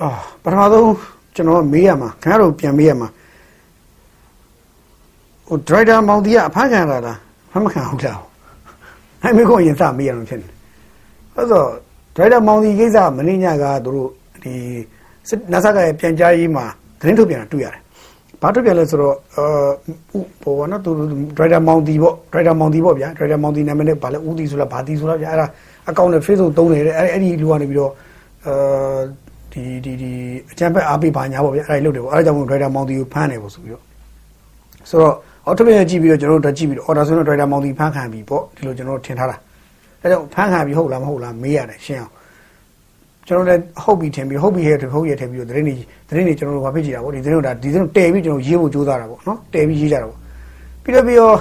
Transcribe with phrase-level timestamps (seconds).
[0.00, 0.08] အာ
[0.42, 0.88] ပထမဆုံး
[1.34, 3.08] ကျွန်တော်မေးရမှာခင်ဗျားတို့ပြန်မေးရမှာ
[5.48, 7.18] ဟိုဒရိုက်တာမောင်တီကအဖမ်းခံရတာလား
[7.52, 8.18] ဖမ်းမခံဟုတ်လား
[9.22, 10.48] အဲ့မေးခွန်းရင်စမေးရမှာဖြစ်နေ
[11.34, 11.66] အဲ့တော့
[12.16, 14.10] ဒရိုက်တာမောင်တီကိစ္စမင်းညကသူတို့
[14.42, 14.54] ဒီ
[15.52, 16.64] နဆာကရဲ့ပြန်ကြားရေးမှာ
[17.00, 17.80] သတင်းထုတ်ပြန်တာတွေ့ရတယ်
[18.40, 19.70] ဘာထုတ်ပြန်လဲဆိုတော့အာ
[20.42, 20.90] ဟိုဘောနော်သူ
[21.36, 25.46] ဒရိုက်တာမောင်တီပေါ့ဒရိုက်တာမောင်တီပေါ့ဗျာဒရိုက်တာမောင်တီနာမည်နဲ့ဗာလဲဦးတီဆိုလားဗာတီဆိုလားဗျာအဲ့ဒါ
[25.88, 27.92] အကောင့်နဲ့ Facebook သုံးနေတယ်အဲ့အဲ့ဒီလူကနေပြီးတော့
[28.46, 29.00] အာ
[29.54, 30.10] ဒီဒီဒီ
[30.50, 33.82] အချမ်းဖက်အားပေးပါညာပေါ့ဗျာအဲ့ဒါလုပ်တယ်ပေါ့အဲ့ဒါကြောင့်မို့ဒရိုက်တာမောင်တီကိုဖမ်းတယ်ပေါ့ဆိုပြီးတော့
[34.90, 35.14] ဆိုတော့
[35.46, 39.36] အော်တိုမက်ကြည့်ပြီးတော့ကျွန်တော်တို့ကြည့်ပြီးတော့အော်ဒါဆိုတော့ဒရိုက်တာမောင်တီဖမ်းခံပြီပေါ့ဒီလိုကျွန်တော်တို့ထင်ထားတာ
[40.02, 42.12] အဲကြောင့်ဖမ်းခံပြီဟုတ်လားမဟုတ်လားမေးရတယ်ရှင်းအောင်
[43.26, 45.74] ကျွန်တော်လည်းဟုတ်ပြီထင်ပြီးဟုတ်ပြီဟဲ့ဟုတ်ရဲ့ထင်ပြီးတော့သတင်းတွေ
[46.08, 50.18] သတင်းတွေကျွန်တော်တို့ဘာဖြစ်ကြည့်တာပေါ့ဒီသတင်းတို့ဒါဒီသတင်းတဲပြီးကျွန်တော်ရေးဖို့ကြိုးစားတာပေါ့နော်တဲပြီးရေးကြတာပေါ့
[50.84, 51.36] ပြီးတော့ပြီးတော့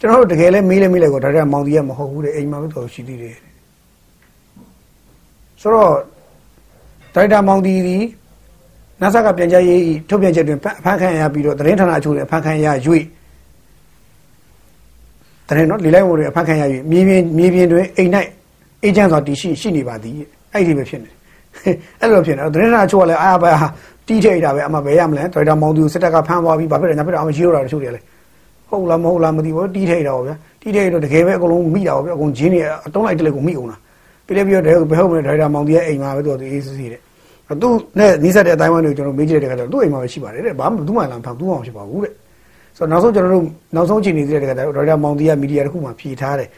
[0.00, 3.34] ကျွန်တော်တို့တကယ်လဲမေးလဲမေးလဲကိုဒါတက်မောင်တီးရမဟုတ်ဘူးတဲ့အိမ်မှာပဲတော်ရှိသေးတယ်
[5.60, 5.90] ဆိုတော့
[7.14, 7.96] ဒါတက်မောင်တီးဒီ
[9.00, 12.66] နာဆာကပြန်ကြားရေးထုတ်ပြန်ချက်တွင်အဖမ်းခံရပြီးတော့သတင်းဌာနအချို့လည်းအဖမ်းခံရ၍
[15.48, 18.10] သတင်းနော်လေလိုက်မို့တွေအဖမ်းခံရ၍မြေပြင်မြေပြင်တွင်အိမ်၌
[18.82, 20.14] အေဂျင့်စွာတည်ရှိရှိနေပါသည်
[20.52, 21.10] အဲ့ဒီပဲဖြစ်နေ
[22.00, 23.52] အဲ့လိုဖြစ်နေသတင်းဌာနအချို့ကလည်းအာဘာ
[24.06, 28.04] တီးထိတ်တာပဲအမှဘယ်ရမလဲဒရိုက်တာမောင်သူစစ်တပ်ကဖမ်းသွားပြီးဘာဖြစ်လဲညာဖြစ်တယ်အမှရေးရတာတချို့တွေလည်း
[28.68, 33.80] ဟုတ်လားမဟုတ်လားမသိဘူးတီးထိတ်တာပေါ့ဗျာတီးထိတ်တော့တကယ်ပဲအကုန်လုံးမိတာပေါ့ဗျာအကုန်ဂျင်းတွေအတုံးလိုက်တလက်ကိုမိအောင်လား
[34.26, 37.00] ပြီးလည်းပြီးတော့ဘယ်ဟုတ်မလဲဒရိုက်တာမောင်သူရဲ့အိမ်မှာပဲသူကအေးစစ်စစ်တဲ့
[37.62, 42.12] သူနဲ့နီးစပ်တဲ့အတိုင်းဝိုင်းတွေကိုကျွန်တော်မေးကြည့်တဲ့ခါကျတော့သူ့အိမ်မှာပဲရှိပါတယ်တဲ့ဘာမှသူ့မှလာမဖမ်းသူ့မှမဖြစ်ပါဘူးတဲ့
[42.76, 46.48] ဆိုတော့နောက်ဆုံးကျွန်တော်တို့နောက်ဆုံးချိန်နေသေးတဲ့ခါကျတော့ဒရိုက်တာမောင်တီကမီဒီယာတစ်ခုမှဖြေထားတယ်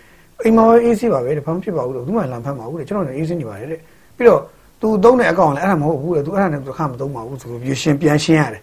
[0.43, 3.81] အိမ်မှာပဲအေးစစ်ပါပဲတဲ့ဘာမှဖြစ်ပါဘူးလို့သူ့မှလာမဖမ်းပါဘူးတဲ့ကျွန်တော်လည်းအေးစစ်နေပါတယ်တဲ့
[4.17, 4.41] ပြီးတော့
[4.81, 8.63] သူသုံးတဲ့အကောင့်လည်းအဲ့ဒါမဟုတ်ဘူးလေသူအဲ့ဒါနဲ့သူခါမသုံးပါဘူးဆိုတော့ပြရှင်းပြန်ရှင်းရတယ်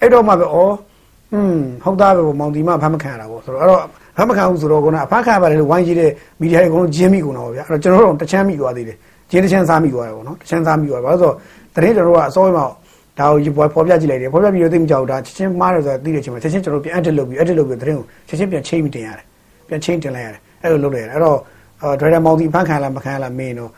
[0.00, 0.76] အဲ့တော့မှပဲဩဟွန်း
[1.84, 3.82] ဟုတ်သားပဲမောင်တီမဖမ်းမခံရတာပေါ့ဆိုတော့အဲ့တော့
[4.16, 8.96] ဖမ်းမခံဘူးဆိုတော့ကောအဖမ်းခံပါတယ်လို့ဝိုင်းကြည့်တဲ့မီဒီယာတွေအကုန်လုံးဂျင်းမိကုန်တော့ဗျာအဲ့တော့ကျွန်တော်တို့တချမ်းမိသွားသေးတယ်
[9.30, 11.34] ဂျင်းတချမ်းစားမိသွားတယ်ပေါ့နော်တချမ်းစားမိသွားတယ်ဘာလို့ဆိုတော့
[11.74, 12.66] တရင်ကျွန်တော်တို့ကအစောမှာ
[13.18, 19.24] ဒါကိုဖော်ပြကြည့်လိုက်တယ်ဖော်ပြပြီးတော့သိမကြောက်တာချက်ချင်းမှားတယ်ဆိုတာသိတဲ့ချိန်မှာချက်ချင်းကျွန်တော်ပြန် edit လုပ်ပြီး edit လုပ်ပြီးတရင်ကိုချက်ချင်းပြန်ချိန်ပြီးတင်ရတယ်
[19.68, 21.38] ပြန်ချိန်တင်လိုက်ရတယ်အဲ့လိုလုပ်လိုက်ရတယ်အဲ့တော့
[22.00, 23.70] driver မောင်တီဖမ်းခံလားမခံလားမင်းတော့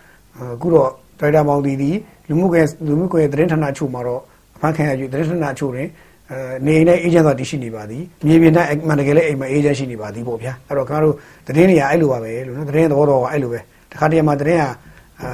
[0.54, 0.88] အခုတော့
[1.20, 1.90] ဒရိုက်တာမောင်တီဒီ
[2.28, 4.20] လူမှုကွယ်လူမှုကွယ်သတင်းဌာနအချို့မှာတော့
[4.56, 5.90] အဖမ်းခံရယူသတင်းဌာနအချို့တွင်အဲ
[6.66, 11.14] နေနေအေဂျင့်ဆိုတာတရှိနေပါသည်မြေပြင်တိုင်းမှန်တကယ်လည်းအိမ်မှာအေဂျင့်ရှိနေပါသည်ပေါ့ဗျာအဲ့တော့ခင်ဗျားတို့
[11.46, 13.60] သတင်းတွေကအဲ့လိုပါပဲလို့နော်သတင်းသဘောတော်ကအဲ့လိုပဲ
[13.92, 14.64] တခါတည်းမှာသတင်းက
[15.22, 15.30] အာ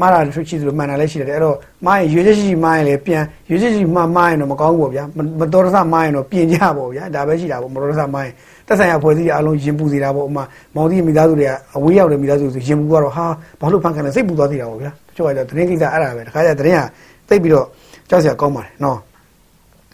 [0.00, 1.56] မာရာထွချီလို့မှန်တာလည်းရှိတယ်အဲ့တော့
[1.86, 5.04] မားရင်ရွေးချက်ရှိမားရင်လည်းပြန်ရွေးချက်ရှိမှားမားရင်တော့မကောင်းဘူးပေါ့ဗျာ
[5.40, 8.34] မတော်တဆမားရင်တော့ပြင်ကြပေါ့ဗျာဒါပဲရှိတာပေါ့မတော်တဆမားရင်
[8.66, 10.44] သက်ဆိုင်ရာဖွဲ့စည်းအလုံးရင်ပူစေတာပေါ့ဥမာ
[10.74, 13.26] မောင်တီမိသားစုတွေကအဝေးရောက်တဲ့မိသားစုတွေရင်ပူကတော့ဟာ
[13.60, 16.82] ဘာလို့ဖန်ခံလဲစိတ်ပူသွားသေးတာပေါ့ဗျာတချို့ကတော့သတင်းကိစ္စအဲ့ဒါပဲတခါကျသတင်းက
[17.28, 17.66] သိပြီးတော့
[18.08, 18.98] ကြောက်စရာကောင်းပါတယ်နော်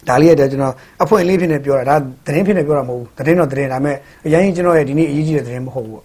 [0.08, 6.04] ဒါလေးရတယ်ကျွန်တော်အဖွင့်လေးဖြစ်နေပြောတာဒါသတင်းဖြစ်နေပြောတာမဟုတ်ဘူးသတင်းတော့သတင်းဒါပေမဲ့အရင်ကျွန်တော်ရဲ့ဒီနေ့အရေးကြီးတဲ့သတင်းမဟုတ်ဘူးပေါ့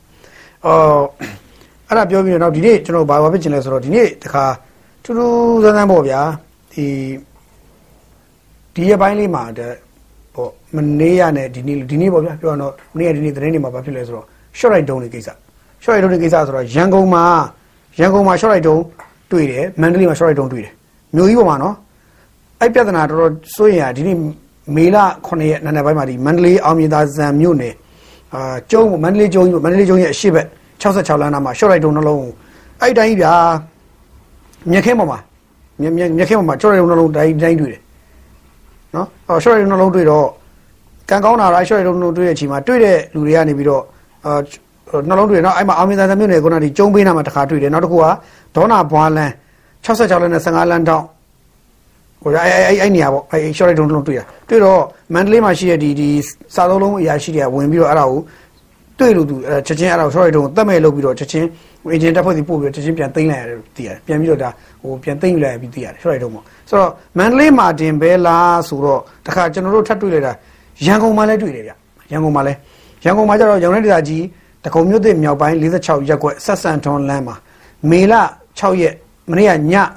[0.66, 1.04] အော်
[1.90, 4.46] အဲ့ဒါပြောပြီးတော့ဒီနေ့ကျွန်တော်ဘာဘာဖြစ်ချင်လဲဆိုတော့ဒီနေ့တခါ
[5.04, 6.22] ထူးထူးဆန်းဆန်းပေါ့ဗျာ
[6.74, 6.86] ဒီ
[8.76, 9.44] ဒီရပိုင်းလေးမှာ
[10.36, 14.26] ပေါ့မနေ့ရနဲ့ဒီနေ့ဒီနေ့ပေါ့ဗျာပြောရတော့မနေ့ကဒီနေ့သတင်းတွေမှာဘာဖြစ်လဲဆိုတော့
[14.58, 15.30] short right down တွေကိစ္စ
[15.84, 17.26] short right down တွေကိစ္စဆိုတော့ရန်ကုန်မှာ
[18.00, 18.80] ရန်ကုန်မှာ short right down
[19.32, 20.74] တွေ့တယ်မန္တလေးမှာ short right down တွေ့တယ်
[21.16, 21.76] မြို့ကြီးပေါ်မှာနော်
[22.60, 24.18] အဲ့ပြဿနာတော်တော်စိုးရင်ဒီနေ့
[24.76, 24.98] မေလ
[25.28, 27.74] 9ရက်နေ့နေ့ပိုင်းမှာဒီမန္တလေးအောင်မြင်သာဇံမြို့နယ်
[28.34, 30.48] အာကျုံမန္တလေးကျုံမန္တလေးကျုံရဲ့အရှိဘက်
[30.82, 32.26] 66လမ်းနာမှာ short right down နှလုံး
[32.82, 33.34] အဲ့တိုင်းဗျာ
[34.72, 35.20] မြက်ခင်းပေါ်မှာ
[35.82, 37.82] မြက်မြက်ခင်းပေါ်မှာ short right down နှလုံးတိုင်းတိုင်းတွေ့တယ်
[38.96, 40.28] နော်အော် short ရုံနှလုံးတွေ့တော့
[41.10, 43.84] ကံကောင်းတာလား short ရုံနှလုံးတွေ့တဲ့အချိန်မှာတွေ့တဲ့လူတွေကနေပြီးတော့
[44.26, 44.40] အာ
[45.10, 48.06] နှလုံးတွေ့တော့အဲ့မှာအောင်မြင်သာသမြို့နယ်ကဒီကျုံပေးနာမှာတစ်ခါတွေ့တယ်နောက်တစ်ခုက
[48.56, 49.32] ဒေါနာဘွားလန်း
[49.86, 51.06] 66လမ်းနဲ့15လမ်းတောင်း
[52.24, 54.82] ဟိုအဲ့အဲ့အဲ့နေရာပေါ့အဲ့ short ရုံနှလုံးတွေ့ရတွေ့တော့
[55.14, 56.10] မန္တလေးမှာရှိတဲ့ဒီဒီ
[56.56, 58.20] စာသုံးလုံးအရာရှိတွေကဝင်ပြီးတော့အဲ့ဒါကို
[59.00, 59.36] တွေ့လို့သူ
[59.68, 61.48] ချက်ချင်းအဲ့ဒါ short ရုံကိုတတ်မဲ့လုပ်ပြီးတော့ချက်ချင်း
[61.92, 64.50] အင်ဂျင်တက်ဖွဲ့စီပို့ပြီးတော့ချက်ချင်းပြန်သိမ်းလိုက်ရတယ်သိရတယ်ပြန်ပြီးတော့ဒါ
[64.82, 70.34] ဟိုပြန်သိမ်းလိုက်ပြီးသိရတယ် short ရုံပေါ့ဆိုတော့မန္တလေးမှာတင်ပဲလားဆိုတော့တခါကျွန်တော်တို့ထပ်တွေ့လိုက်တာ
[70.86, 71.72] ရန်ကုန်မှာလည်းတွေ့တယ်ဗျ
[72.12, 72.58] ရန်ကုန်မှာလည်း
[73.04, 74.24] ရန်ကုန်မှာကျတော့ရောင်တဲ့ဒေသကြီး
[74.66, 77.36] တကုံမြို့သစ်မြောက်ပိုင်း46ရက်ကွက်ဆက်ဆန်ထွန်လမ်းမှာ
[77.90, 78.14] မေလ
[78.60, 78.96] 6ရက်
[79.32, 79.54] မနေ့ကည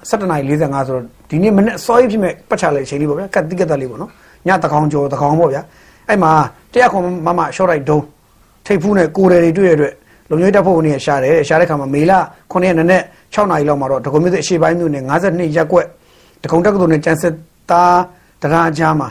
[0.08, 4.10] 7:45ဆိုတော့ ဒီနေ့မနေ့စောရေးဖြစ်မဲ့ပတ်ချလိုက်အချိန်လေးပေါ့ဗျာကတ်တိကတ်လေးပေါ့နော်
[4.46, 5.62] ညတကောင်ကျော်တကောင်ပေါ့ဗျာ
[6.08, 6.32] အဲ့မှာ
[6.72, 8.04] တရားခွန်မမရှော့လိုက်ဒုံး
[8.66, 9.92] ထိတ်ဖူးနဲ့ကိုယ်တွေတွေ့ရတဲ့
[10.30, 12.12] လုံမျိုးတပ်ဖွဲ့ဝင်တွေရှာတယ်ရှာတဲ့ခါမှာမေလ
[12.42, 13.02] 9ရက်နေ့နဲ့
[13.34, 15.86] 6နာရီလောက်မှာတော့ဒကုံမြို့သစ်အရှေ့ပိုင်းမြို့နယ်52ရက်ကွက်
[16.42, 17.34] တကုံတက္ကသိုလ်နဲ့ကျန်းစစ်
[17.70, 17.98] သား
[18.42, 19.08] တရားကြားမှာ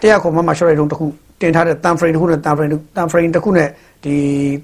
[0.00, 1.06] တရားခွန်မမရှော့လိုက်ဒုံးတစ်ခု
[1.40, 3.68] တင်ထားတဲ့တန်ဖရိန်တစ်ခုနဲ့တန်ဖရိန်တန်ဖရိန်တစ်ခုနဲ့
[4.04, 4.14] ဒီ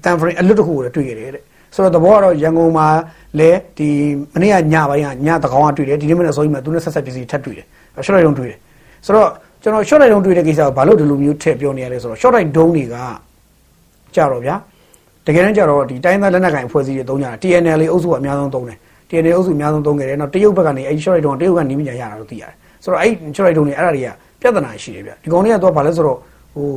[0.03, 1.43] တန်ဖရိန်အလွတ်တစ်ခုကိုတွေ့ရတယ်တဲ့
[1.75, 2.87] ဆိုတော့သဘောကတော့ရန်ကုန်မှာ
[3.39, 3.89] လည်းဒီ
[4.33, 7.65] မနေ့ကညပိုင်းကညတကောင်ကတွေ့တယ်ဒီနေ့မနေ့အစောကြီးမှာသူနဲ့ဆက်ဆက်ပစ္စည်းထပ်တွေ့တယ်
[8.05, 8.57] ရှော့လိုက်ဒုံးတွေ့တယ်
[9.05, 9.29] ဆိုတော့
[9.63, 12.95] ကျွန်တော် short light တုံးတွေ့တဲ့ကိစ္စကိုဘာလို့ဒီလိုမျိုးထည့်ပြောနေရလဲဆိုတော့ short light တုံးတွေက
[14.15, 14.55] ကြတော့ဗျာ
[15.25, 18.77] တကယ်တမ်းကြတော့ဒီတိုင်းသားလက်နက်ကိုင်အဖွဲ့အစည်းတွေသုံးကြတာ TNL အုပ်စုကအများဆုံးသုံးတယ်
[19.09, 24.09] TNA အုပ်စုအများဆုံးသုံးခဲ့တယ်နောက်တရုတ်ဘက်ကနေအဲ့ short rate တုံးတရုတ်ကနေမြညာရတာလို့သိရတယ်ဆိုတော့အဲ့ short rate တုံးတွေအဲ့ဒါတွေက
[24.41, 26.17] ပြဿနာရှိတယ်ဗျဒီကောင်တွေကတော့ဘာလဲဆိုတော့
[26.53, 26.67] ဟို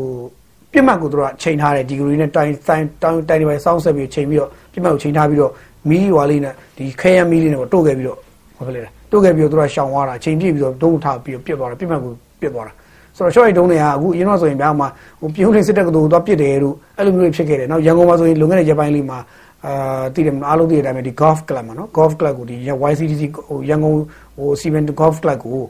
[0.72, 5.52] ပြစ်မှတ်ကိုတို့ကချိန်ထားတယ်ဒီဂရီနဲ့တိုင်တိုင်းတိုင်းတိုင်းတွေပဲစောင်းဆက်ပြီးချိန်ပြီးတော့ပြစ်မှတ်ကိုချိန်ထားပြီးတော့
[5.88, 8.18] မီးရွာလေးနဲ့ဒီခဲရမီးလေးနဲ့တို့ခဲ့ပြီးတော့
[8.56, 8.82] ဘာဖြစ်လဲ
[9.12, 12.72] တို့ခဲ့ပြီးတော့တို့ကရှောင်သွားတာချိန်ပြည့်ပြီးတော့ဒုံထားပြီးတော့ပြစ်သွားတာပြစ်မှတ်ကိုပြစ်သွားတာ
[13.16, 14.88] ဆိုတော့ short rate တုံးတွေကအခုအရင်တော့ဆိုရင်ဗျာမှာ
[15.20, 19.18] ဟိုပြုံးလေးစစ်တပ်ကတူတော့ပြစ်တယ်လို့အဲ့လိုမျိုးတွေဖြစ်ခဲ့တယ်နောက်ရန်ကုန်မှာဆိုရင်လွန်ခဲ့တဲ့ရက်ပိုင်းလေးမှာ
[19.66, 22.56] အာတည်တယ်အားလုံးတည်တဲ့အတိုင်းပဲဒီ golf club မှာနော် golf club ကိုဒီ
[22.90, 23.96] YCDC ဟိုရန်ကုန်
[24.36, 25.64] ဟို Seven golf club ကို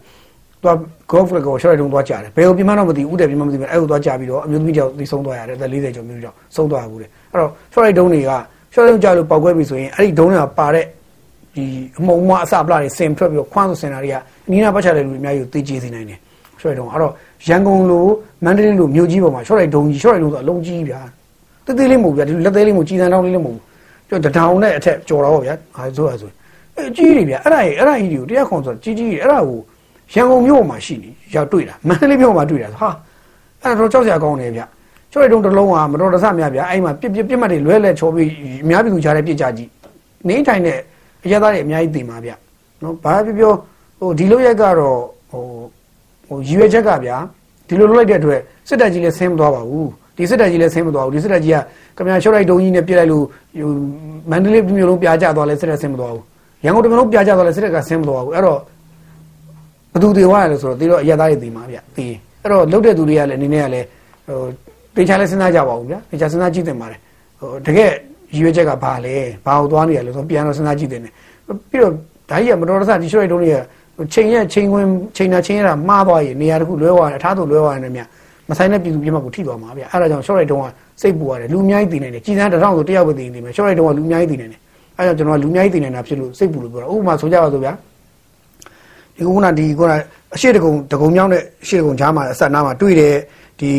[0.62, 0.76] သွား
[1.10, 8.32] golf club ကို short တုံးသွားကြတယ်ဘယ်လိုပြမတော့မသိဘူးဥတယ်ပြမမသိဘူးအဲ့ကိုသွားကြပြီးတော့အမျိုးသမီးကြောင့်သိဆုံးသွားရတယ်အသက်40ကျော်မျိုးကြောင့်ဆုံးသွားဘူးလေအဲ့တော့ short တုံးတွေက
[8.74, 10.84] short တုံးကြလို့ပောက်ကွဲပြီဆိုရင်အဲ့ဒီတုံးတွေကပါတဲ့
[11.54, 11.64] ဒီ
[11.98, 14.16] အမုံမအစပလာတွေဆင်ထွက်ပြီးတော့ခွန်းဆိုဆင်တာတွေက
[14.46, 16.18] အနီးနားပတ်ချတဲ့လူတွေအများကြီးကိုသိကြစေနိုင်တယ်
[16.60, 17.12] short တုံးအဲ့တော့
[17.48, 18.04] ရန်ကုန်လို
[18.44, 21.00] မန္တလေးလိုမြို့ကြီးပေါ်မှာ short တုံးကြီး short တုံးဆိုအလုံးကြီးဗျာ
[21.66, 23.62] တိတိလေးမဟုတ်ဗျာဒီလက်သေးလေးမဟုတ်ကြီးတန်းတောင်းလေးလည်းမဟုတ်ဘူး
[24.08, 26.30] ကျတထောင်နဲ့အထက်ကြော်တော့ဗျာဟာဆိုရဆို
[26.76, 29.58] အဲကြီးတွေဗျာအဲ့ဒါကြီးအဲ့ဒါကြီးတွေကိုတရားခွန်ဆိုကြီးကြီးအဲ့ဒါကို
[30.14, 32.88] ရန်ကုန်မြို့မှာရှိနေရောက်တွေ့တာမန္တလေးမြို့မှာတွေ့တာဟာ
[33.62, 34.66] အဲ့တော့ကြောက်စရာကောင်းတယ်ဗျာ
[35.12, 38.28] ကျော်ရတုံးတစ်လုံးကမတော်တဆများဗျာအဲ့မှာပြစ်ပြစ်ပြစ်မှတ်တွေလွဲလဲချောပြီး
[38.62, 39.68] အများပြည်သူကြားတဲ့ပြစ်ကြကြီး
[40.28, 40.78] နေထိုင်တဲ့
[41.24, 42.34] အရသားတွေအများကြီးတင်ပါဗျာ
[42.82, 43.52] နော်ဘာပြောပြော
[43.98, 44.98] ဟိုဒီလိုရက်ကတော့
[45.30, 45.44] ဟို
[46.26, 47.16] ဟိုရည်ရွယ်ချက်ကဗျာ
[47.68, 51.54] ဒီလိုလုပ်လိုက်တဲ့အတွက်စစ်တပ်ကြီးလည်းဆင်းမသွားပါဘူးဒီစစ်တပ်ကြီးလည်းဆင်းမသွားဘူးဒီစစ်တပ်ကြီး
[51.96, 53.24] ကကမြရှော့လိုက်တုံးကြီးနဲ့ပြစ်လိုက်လို့
[54.30, 56.24] မန္တလေးမျိုးလုံးပြာကျသွားလဲစစ်တပ်ဆင်းမသွားဘူး
[56.64, 58.58] ရန်ကုန်တမျိုးလုံးပြာကျသွားလဲစစ်တပ်ကဆင်းမသွားဘူးအဲ့တော့
[59.92, 62.12] ဘသူတွေဝါရလဲဆိုတော့ဒီတော့အရသားတွေတည်မှာဗျတည်
[62.42, 63.86] အဲ့တော့လုတ်တဲ့သူတွေကလည်းအနေနဲ့ကလည်း
[64.26, 64.38] ဟို
[64.96, 66.98] တေချာလဲစဉ်းစားကြပါဦးဗျာတေချာစဉ်းစားကြည့်တင်ပါတယ်
[67.38, 67.92] ဟိုတကယ်
[68.34, 69.14] ရည်ရွယ်ချက်ကဘာလဲ
[69.46, 71.12] ဘာကိုသွားနေရလဲဆိုပြန်တော့စဉ်းစားကြည့်တင်တယ်
[71.70, 71.92] ပြီးတော့
[72.30, 73.56] ဒါကြီးကမတော်တဆဒီရှော့လိုက်တုံးတွေက
[74.12, 74.86] ချိန်ရချိန်ဝင်
[75.16, 78.08] ချိန်နာချိန်ရတာမှားသွားရင်နေရာတစ်ခုလွဲသွားတယ်အထားသူလွဲသွားတယ်မြတ်
[78.50, 80.66] မဆိုင်တဲ့ပြည်သူပြည်မကိုထိသွားမှာဗျအဲ့ဒါကြောင့် short right တုံးက
[81.00, 84.60] စိတ်ပူရတယ်လူအများကြီးတည်နေတယ်ကြီးစန်းတစ်ထောင်ဆိုတယောက်ပဲတည်နေတယ် short right တုံးကလူအများကြီးတည်နေတယ်
[84.96, 87.72] အဲ့ကြောင့်ကျွန်တော်ကလူအများကြီးတည်နေတာဖြစ်လို့စိတ်ပူလို့ပြောတာဥပမာဆိုကြပါစို့ဗျာ
[89.16, 89.94] ဒီကုန်းကဒီကုန်းက
[90.34, 93.14] အရှိတကုံတကုံမြောင်းတဲ့အရှိတကုံကြားမှာအဆက်နားမှာတွေ့တယ်
[93.60, 93.72] ဒီ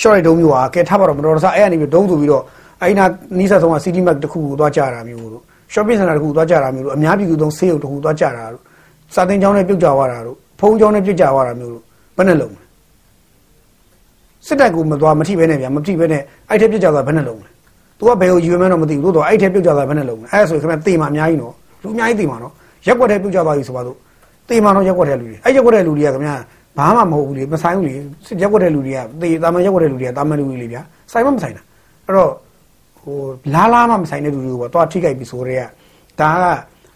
[0.00, 2.42] short right တုံးမျိုးဟာကဲထားပါတော့မတော်တဆအဲ့အနေပြီးတုံးဆိုပြီးတော့
[2.82, 3.04] အဲ့နာ
[3.38, 5.42] နီးစပ်ဆုံးက CD Mac တစ်ခုကိုသွားကြတာမျိုးလို့
[5.72, 8.62] shopping center တစ်ခုသွားကြတာမျိုးလို့အများပြည်သူသုံးဆေးရုံတစ်ခုသွားကြတာလို့
[9.14, 11.84] စာတင်ကျောင်းနဲ့ပြုတ်ကြသွားတာလို့ဖုန်းကျောင်းနဲ့ပြုတ်ကြသွားတာမျိုးလို့
[12.16, 12.62] ဘယ်နဲ့လုံးလဲ
[14.46, 17.50] စစ်တပ်ကမသွားမထိပဲနဲ့ဗျာမထိပဲနဲ့အဲ့ထက်ပြုတ်ကြသွားဘယ်နဲ့လုံးလဲ။
[17.98, 22.52] तू ကဘယ်ကိုယူမှန်းတော့မသိဘူးသို့တော့အဲ့ထက်ပြုတ်ကြသွားဘယ်နဲ့လုံးလဲ။အဲ့ဒါဆိုရင်ခင်ဗျတေမာအများကြီးနော်လူအများကြီးတေမာနော်
[22.86, 23.96] ရက်ွက်တဲ့ပြုတ်ကြသွားပြီဆိုပါတော့
[24.48, 26.32] တေမာတော့ရက်ွက်တဲ့လူတွေအဲ့ရက်ွက်တဲ့လူတွေကခင်ဗျ
[26.78, 30.80] ဘာမှမဟုတ်ဘူးလေမဆိုင်ဘူးလေရက်ွက်တဲ့လူတွေကတေတာမန်ရက်ွက်တဲ့လူတွေကတာမန်လူတွေလေဗျာ
[31.12, 31.62] ဆိုင်မမဆိုင်တာ
[32.06, 32.30] အဲ့တော့
[33.00, 33.16] ဟို
[33.54, 35.68] လားလားမှမဆိုင်တဲ့လူတွေကိုပေါ့သွားထိကြိုက်ပြီဆိုတော့
[36.20, 36.44] ဒါက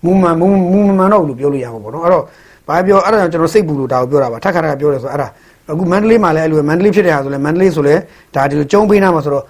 [0.04, 2.25] မူမှန်မူမူမှန်တော့လို့ပြောလို့ရမှာပေါ့နော်အဲ့တော့
[2.69, 5.28] ဘာပြောအဲ့ဒါကြောင့်ကျွန်တော်စိတ်ပူလို့ဒါကိုပြောတာပါထက်ခါထက်ပြောတယ်ဆိုအဲ့ဒါ
[5.70, 8.00] အခုမန္တလေးမှာလည်းအဲ့လိုမန္တလေးဖြစ်တဲ့ဟာဆိုလည်းမန္တလေးဆိုလည်း
[8.34, 9.44] ဒါဒီလိုကျုံပေးနာမှာဆိုတော့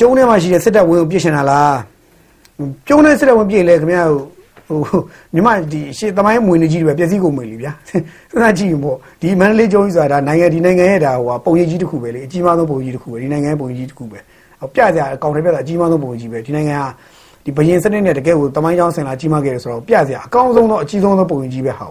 [0.00, 1.76] ကျုံထဲမှာရှိတဲ့စစ်တပ်ဝင်ကိုပြစ်ရှင်တာလား
[2.88, 4.20] ကျုံထဲစစ်တပ်ဝင်ပြစ်လေခင်ဗျားဟို
[5.34, 8.04] မြမဒီရှေ့သမိုင်းမွေနေကြီးတွေပဲပျက်စီးကုန်မွေလीဗျာစဉ်း
[8.42, 14.18] စားကြည့်ရင်ပေါ့ဒီမန္တလေးကျုံကြီးဆိုတာဒါနိုင်ငံဒီနိုင်ငံရဲ့ဒါဟိုပုံရိပ်ကြီးတစ်ခုပဲလေအကြီးမားဆုံးပုံရိပ်ကြီးတစ်ခုပဲဒီနိုင်ငံရဲ့ပုံရိပ်ကြီးတစ်ခုပဲ
[14.74, 16.88] ပြကြအကောင့်တွေပြတာအကြီးမားဆုံးပုံရိပ်ကြီးပဲဒီနိုင်ငံဟာ
[17.44, 21.86] ဒီဘရင်စနစ်နဲ့တကယ်ကိုသမိုင်းကြောင်းဆင်လာကြီးမားခဲ့တယ်ဆိုတော့ပြစရာအကောင်းဆုံးသောအကြီးဆုံးသောပုံရိပ်ကြီးပဲဟာ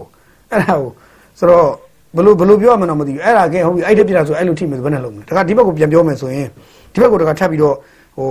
[0.50, 0.90] အဲ့ဒါကို
[1.38, 1.68] ဆိုတော့
[2.16, 6.48] ဘလို့ဘလို့ပြောရမှန်းတော့မသိဘူးအဲ့ဒါကဲဟုတ်ပြီအဲ့တက်ပြတာဆိုအဲ့လိုထိမယ်ဆိုဘယ်နဲ့လုံးမလဲဒါကဒီဘက်ကိုပြန်ပြောမယ်ဆိုရင်
[6.92, 7.74] ဒီဘက်ကိုတခါထပ်ပြီးတော့
[8.16, 8.28] ဟို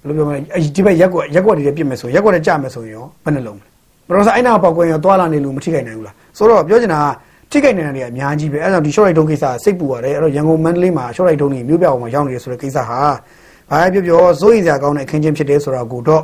[0.00, 0.38] ဘယ်လိုပြောမလဲ
[0.76, 3.69] ဒီဘက်ရက်ကွက်ရက်ကွက်တွေပြစ်မယ်ဆိုရက်ကွက်တွေကြမယ်ဆိုရင်ရောဘယ်နဲ့လုံးမလဲ
[4.10, 7.06] ဘလို့ဆိုအဲ့နာပေါက်ကွင်းရောတွာလာနေလို့မထိခိုက်နိုင်ဘူးလားဆိုတော့ပြောချင်တာက
[7.50, 12.98] ထိခိုက်နိုင်တယ်အများကြီးပဲအဲ့ဒါကြောင့်ဒီ short right တုံးကိစ္စစိတ်ပူရတယ်အဲ့တော့ရန်ကုန်မန္တလေးမှာ short right တုံးတွေမြို့ပြအောင်မှာရောက်နေတယ်ဆိုတဲ့ကိစ္စဟာ
[13.70, 16.22] ဘာပဲပြောပြောစိုးရိမ်စရာကောင်းတဲ့အခင်းချင်းဖြစ်တယ်ဆိုတော့ကိုတော့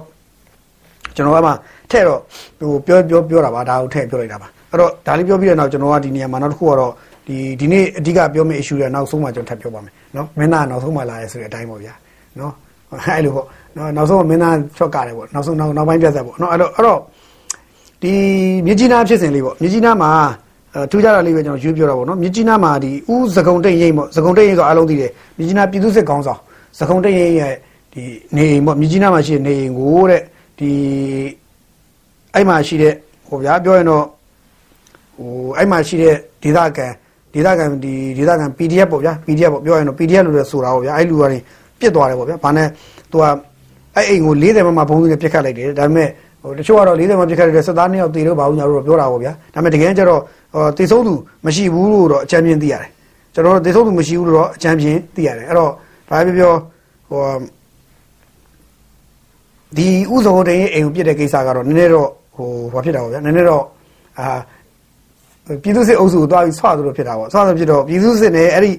[1.16, 1.52] ကျွန်တော်ကမှ
[1.90, 2.20] ထဲ့တော့
[2.60, 6.92] ဟိုပြောပြောပြောတာပါဒါကိုထဲ့ပြောလိုက်တာပါအဲ့တော့ဒါလေးပြောပြီးတဲ့နောက်ကျွန်တော်ကဒီနေရာမှာနောက်တစ်ခုကတော့
[7.26, 11.94] ဒီဒီနေ့အဓိကပြောမယ့် issue တွေနောက်ဆုံးမှကျွန်တော်ထပ်ပြောပါမယ်နော်မင်းသားနောက်ဆုံးမှလာရဲဆိုတဲ့အတိုင်းပေါ့ဗျာ
[12.40, 12.52] နော်
[12.90, 13.46] အဲ့လိုပေါ့
[13.76, 17.00] နော်နောက်ဆုံးမင်းသားချော့ကားတယ်ပေါ့နောက်ဆုံးနောက်နောက်ပိုင်းပြတ်ဆက်ပေါ့နော်အဲ့တော့အဲ့တော့
[18.02, 18.12] ဒီ
[18.66, 20.10] မြကြီးနားဖြစ်စဉ်လေးပေါ့မြကြီးနားမှာ
[20.90, 26.40] ထူးခြားတာလေးပဲကျွန်တော်ရွေးပြောတာပေါ့နော်မြကြီးနားမှာဒီဥသကုံတိတ်ရိမ့်ပေါ့သကုံတိတ်ရိမ့်ဆိုအားလုံးသိတယ်မြကြီးနားပြည်သူ့စစ်ကောင်းဆောင်
[26.78, 27.54] သကုံတိတ်ရိမ့်ရဲ့
[27.92, 28.02] ဒီ
[28.36, 30.22] နေအိမ်ပေါ့မြကြီးနားမှာရှိတဲ့နေအိမ်ကိုတဲ့
[30.58, 30.70] ဒီ
[32.34, 32.94] အဲ့မှာရှိတဲ့
[33.28, 34.04] ဟိုဗျာပြောရင်တော့
[35.16, 36.86] ဟိုအဲ့မှာရှိတဲ့ဒေသခံ
[37.34, 41.38] ဒေသခံဒီဒေသခံ PDF ပေါ့ဗျာ PDF ပေါ့ပြောရင်တော့ PDF လို့လည်းဆိုတာပေါ့ဗျာအဲ့လူကနေ
[41.80, 42.68] ပြစ်သွားတယ်ပေါ့ဗျာဘာနဲ့
[43.10, 43.24] သူက
[43.96, 46.08] အဲ့အိမ်ကို40မမဘုံနဲ့ပြစ်ခတ်လိုက်တယ်ဒါပေမဲ့
[46.46, 50.20] ဟိုတချို့ကတော့40မပြစ်ခတ်တဲ့စစ်သားနှစ်ယောက်တေလို့ဘာလို့ညာလို့ပြောတာပေါ့ဗျာဒါပေမဲ့တကယ်ကျတော့
[50.78, 51.14] တေဆုံးသူ
[51.46, 52.90] မရှိဘူးလို့တော့အကြမ်းပြင်းသိရတယ်
[53.34, 55.70] ကျွန်တော်တို့တေဆုံးသူမရှိဘူးလို့တော့အကြမ်းပြင်းသိရတယ်အဲ့တော့
[56.08, 56.52] ဘာပြောပြော
[57.10, 57.22] ဟို
[59.76, 63.64] ဒီဥဇောတဲ့အိမ်ကိုပြစ်တဲ့ကိစ္စကတော့နည်းနည်းတော့ဟိုဘာဖြစ်တာပေါ့ဗျာနည်းနည်းတော့
[64.18, 64.26] အာ
[65.62, 68.70] ပြည်သူစစ်အုပ်စုကိုတွားပြီးဆွာသလိုဖြစ်တာပေါ့ဆွာသလိုဖြစ်တော့ပြည်သူစစ်နဲ့အဲ့ဒီ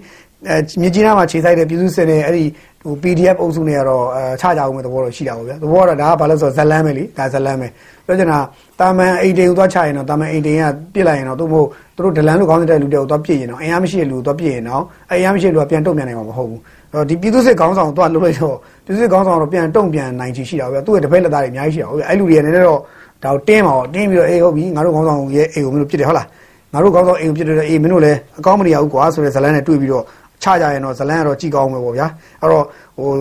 [0.45, 2.43] အဲမြကြီးနားမှာခြေဆိုင်တဲ့ပြည်သူစစ်နဲ့အဲ့ဒီ
[2.81, 7.67] ဟို PDF အုပ်စုနဲ့ကတော့အဲချကြအောင်မဲ့သဘောတော့ရှိတာပေါ့ဗျာသဘောကတော့ဒါကဘာလို့ဆိုဇလန်းပဲလीဒါဇလန်းပဲ
[8.05, 8.39] ပြောချင်တာ
[8.79, 10.63] တာမန်အိမ်တိန်ကိုသွားချရင်တော့တာမန်အိမ်တိန်က
[10.93, 11.65] ပြစ်လိုက်ရင်တော့သူ့မို့
[11.95, 16.59] သူတို့ဒလန်လို့ခေါင်းတဲ့လူတွေကိုသွားပြစ်ရင်တော့အင်အားမရှိတဲ့လူကိုသွားပြစ်ရင်တော့အဲအင်အားမရှိတဲ့လူကပြန်တုံ့ပြန်နိုင်မှာမဟုတ်ဘူး
[16.91, 22.79] အဲ့တော့ဒီပြည်သူစစ်ခေါင်းဆောင်သွားလှုပ်လိုက်တော့ပြည်သူစစ်ခေါင်းဆောင်တော့ပြန်တုံ့ပြန်နိုင်ချင်ရှိတာဗျာသူ့ရဲ့တပည့်လက်သားတွေအများကြီးရှိတာဟုတ်ဗျာအဲ့လူတွေကလည်းတော့
[23.23, 26.27] ဒါကိုတင်းပါတော့တင်းပြီးတော့အေးဟုတ်ပြီငါတို့ခေါင်းဆောင်ရဲ့အိမ်ကိုမင်းတို့ပြစ်တယ်ဟုတ်လား
[26.73, 30.03] ငါတို့ခေါင်းဆောင်အိမ်ကိုပြစ်တယ်အေးမင်းတို့လည်းအကောင်းမနေရဘူးကွာဆိုတဲ့ဇလန်းနဲ့တွေ့ပြီးတော့
[30.43, 32.07] ချကြရင်တော့ဇလန်းကတော့ကြည်ကောင်းမယ်ပေါ့ဗျာ
[32.41, 32.65] အဲ့တော့
[32.97, 33.11] ဟို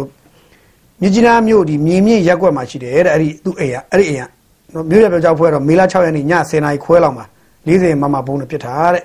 [1.01, 4.29] မြကြီးနားမြို့ဒီမြင်းမြင့်ရက်ကွက်မှာရှိတယ်တဲ့အဲ့ဒီသူ့အိမ်ကအဲ့ဒီအိမ်က
[4.75, 7.25] နော်မြို့ရပြောက်ကြောက်ဖွဲတော့မေလ6ရက်နေ့ည10:00နာရီခွဲလောက်မှာ
[7.67, 9.05] 40မမဘုံနဲ့ပြစ်ထားတဲ့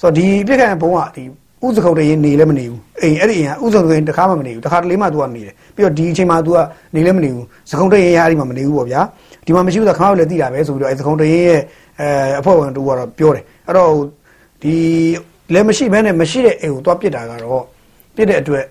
[0.00, 1.22] ဆိုတော့ဒီပြစ်ခံဘုံကဒီ
[1.66, 6.58] ဥစခုတ်တရင်နေလည်းမနေဘူးအိမ်အဲ့ဒီအိမ်ကဥစခုတ်တရင်တခါမှမနေဘူးတခါတလေမှသူကနေတယ်ပြီးတော့ဒီအချိန်မှာသူက
[6.94, 9.00] နေလည်းမနေဘူးစခုတ်တရင်ရအဲ့ဒီမှာမနေဘူးပေါ့ဗျာ
[9.46, 11.60] ဒီမှာမရှိဘူးဆိုခမောက်လည်းသိတာပဲဆိုပြီးတော့အဲ့စခုတ်တရင်ရဲ့
[12.00, 12.08] အဲ
[12.40, 13.92] အဖွဲ့ဝင်တူကတော့ပြောတယ်အဲ့တော့
[14.62, 14.74] ဒီ
[15.52, 17.64] လည်းမရှိဘဲနဲ့မရှိတဲ့အိမ်ကိုသွားပြစ်တာကတော့
[18.16, 18.64] ပြစ်တဲ့အတွက်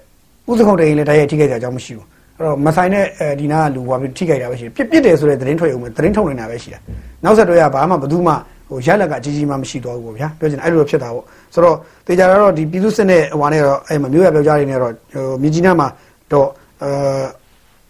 [0.51, 2.05] ဥစခုတ်တရင်လည်းတိုက်ရိုက်ထိခိုက်ကြအကြောင်းမရှိဘူး
[2.38, 6.79] အဲ့တော့မဆိုင်တဲ့အဲဒီနာကလူကထိခိုက်တာပဲရှိတယ်ပြစ်ပြစ်တယ်ဆိုတဲ့သတင်းထွက်ရုံပဲသတင်းထုတ်နေတာပဲရှိတာ
[7.24, 8.34] နောက်ဆက်တွဲကဘာမှဘယ်သူမှ
[8.69, 11.75] ဟိုရက်လက်ကကြီးကြီးမှမရှိတော့ဘူးပေါ့ဗျာပြောချင်အဲ့လိုဖြစ်တာပေါ့ဆိုတော့
[12.07, 15.88] တေချာတော့ဒီပြည်သူစစ်နဲ့ဟိုကနေတော့အဲ့မှာမျိုးရပြောကြရနေတော့ဟိုမြကြီးနားမှာ
[16.31, 16.48] တော့
[16.84, 16.89] အဲ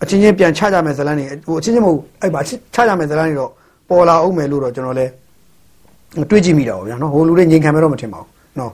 [0.03, 3.51] အချင်းချင်းပြန်ချကြမယ်ဇလန်းနေဟိုအချင်းချင်းမဟုတ်အဲ့ပါချကြမယ်ဇလန်းနေတော့
[3.89, 5.11] ပေါ်လာအောင်မယ်လို့တော့ကျွန်တော်လည်း
[6.29, 8.71] တွေးကြည့်မိတာပေါ့ဗျာနော်ဟိုလူတွေငြိမ်ခံမယ်တော့မထင်ပါဘူး နော်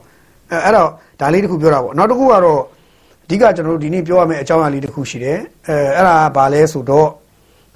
[0.50, 0.88] အဲအဲ့တော့
[1.20, 2.60] ဒါလေးတခုပြောတာပေါ့နောက်တစ်ခုကတော့
[3.24, 5.38] အဓိကကျွန်တော်တို့ဒီနေ့ပြောရမယ့်အကြောင်းအရာလေးတစ်ခုရှိတယ်
[5.68, 7.08] အဲအဲ့ဒါကဘာလဲဆိုတော့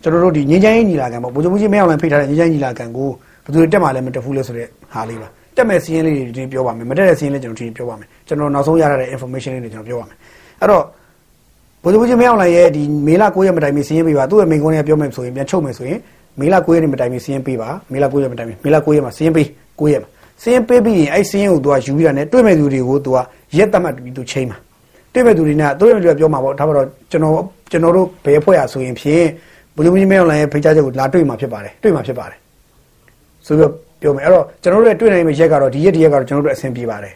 [0.03, 3.09] ကျွန်တော်တို့ဒီငင်းချိုင်းညီလာခံပေါ့ဗိုလ်ချုပ်ကြီးမင်းအောင်လှိုင်ဖိတ်ထားတဲ့ငင်းချိုင်းညီလာခံကို
[3.45, 10.17] ဘယ်သူတက်မှလည်းမတက်ဘူးလဲဆိုတဲ့ဟာလေးပါတက်မဲ့စီးရင်လေးတွေဒီပြောပါမယ်မတက်တဲ့စီးရင်လေးကျွန်တော်ဒီပြောပါမယ်ကျွန်တော်နောက်ဆုံးရထားတဲ့ information လေးတွေကျွန်တော်ပြောပါမယ်
[10.61, 10.85] အဲ့တော့
[11.83, 15.99] ဗိုလ်ချုပ်ကြီးမင်းအောင်လှိုင်ရဲ့ဒီမေလ9ရက်မတိုင်မီစီးရင်ပေးပါသူ့ရဲ့မိန်ကုန်းလေးပြောမယ်ဆိုရင်ပြန်ချုပ်မယ်ဆိုရင်
[16.41, 19.47] မေလ9ရက်နေ့မတိုင်မီစီးရင်ပေးပါမေလ9ရက်မတိုင်မီမေလ9ရက်မှာစီးရင်ပေး
[19.79, 20.09] 9ရက်မှာ
[20.43, 23.19] စီးရင်ပေးပြီးရင်အဲ့စီးရင်ကိုသူကယူပြီးတာနဲ့တွေ့မဲ့သူတွေကိုသူက
[23.57, 24.59] ရက်တတ်မှတ်ပြီးသူချိန်မှာ
[25.13, 27.35] တွေ့မဲ့သူတွေနဲ့တွေ့မဲ့သူတွေပြောမှာပေါ့ဒါပေမဲ့ကျွန်တော်
[27.71, 29.27] ကျွန်တော်တို့ဘယ်ဖွဲ့ရဆိုရင်ဖြင့်
[29.77, 32.39] ဘုရားကြီးမင်းအောင်လိုင်းရဲ့ဖိတ်ကြားချက်ကိုလာတွေ့မှာဖြစ်ပါတယ်တွေ့မှာဖြစ်ပါတယ်
[33.47, 37.15] ဆိုပြီးပြောမယ်အဲ့တော့ကျွန်တော်တို့ရဲ့တွေ့နိုင်မယ့်ရက်ကတော့ဒီရက်ဒီရက်ကတော့ကျွန်တော်တို့အဆင်ပြေပါတယ်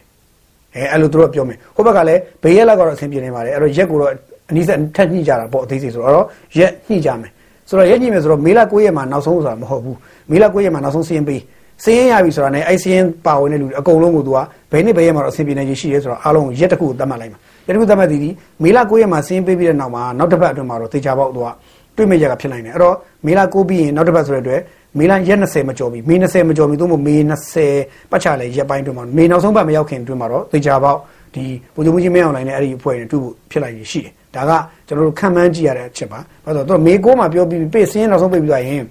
[0.75, 4.11] အဲအဲ့လိုသူတို့ပြောမယ်ဟိုဘက်ကလည်းဘေးရက်လောက်ကတော့အဆင်ပြေနေပါတယ်အဲ့တော့ရက်ကိုတော့
[4.49, 6.25] အနည်းဆက်ထက်ညှိကြတာပေါ့အသေးစိတ်ဆိုတော့
[6.57, 7.31] ရက်ညှိကြမယ်
[7.69, 9.97] ဆိုတော့ရက်ညှိမယ်ဆိုတော့မေလ9ရက်မှာနောက်ဆုံးဆိုတာမဟုတ်ဘူး
[10.31, 11.41] မေလ9ရက်မှာနောက်ဆုံးစီးရင်ပေး
[11.83, 14.39] စင်းရင်ရပြီဆိုတာနဲ့အဲ့စင်းရင်ပါဝင်တဲ့လူတွေအကုန်လုံးကိုသူက
[14.71, 18.29] ဘယ်နှစ်ဘယ်ရက်မှာတော့အဆင်ပြေနေရှိရဲဆိုတော့အားလုံးရက်တစ်ခုကိုသတ်မှတ်လိုက်မှာရက်တစ်ခုသတ်မှတ်သည်ဒီ
[18.63, 21.47] မေလ9ရက်မှာစင်းပေးပြီးတဲ့နောက်မှာနောက်တစ်ပတ်အတွင်းမှာတော့တေချာပေါက်သူက
[21.97, 24.61] တွေ့မဲ့ရက်ကဖြစ်နိုင်တယ်အဲ့တော့မေလ9ပြီးရင်နောက်တစ်ပတ်ဆိုတဲ့အတွက်
[24.99, 27.15] မေလရက်20မကျော်ပြီမေ20မကျော်ပြီသို့မဟုတ်မေ
[27.63, 30.99] 20ပတ်ချလဲရက်ပိုင်းအတွင်းမှာမေနောက်ဆုံးပတ်မရောက်ခင်အတွင်းမှာတော့တေချာပေါက်
[31.35, 34.51] ဒီပုံစံကြီးမင်းအောင်လိုင်းနဲ့အဲ့ဒီအဖွဲ့တွေတွေ့ဖို့ဖြစ်လိုက်ရရှိတယ်ဒါက
[34.87, 38.83] ကျွန်တော်တို့ခံမှန်းကြည့်ရတဲ့အချက်ပါဘာလို့ဆိုတော့မေ9မှာပြောပြီးပေးစင်းနောက်ဆုံးပေးပြီးသွားရင်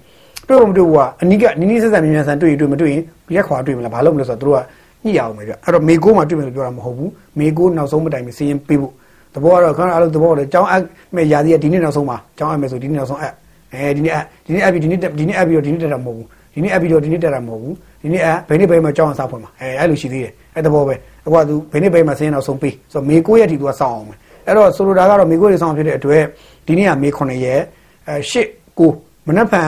[0.47, 3.01] တွေ့ဖို့မတွေ့ဘူးကအနိကနီးနီးဆက်ဆက်မြန်မြန်ဆန်တွေ့ရင်တွေ့မတွေ့ရင်
[3.35, 4.59] ရက်ခွာတွေ့မလားဘာလို့မလဲဆိုတော့တို့က
[5.03, 8.93] ညှိရအောင်ပဲပြအဲ့တော့မေ9မှာတွေ့မယ်လို့ပြောတာမဟုတ်ဘူးမေ9နောက်ဆုံးမတိုင်မစင်းပေးဖို့
[9.35, 10.83] သဘောကတော့ခဏအားလုံးသဘောလည်းကြောင်းအပ်
[11.15, 13.33] မဲ့ယာစီကဒီနေ့နောက်ဆုံးမှာကြောင်းအပ်မယ်ဆိုဒီနေ့နောက်ဆုံးအပ်
[13.73, 20.95] အဲဒီနေ့အပ်ဒီနေ့အပ်ပြီးဒီနေ့ဒီနေ့အပ်ပြီးတော့ဒီနေ့တက်တာမဟုတ်ဘူးဒီနေ့အပ်ပြီးတော့ဒီနေ့တက်တာမဟုတ်ဘူးဒီနေ့အပ်ဘယ်နေ့ဘယ်မှာကြောင်းအောင်စားဖွင့်မှာအဲအဲ့လိုရှိသေးတယ်အဲ့သဘောပဲ
[21.25, 26.23] အခုကသူဘယ်နေ့ဘယ်မှာစင်းနောက်ဆုံးပေးဆိုတော့မေ9ရက်ထိသူကစောင့်အောင်မယ်အဲ့တော့ဆိုလိုတာကတော့မေ9ရက်စောင့်ဖြစ်တဲ့အတွက်
[26.67, 27.61] ဒီနေ့ကမေ9ရက်
[28.07, 29.67] အဲ8 9 မနက်ဖြန်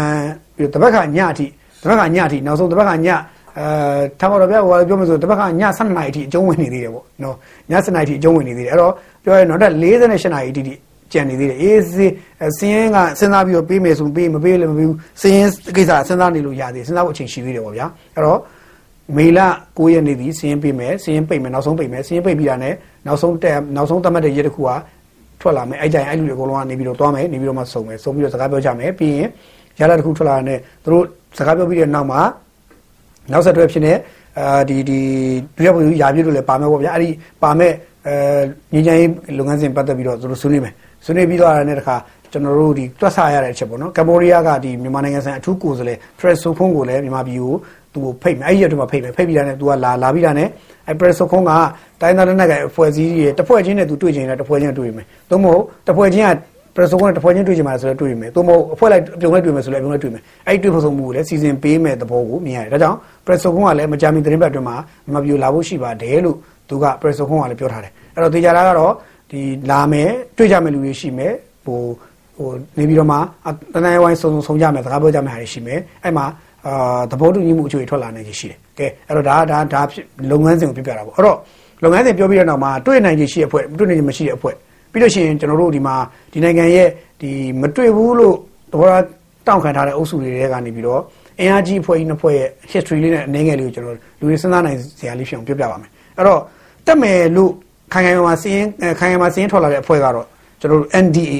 [0.55, 1.45] ပြီးတပတ်ခါညအထိ
[1.83, 3.07] တပတ်ခါညအထိနောက်ဆုံးတပတ်ခါည
[3.57, 3.65] အဲ
[4.19, 7.35] ထားပါတော့ဗျာဟိုပြောမလို့တပတ်ခါည7နာရီအထိအကျုံးဝင်နေသေးတယ်ပေါ့နော်
[7.71, 8.93] ည7နာရီအထိအကျုံးဝင်နေသေးတယ်အဲ့တော့
[9.23, 10.61] ပြောရရင်နောက်ထပ်48နာရီအထိ
[11.11, 12.07] ကြံနေသေးတယ်အေးစီ
[12.57, 17.85] စင်းရင်ကစဉ်းစားပြီးတော့ပေးမယ်ဆိုပေးမပေးလည်းမပေးဘူးစင်းရင်ကိစ္စစဉ်းစားနေလို့ရသေးစဉ်းစားဖို့အချိန်ရှိသေးတယ်ပေါ့ဗျာ
[18.15, 18.39] အဲ့တော့
[19.17, 19.39] မေလ
[19.77, 22.73] 9ရက်နေ့ဒီစင်းရင်ပေးမယ်စင်းရင်ပိတ်မယ်နောက်ဆုံးပိတ်မယ်စင်းရင်ပိတ်ပြီးတာနဲ့
[23.07, 24.69] နောက်ဆုံးတက်နောက်ဆုံးသတ်မှတ်တဲ့ရက်တစ်ခုက
[25.41, 29.29] ထွက်လာမယ်အဲ့ကြရင်အဲ့လူတွေအကုန်လုံးကနေပြီးတော့သွားမယ်နေပြီးတော့မှစုံမယ်စုံပြီးတော့စကားပြောကြမယ်ပြီးရင်
[29.79, 31.03] ရလာတစ်ခုထွက်လာတဲ့သူတို့
[31.37, 32.21] စကားပြောပြီးတဲ့နောက်မှာ
[33.31, 33.93] နောက်ဆက်တွဲဖြစ်နေ
[34.39, 34.99] အာဒီဒီ
[35.57, 37.09] ဒုရဘုရားပြည့်လို့လည်းပါမယ်ပေါ့ဗျာအဲ့ဒီ
[37.43, 37.73] ပါမယ်
[38.07, 38.15] အဲ
[38.73, 40.73] ငင်းချိုင်းလုပ်ငန်းစဉ်ပတ်သက်ပြီးတော့သူတို့ဆွေးနွေးမယ်
[41.05, 41.95] ဆွေးနွေးပြီးတော့တဲ့အခါ
[42.31, 47.55] ကျွန်တော်တို့ဒီတွက်ဆရတဲ့အချက်ပေါ့နော်ကမ္ဘောဒီးယားကဒီမြန်မာနိုင်ငံဆိုင်အထူးကိုယ်စားလှယ်ဖရက်ဆိုဖုန်းကိုလည်းမြန်မာပြည်ကို
[47.95, 50.47] သူ့ကိုဖိတ်မယ်အဲ့ဒီရက်တွေမှာဖိတ်မယ်ဖိတ်ပြီးတာနဲ့သူကလာလာပြီးတာနဲ့
[50.87, 51.51] အဲ့ဖရက်ဆိုဖုန်းက
[52.01, 56.29] တိုင်းသားလက်နက်ကအဖွဲ့အစည်းတွေတစ်ဖွဲ့ချင်းနဲ့သူတွေ့ချင်တယ်တစ်ဖွဲ့ချင်းတွေ့မယ်သို့မဟုတ်တစ်ဖွဲ့ချင်းက
[56.75, 64.75] ပရဆိုကတစ်ဖွဲ့ချင်းတွေ့ချင်ပါဆိုတော့တွေ့မယ်သို့မဟုတ်အဖွဲ့လိုက်ပြုံလိုက်တွေ့မယ်ဆိုလည်းပြုံလိုက်တွေ့မယ်အဲ့ဒီတွေ့ဖို့ဆုံးမှုကိုလည်းစီစဉ်ပေးမယ်သဘောကိုမြင်ရတယ်ဒါကြောင့်ပရဆိုကလည်းမကြာမီသတင်းပတ်အတွင်းမှာ
[65.13, 66.37] မပြူလာဖို့ရှိပါတယ်လို့
[66.69, 68.93] သူကပရဆိုကလည်းပြောထားတယ်အဲ့တော့တေချာတာကတော့
[69.31, 71.33] ဒီလာမယ်တွေ့ကြမယ်လူတွေရှိမယ်
[71.65, 71.79] ဟို
[72.37, 73.17] ဟိုနေပြီးတော့မှ
[73.73, 76.25] တနင်္လာဝိုင်းစုံစုံဆုံးကြမယ်စကားပြောကြမယ်ဟာတွေရှိမယ်အဲ့မှာ
[76.67, 79.81] အာသဘောတူညီမှုအချို့ထွက်လာနိုင်ခြင်းရှိတယ်ကဲအဲ့တော့ဒါဒါဒါ
[80.31, 81.37] လုပ်ငန်းစဉ်ကိုပြပြတာပေါ့အဲ့တော့
[81.83, 84.55] လုပ်ငန်းစဉ်ပြောပြီးတဲ့နောက်မှာတွေ့နိုင်ခြင်းရှိတဲ့အဖွဲ့တွေ့နိုင်ခြင်းမရှိတဲ့အဖွဲ့
[84.91, 85.95] ပြီးလို့ရှိရင်ကျွန်တော်တို့ဒီမှာ
[86.33, 86.89] ဒီနိုင်ငံရဲ့
[87.21, 87.31] ဒီ
[87.61, 88.35] မတွေ့ဘူးလို့
[88.71, 89.03] သဘောထား
[89.47, 91.01] တောင်းခံထားတဲ့အုပ်စုတွေတဲကနေပြီးတော့
[91.39, 96.41] အင်အားကြီးအဖွဲ့ကြီးနှစ်ဖွဲ့ရဲ့ history လေးနဲ့အနေငယ်လေးကိုကျွန်တော်လူတွေစဉ်းစားနိုင်စရာလေးဖြစ်အောင်ပြောပြပါမယ်အဲ့တော့
[96.87, 97.51] တက်မယ်လို့
[97.93, 98.65] ခိုင်ခိုင်မာစင်း
[98.99, 100.25] ခိုင်ခိုင်မာစင်းထွက်လာတဲ့အဖွဲ့ကတော့
[100.59, 101.37] ကျွန်တော်တို့ NDAA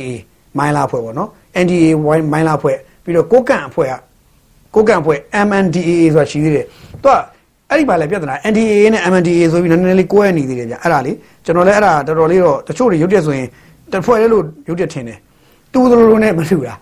[0.58, 1.30] မိုင်းလာအဖွဲ့ပေါ့နော်
[1.64, 3.94] NDAA မိုင်းလာအဖွဲ့ပြီးတော့ကိုကန့်အဖွဲ့က
[4.76, 6.66] ကိုကန့်အဖွဲ့ MNDAA ဆိုတာရှိသေးတယ်
[7.04, 7.18] သူက
[7.70, 11.12] အဲ့ဒီမှာလည်းပြဿနာ NDAA နဲ့ MNDAA ဆိုပြီးနည်းနည်းလေးကိုယ်ရနေသေးတယ်ဗျအဲ့ဒါလေ
[11.46, 13.48] ကျွန်တော်လည်းအဲ့ဒါတော်တော်လေးတော့တချို့တွေရုပ်တက်ဆိုရင်
[13.92, 15.18] တစ်ဖွဲ့လေးလို့ရုပ်တက်ထင်တယ်
[15.74, 16.74] တူတူလိုနဲ့မတူတာ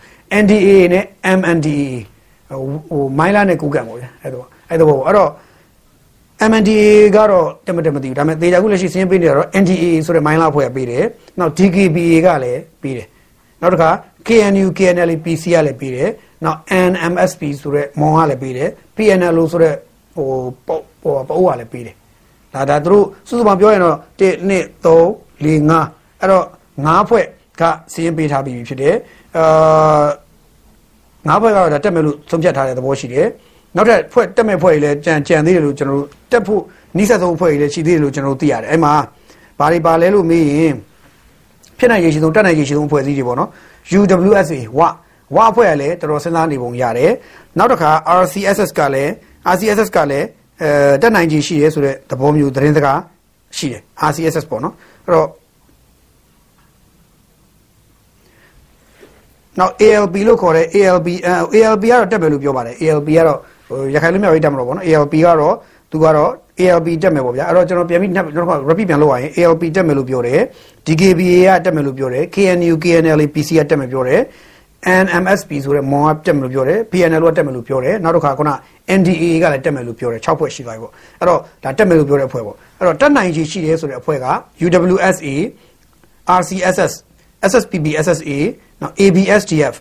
[0.43, 1.03] NDAA နဲ့
[1.37, 1.91] MNDAA
[2.89, 5.29] ဟိုမိုင်းလာနဲ့ကိုကန့်ပေါ့ဗျအဲ့တော့အဲ့တော့အဲ့တော့
[6.49, 6.83] MNDA
[7.15, 11.05] ကတော့တမတမသိဘူးဒါပေမဲ့တေချာခုလက်ရှိစင်းပေးနေတော့ NDA ဆိုတဲ့မိုင်းလာဖွဲ့ပေးတယ်
[11.39, 13.07] နောက် DKBA ကလည်းပေးတယ်
[13.63, 13.91] နောက်တစ်ခါ
[14.27, 16.09] KNU KNL PC ကလည်းပေးတယ်
[16.45, 16.59] နောက်
[16.91, 19.75] NMSP ဆိုတဲ့မောင်ကလည်းပေးတယ် PNL ဆိုတဲ့
[20.15, 20.27] ဟို
[21.03, 21.95] ဟိုပအိုးကလည်းပေးတယ်
[22.53, 26.45] ဒါဒါသူတို့စုစုပေါင်းပြောရင်တော့1 2 3 4 5အဲ့တော့
[26.77, 27.25] 5ဖွဲ့
[27.61, 28.95] ကစင်းပေးထားပြီးဖြစ်တယ်
[29.37, 30.05] အာ
[31.29, 33.27] ၅ဖွဲ့ကတော့တက်မယ်လို့သုံးဖြတ်ထားတဲ့သဘောရှိတယ်
[33.75, 36.61] နောက်ထပ်ဖွဲ့တက်မဲ့ဖွဲ့တွေလည်းကြံကြံသေးတယ်လို့ကျွန်တော်တို့တက်ဖို့
[36.97, 38.93] နိစ္စဆုံးဖွဲ့တွေလည်းရှိသေးတယ်လို့ကျွန်တော်တို့သိရတယ်အဲ့မှာ
[39.59, 40.75] ဘာတွေပါလဲလို့မေးရင်
[41.83, 43.49] ဖြစ်နိုင်ရရှိဆုံးတက်နိုင်ရရှိဆုံးဖွဲ့စည်းတွေပေါ့နော်
[43.97, 44.79] UWSA ဝ
[45.35, 47.11] ဝအဖွဲ့ကလည်းတော်တော်စဉ်းစားနေပုံရတယ်
[47.57, 49.11] နောက်တစ်ခါ RCSS ကလည်း
[49.53, 50.25] RCSS ကလည်း
[50.61, 50.69] အဲ
[51.01, 52.99] တက်နိုင်ကြီးရှိရဲဆိုတဲ့သဘောမျိုးသတင်းစကား
[53.57, 54.73] ရှိတယ် RCSS ပေါ့နော်
[55.05, 55.27] အဲ့တော့
[59.59, 61.07] နောက် ALP လို့ခေါ်တဲ့ ALP
[61.55, 65.55] ALP ကတော့တက်မယ်လို့ပြောပါတယ် ALP ကတော့ဟိုရခိုင်လူမျိုးရေးတက်မှာတော့ဗောနော် ALP ကတော့
[65.91, 70.39] သူကတော့ ALP တက်မယ်ပေါ့ဗျာအဲ့တော့ကျွန်တော်ပြန်ပြီးနောက်တစ်ခါ repeat ပြန်လုပ်ရရင် ALP တက်မယ်လို့ပြောတယ်
[70.85, 74.21] DKBA ကတက်မယ်လို့ပြောတယ် KNU KNL PC ကတက်မယ်ပြောတယ်
[75.05, 78.51] NMSP ဆိုတဲ့မောင်ကတက်မယ်လို့ပြောတယ် PNL ကတက်မယ်လို့ပြောတယ်နောက်တစ်ခါခုန
[78.99, 84.27] NDAA ကလည်းတက်မယ်လို့ပြောတယ်6ဖွဲ့ရှိသွားပြီပေါ့အဲ့တော့ဒါတက်မယ်လို့ပြောတဲ့အဖွဲ့ပေါ့အဲ့တော့တက်နိုင်ချေရှိတယ်ဆိုတဲ့အဖွဲ့က
[84.65, 85.27] UWSA
[86.39, 86.93] RCSS
[87.51, 88.31] SSPB SSA
[88.81, 89.75] နောက် ABSDF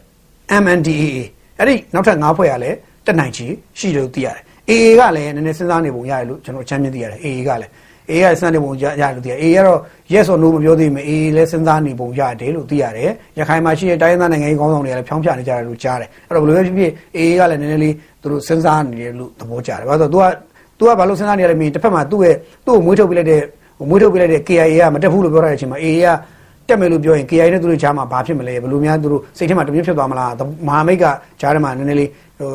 [0.63, 1.19] MNDAA
[1.59, 2.77] အဲ့ဒီနောက်ထပ်၅ဖွဲ့ကလည်း
[3.07, 3.47] တက်နိုင်ချေ
[3.79, 7.73] ရှိတယ်လို့သိရတယ် AA ကလည်းနည်းနည်းစဉ်းစားနေပုံရတယ်လို့ကျွန်တော်ချမ်းမြင်သိရတယ် AA ကလည်း
[8.11, 9.81] AA ကစဉ်းစားနေပုံရတယ်လို့သိရတယ် AA ကတော့
[10.13, 20.31] yes or no မပြောသေးဘူး AA လည်းစဉ်းစားနေပုံရတယ်လို့သိရတယ်ရခိုင်မှာရှိတဲ့တိုင်းသားနိုင်ငံရေးခေါင်းဆောင်တွေကလည်းဖြောင်းပြနေကြတယ်လို့ကြားတယ်အဲ့တော့ဘယ်လိုပဲဖြစ်ဖြစ် AA ကလည်းနည်းနည်းလေးသူတို့စဉ်းစားနေတယ်လို့သဘောကျတယ်ဘာလို့ဆိုတော့
[20.79, 23.43] तू က तू ကဘာလို့စဉ်းစားနေရလဲမင်းတစ်ဖက်မှာသူ့ရဲ့သူ့ကိုမွေးထုတ်ပြလိုက်တဲ့
[23.91, 30.31] မွေးထုတ်ပြလိုက်တဲ့ KIA ကမတက်ဘူးလို့ပြောရတဲ့အချိန်မှာ AA ကတက်မယ်လို့ပြောရင် KIA နဲ့သူတို့ကြားမှာဘာဖြစ်မလဲဘယ်လိုများသူတို့စိတ်ထဲမှာတပြည့်ဖြစ်သွားမလား
[30.69, 31.05] မဟာမိတ်က
[31.41, 32.51] ကြားထဲမှာနည်းနည်းလေးဟို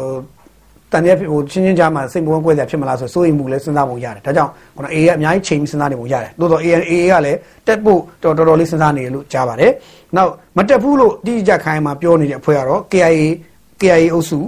[0.91, 9.71] တန်တဲ့ဟိုချင်းချင်းကြားမှာစိတ်မဝင်ကွဲစရာဖြစ်မလားဆိုစိုးရိမ်မှုလည်းစဉ်းစားဖို့ရတယ်ဒါကြောင့်ခုန AA ကအများကြီးချိန်ပြီးစဉ်းစားနေဖို့ရတယ်သို့တော့ AA AA ကလည်းတက်ဖို့တော်တော်လေးစဉ်းစားနေတယ်လို့ကြားပါတယ်
[10.15, 13.23] နောက်မတက်ဘူးလို့တိကျခိုင်းမှာပြောနေတဲ့အဖွဲ့ကတော့ KIA
[13.81, 14.39] KIA အုပ်စု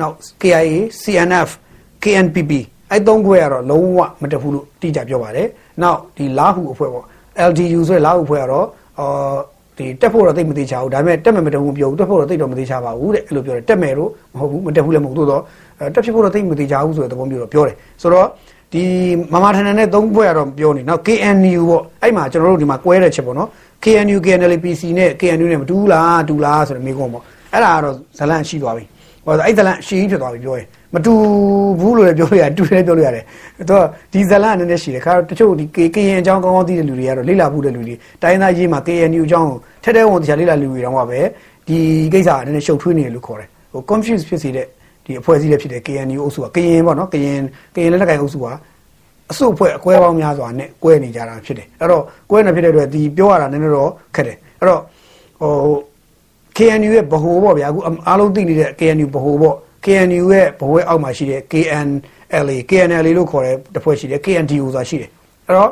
[0.00, 1.50] နောက် KIA CNF
[2.02, 2.52] KNPP
[2.90, 5.48] အဲ့သုံးခွဲကတော့လုံးဝမတက်ဘူးလို့တိကျပြောပါတယ်
[5.82, 7.04] နောက်ဒီလာဟုအဖွဲ့ပေါ့
[7.50, 8.66] LDU ဆိုတဲ့လာဟုအဖွဲ့ကတော့
[9.00, 9.36] အာ
[9.78, 15.42] ဒီတက်ဖို့တော့သိမသေးချာဘူးဒါပေမဲ့တက်မယ်မတက်ဘူးပြောဘူးတက်ဖို့တော့သိတော့မသေးချာပါဘူးတဲ့အဲ့လိုပြောတယ်တက်မယ်တော့မဟုတ်ဘူးမတက်ဘူးလည်းမဟုတ်တော့
[15.94, 18.26] တက်ဖြစ်ဖို့တော့သိမသေးချာဘူးဆိုတဲ့သဘောမျိုးတော့ပြောတယ်ဆိုတော့
[18.72, 18.82] ဒီ
[19.32, 23.48] မမထန်ထန်နဲ့သုံးဖွဲ့ကတော့ပြောနေနောက် KNU ပေါ့အဲ့မှာကျွန်တော်တို့ဒီမှာကွဲတဲ့ချက်ပေါ့နော်
[23.84, 28.84] KNU KNLPC နဲ့ KNU နဲ့မတူဘူးလားတူလားဆိုတဲ့မိကုန်းပေါ့အဲ့ဒါကတော့ဇလန့်ရှိသွားပြီ
[29.24, 31.12] ဟောအဲ့ဇလန့်ရှင်းဖြစ်သွားပြီပြောရင်မတူ
[31.80, 33.24] ဘူးလို့လည်းပြောလို့ရတယ်တူတယ်ပြောလို့ရတယ်
[33.70, 35.64] တော့ဒီဇလန့်နည်းနည်းရှိတယ်ခါတချို့ဒီ
[35.94, 41.20] ကရင်အကြောင်းကောင်းကောင်းသိတဲ့လူတွေကတော့လေ့လာမှုတဲ့လူတွေတိုင်းသားရေးမှာ KNU အကြောင်းကိုထက်တဲ့ဝန်တရားလေ့လာလူတွေတောင်မှပဲ
[41.68, 41.78] ဒီ
[42.12, 44.66] ကိစ္စကနည်းနည်းရှုပ်ထွေးနေတယ်လို့ခေါ်တယ်ဟို confuse ဖြစ်စေတဲ့
[45.08, 47.40] ဒီအဖွဲ့အစည်းလည်းဖြစ်တဲ့ KNU အုပ်စုကကရင်ပေါ့နော်ကရင်
[47.74, 48.46] ကရင်လက်နက်ကိုင်အုပ်စုက
[49.30, 54.80] အစုအဖွဲ့အကွဲပေါင်းများစွာနဲ့ကွဲနေကြတာဖြစ်တယ်အဲ့တော့ကွဲနေဖြစ်တဲ့အတွက်ဒီပြောရတာနည်းနည်းတော့ခက်တယ်အဲ့တော့
[55.40, 55.76] ဟို
[56.56, 65.10] KNU ရဲ့ဗဟိုပေါ့ဗျာအခုအားလုံးသိနေတဲ့ KNU ဗဟိုပေါ့ KNU ရဲ့ဘဝအောက်မှာရှိတဲ့ KNLA KNLA လို့ခေါ်တဲ့တစ်ဖွဲ့ရှိတယ် KNDO ဆိုတာရှိတယ်
[65.46, 65.70] အဲ့တော့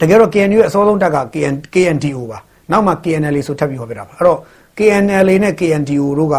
[0.00, 2.38] တကယ်တော့ KNU ရဲ့အစောဆုံးတက်က KN KNDO ပါ
[2.70, 4.38] နောက်မှ KNLA ဆိုထပ်ပြီးဟောပြတာပါအဲ့တော့
[4.78, 6.36] KNLA နဲ့ KNDO တို့က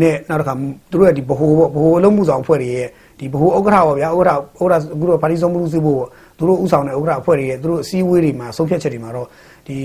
[0.00, 0.54] နဲ့နောက်တစ်ခါ
[0.90, 2.88] သူတို့ရဲ့ဒီဘ ਹੁ ပေါ့ဘ ਹੁ အလုံးမှုဆောင်အဖွဲ့တွေရဲ့
[3.20, 6.02] ဒီဘ ਹੁ ဥက္ကဋ္ဌပေါ့ဗျာဥက္ကဋ္ဌဥက္ကဋ္ဌအခုတော့ပါတီဆုံးမှုစုဖို့
[6.38, 9.26] သူတို့ဥဆောင်တဲ့ဥက္ကဋ္ဌအဖွဲ့တွေရဲ့သူတို့အစည်းအဝေးတွေမှာဆုံးဖြတ်ချက်တွေမှာတော့
[9.66, 9.78] ဒီ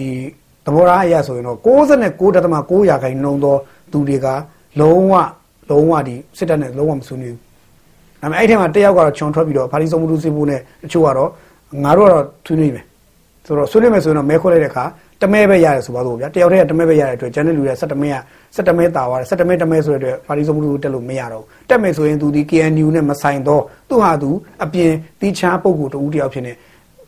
[0.65, 1.58] သဘောထားအရဆိုရင်တော့
[2.24, 3.56] 69.9ရာခိုင်နှုန်းသော
[3.91, 4.28] သူတွေက
[4.80, 5.13] လုံးဝ
[5.69, 7.41] လုံးဝဒီစစ်တပ်နဲ့လုံးဝမဆွေးနွေးဘူး။
[8.21, 11.30] ဒါပေမဲ့အဲ့ထဲမှာတယောက်ကတော့ခြုံထွက်ပြီးတော့ပါတီစုံမှုလူစစ်ဖို့နဲ့တချို့ကတော့
[11.84, 12.86] ငါတို့ကတော့ဆွေးနွေးမယ်။
[13.45, 14.86] ဆိုတော့ဆွေးနွေးမယ်ဆိုရင်တော့မဲခွဲလိုက်တဲ့အခါ
[15.22, 18.16] တမဲပဲရတယ်ဆိုပါတော့ဗျာ။တယောက်တည်းကတမဲပဲရတဲ့အတွက်ကျန်တဲ့လူတွေက17မဲက
[18.56, 24.30] 17မဲတာသွားတယ်17မဲတမဲဆိုတဲ့အတွက်ပါတီစုံမှုလူတက်လို့မရတော့ဘူး။တက်မယ်ဆိုရင်သူဒီ KNU နဲ့မဆိုင်တော့သူ့ဟာသူ
[24.64, 26.52] အပြင်တီးချားပုံကိုတူတယောက်ဖြစ်နေ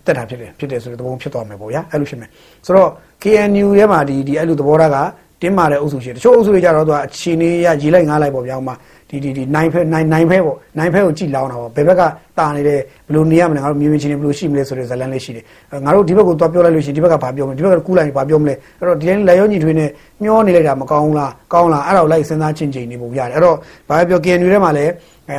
[0.06, 2.30] တက်တာဖြစ်တယ်ဖြစ်တယ်ဆိုတဲ့သဘောဖြစ်သွားမယ်ပေါ့ဗျာ။အဲ့လိုဖြစ်မယ်။
[2.66, 2.90] ဆိုတော့
[3.22, 4.98] KNU ထဲမှာဒီဒီအဲ့လိုသဘောထားက
[5.42, 8.74] တင်းမာတဲ့အုပ်စုရှိတယ်တချို့အုပ်စုတွေကြတော့သူကအချင်းနေရရေးလိုက်ငားလိုက်ပေါ့ဗျာဥမာ
[9.12, 12.02] ဒီဒီဒီနိုင်ဖဲနိုင်နိုင်ဖဲပေါ့နိုင်ဖဲကိုကြည်လောင်းတာပေါ့ဘယ်ဘက်က
[12.38, 15.44] တာနေတဲ့ဘယ်လိုနေရမလဲငါတို့မြေမြချင်းနေဘယ်လိုရှိမလဲဆိုတဲ့ဇလန်လေးရှိတယ်
[15.84, 19.88] ငါတို့ဒီဘက်ကိုသွားပြောလိုက်လို့ရှိရင်ဒီဘက်ကဘာပြောမလဲဒီဘက်ကကူးလိုက်ဘာပြောမလဲအဲ့တော့ဒီတိုင်းလက်ရောညီထွေးနဲ့
[20.22, 23.56] မျောနေလိုက်တာမကောင်းလားကောင်းလားအဲ့ဒါကိုလိုက်စဉ်းစားချင်းချင်းနေပုံရတယ်အဲ့တော့
[23.88, 24.92] ဘာပဲပြော KNU ထဲမှာလည်း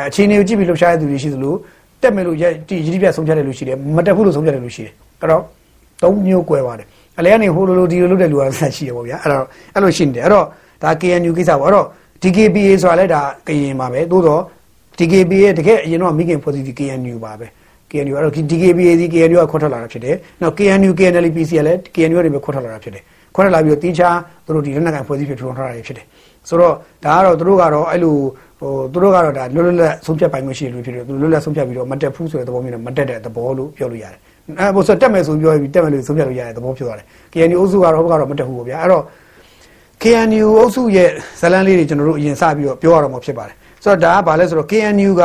[0.08, 1.54] အချင်းနေကိုကြည့်ပြီးလှုပ်ရှားတဲ့သူတွေရှိသလို
[2.02, 2.52] တက်မယ်လို့ရည်
[2.88, 5.42] ရည်ပြဆုံးဖြတ်တယ်လို့ရှိတယ်မတက်ဘူးလို့ဆုံးဖြတ်တယ်လို့ရှိတယ်အဲ့တော့
[6.04, 6.88] သုံးမျိုးကွဲပါတယ်
[7.20, 10.46] အလဲကနေဟိုလိုလိုဒီလိုလိုတဲ့လူကဆက်ရှိရပေါ့ဗျာအဲ့တော့အဲ့လိုရှိနေတယ်အဲ့တော့
[10.84, 11.86] ဒါ KNU ကိစ္စပေါ့အဲ့တော့
[12.24, 14.42] DKBA ဆိုတာလည်းဒါကရင်ပါပဲသို့တော့
[14.98, 17.48] DKBA ရဲ့တကယ်အရင်တော့မိခင်ဖွဲ့စည်းဒီ KNU ပါပဲ
[17.90, 23.04] KNU အဲ့တော့ DKBA ဒီ KNU ကခွတ်ထွက်လာတာဖြစ်တယ်နောက် KNU KNL PC ကလည်း KNU ကနေပဲခွတ်ထွက်လာတာဖြစ်တယ်
[23.36, 24.10] ခွတ်ထွက်လာပြီးတော့တင်းချာ
[24.46, 26.06] သူတို့ဒီလက်နက်ကန်ဖွဲ့စည်းဖြစ်ထူထောင်ထားတာဖြစ်တယ်
[26.50, 26.74] ဆိုတော့
[27.06, 28.16] ဒါကတော့သူတို့ကတော့အဲ့လို
[28.60, 34.20] ဟိုသူတို့ကတော့ဒါလွတ်လွတ်လပ်ဆုံးဖြတ်ပိုင်ခွင့်ရှိလို့ဖြစ်တယ်သူလွတ်လပ်ဆုံးဖြတ်ပြီးတော့မတက်ဘူးဆိုတဲ့သဘောမျိုးနဲ့မတက်တဲ့သဘောလို့ပြောလို့ရတယ်
[34.60, 39.04] အဲဘို့ဆိုတက်မယ်ဆိုပြောပြီးတက်မယ်လို့ဆုံးဖြတ်လို့ရတဲ့သဘောဖြစ်သွားတယ် KNU အုပ်စုကတော့ဘုကတော့မတက်ဘူးပေါ့ဗျာအဲ့တော့
[40.04, 45.24] KNU အုပ်စုရဲ့ဇလန်းလေးတွေကျွန်တော်တို့အရင်စပြီးတော့ပြောရတော့မှာဖြစ်ပါတယ်ဆိုတော့ဒါကဘာလဲဆိုတော့ KNU က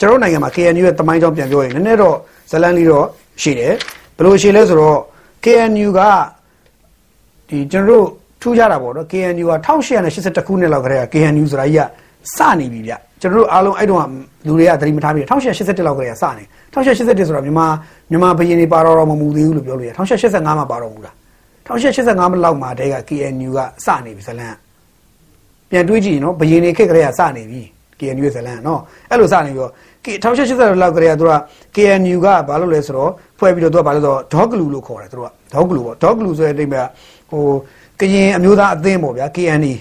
[0.00, 2.16] ကျွန်တော်တို့နိုင်ငံမှာ KNU ရဲ့တမိုင်းကြောင်းပြန်ပြောရင်နည်းနည်းတော့
[2.50, 3.06] ဇလန်းလေးတော့
[3.42, 3.72] ရှိတယ်
[4.16, 4.98] ဘယ်လိုရှိလဲဆိုတော့
[5.44, 6.00] KNU က
[7.48, 8.06] ဒီကျွန်တော်တို့
[8.42, 11.82] ထူးခြားတာပေါ့နော် KNU က1882ခုနှစ်လောက်ကတည်းက KNU ဆိုတာကြီးက
[12.36, 14.04] စနေပြီဗျကျွန်တော်တို့အားလုံးအဲ့တုန်းက
[14.46, 17.66] လူတွေကသတိမထားမိ1881လောက်ကတည်းကစနေ1881ဆိုတာမြန်မာ
[18.10, 21.25] မြန်မာဘရင်တွေပါတော့မမူသေးဘူးလို့ပြောလို့ရ1885မှာပါတော့မူတာ1885
[22.44, 24.54] လောက်မှာတည်းက KNU ကစနေပြီဇလန်
[25.70, 27.62] ပြန်တွေးကြည့်နော်ဘရင်တွေခက်ကလေးကစနေပြီ
[27.98, 29.72] KNU ရဲ့ဇလန်နော်အဲ့လိုစနေပြီးတော့
[30.06, 31.34] 1880လောက်ကလေးကသူက
[31.74, 36.82] KNU ကဘာလို့လဲဆိုတော့ဖွဲ့ပြီးတော့သူကဘာလို့ဆိုတော့ဒေါဂလူလို့ခေါ်တယ်သူကဒေါဂလူပေါ့ဒေါဂလူဆိုတဲ့အတိတ်မှာ
[37.30, 37.44] ဟို
[38.00, 39.74] ကရင်အမျိုးသားအသင်းပေါ့ဗျာ KNU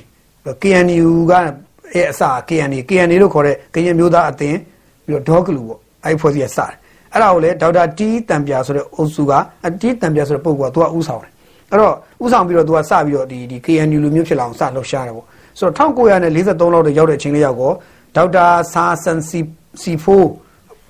[0.63, 4.57] KNU ကရဲ့အစ KNU KNU လို့ခေါ်တဲ့ကရင်မျိုးသားအသင်း
[5.05, 6.73] ပြီးတော့ဒေါဂလူပေါ့အဲ့ဖွဲ့စည်းရစတယ်
[7.13, 9.31] အဲ့ဒါကိုလေဒေါက်တာတီးတံပြာဆိုတဲ့အုပ်စုက
[9.65, 11.34] အတီးတံပြာဆိုတဲ့ပုဂ္ဂိုလ်ကသူကဥဆောင်တယ်
[11.71, 15.25] အဲ့တော့ဥဆောင်ပြီးတော့သူကစပြီးတော့ဒီဒီ KNU လူမျိုးဖြစ်လာအောင်စလှုပ်ရှားတယ်ပေါ့
[15.59, 17.75] ဆိုတော့1943လောက်တည်းရောက်တဲ့အချိန်လေးရောက်တော့
[18.15, 19.39] ဒေါက်တာဆာဆန်စီ
[19.81, 20.29] စီဖိုး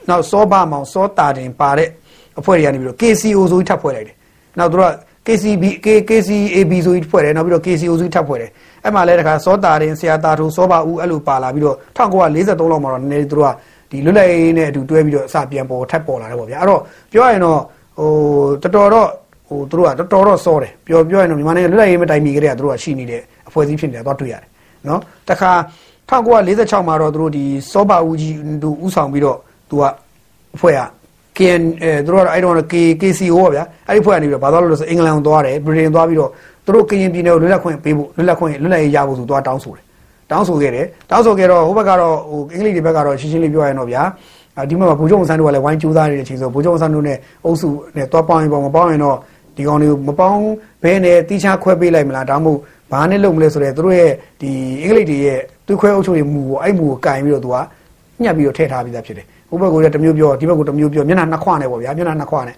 [0.09, 1.89] နောက်စောဘမောင်စောတာတင်ပါတဲ့
[2.39, 4.15] အဖွဲ့တွေကနေပြီးတော့ KCO ဆိုပြီးထပ်ဖွဲ့လိုက်တယ်
[4.59, 4.85] နောက်သူက
[5.27, 8.51] KCB KKCAB ဆိုပြီးဖွဲ့တယ်နောက်ပြီးတော့ KCO ဆိုပြီးထပ်ဖွဲ့တယ်
[8.83, 13.51] အဲ့မှာလည်းတခါစောတာတင်ဆရာတာထိုးစောပါဦးအဲ့လိုပါလာပြီးတော့1943လောက်မှာတော့နည်းနည်းသူတို့က
[13.91, 17.59] ဒီလွတ်လပ်ရေးနဲ့အတူတွဲပြီးတော့အစပြန်ပေါ်ထပ်ပေါ်လာတယ်ပေါ့ဗျာအဲ့တော့ပြောရရင်တော့
[17.99, 18.11] ဟို
[18.63, 19.09] တော်တော်တော့
[19.47, 24.49] ဟိုသူတို့ကတော်တော်တော့စောတယ်ပြောပြောရင်တော့မြန်မာနိုင်ငံလွတ်လပ်ရေးမတိုင်မီကတည်းကသူတို့ကရှိနေတဲ့အဖွဲ့အစည်းဖြစ်နေတာတော့တွေ့ရတယ်
[24.88, 25.51] နော်တခါ
[26.10, 29.38] 1946မှာတော့သူတို့ဒီစောပါဦးကြီးတို့ဥဆောင်ပြီးတော့
[29.69, 29.84] သူက
[30.55, 30.81] အဖွဲ့က
[31.38, 36.29] KN အဲသူတို့ကတော့အဲ့တော့ K KCO ပေါ့ဗျာအဲ့ဒီဖွဲ့ကနေပြီးတော့ဘာသွားလို့လဲဆိုအင်္ဂလန်ကိုသွားတယ်ဗြိတိန်သွားပြီးတော့
[36.65, 39.86] သူတို့ကရင်ပြည်နယ်ကိုလွတ်လပ်ခွင့်ပေးဖို့လွတ်လပ်ခွင့်လွတ်လပ်ရေးရဖို့ဆိုသွားတောင်းဆိုတယ်
[40.31, 44.03] တောင်းဆိုခဲ့တယ်တောင်းဆိုခဲ့တော့ဟိုဘက်ကတော့ဟိုအင်္ဂလိပ်တွေဘက်ကတော့ရှင်းရှင်းလေးပြောရရင်တော့ဗျာ
[44.69, 49.17] ဒီမှာဘူဂျုံဆန်းတို့ကလည်းဝိုင်းကျူးသားနေတဲ့အချိန်ဆိုဘူဂျုံဆန်းတို့နဲ့အုပ်စုနဲ့သွားပေါင်းရင်ပေါ့မပေါင်းရင်တော့
[49.56, 50.41] ဒီကောင်တွေကိုမပေါင်း
[50.84, 52.60] ဘဲနဲ့တီးခြားခွဲပေးလိုက်မလားဒါမှမဟုတ်
[52.91, 54.50] ဘာနဲ့လုပ်မလဲဆိုတော့သူတို့ရဲ့ဒီ
[54.84, 57.58] အင်္ဂလိပ်တွေရဲ့သူခွဲအုပ်ချုပ်ရေးမူပေါ့အဲ့မူကိုကင်ပြီးတော့သူက
[58.24, 62.56] ညှက်ပြီးတော့ထည့်ထားပြီးသားဖြစ်တယ်ဟိုဘက်ကတမျိုးပြောဒီဘက်ကတမျိုးပြောမျက်နှာနှစ်ခွနဲ့ပေါ့ဗျာမျက်နှာနှစ်ခွနဲ့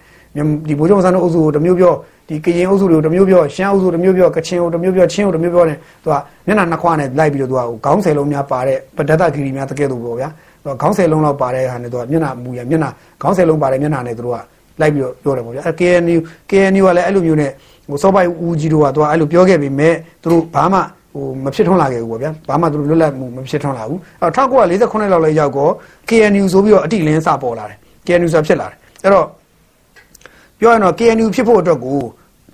[0.67, 1.93] ဒီဘိုးကျောင်းဆန်းတို့အုပ်စုကိုတမျိုးပြော
[2.29, 6.15] ဒီကရင်အုပ်စုတွေကိုတမျိုးပြောရှမ်းအုပ်စုတမျိုးပြောကချင်ကိုတမျိုးပြောချင်းကိုတမျိုးပြောနဲ့သူက
[6.47, 10.29] မျက်နှာနှစ်ခွနဲ့လိုက်ပြီးတော့သူကခေါင်းဆယ်လုံးများပါတဲ့ပဒတ်တဂီရီများတကယ်လို့ပေါ့ဗျာ
[10.63, 12.89] သူကခေါင်းဆယ်လုံးလောက်ပါတဲ့ဟာနဲ့သူကမျက်နှာမူရမျက်နှာ
[13.21, 14.39] ခေါင်းဆယ်လုံးပါတဲ့မျက်နှာနဲ့သူတို့က
[14.81, 17.51] လိုက်ပြီးတော့ပြောတယ်ပေါ့ဗျာအဲ KNU KNU ကလည်းအဲ့လိုမျိုးနဲ့
[17.89, 20.79] ဟိုစောပိုက်ဦးကြီးတို့ကသူကအဲ့လိုပြောခဲ့ပေမဲ့သူတို့ဘာမှ
[21.13, 25.71] ဟိုမဖြစ်ထွန်းလာခဲ့ဘူးပေါ့ဗျာဘာမှသူတို့လွတ်လပ်မှုမဖြစ်ထွန်းလာဘူးအဲ့တော့1948လောက်လည်းရောက်တော့
[26.09, 29.27] KNU ဆိုပြီးတော့အတိလင်းစပေါ်လာတယ် KNU ဆိုဖြစ်လာတယ်အဲ့တော့
[30.59, 31.99] ပြောရင်တော့ KNU ဖြစ်ဖို့အတွက်ကို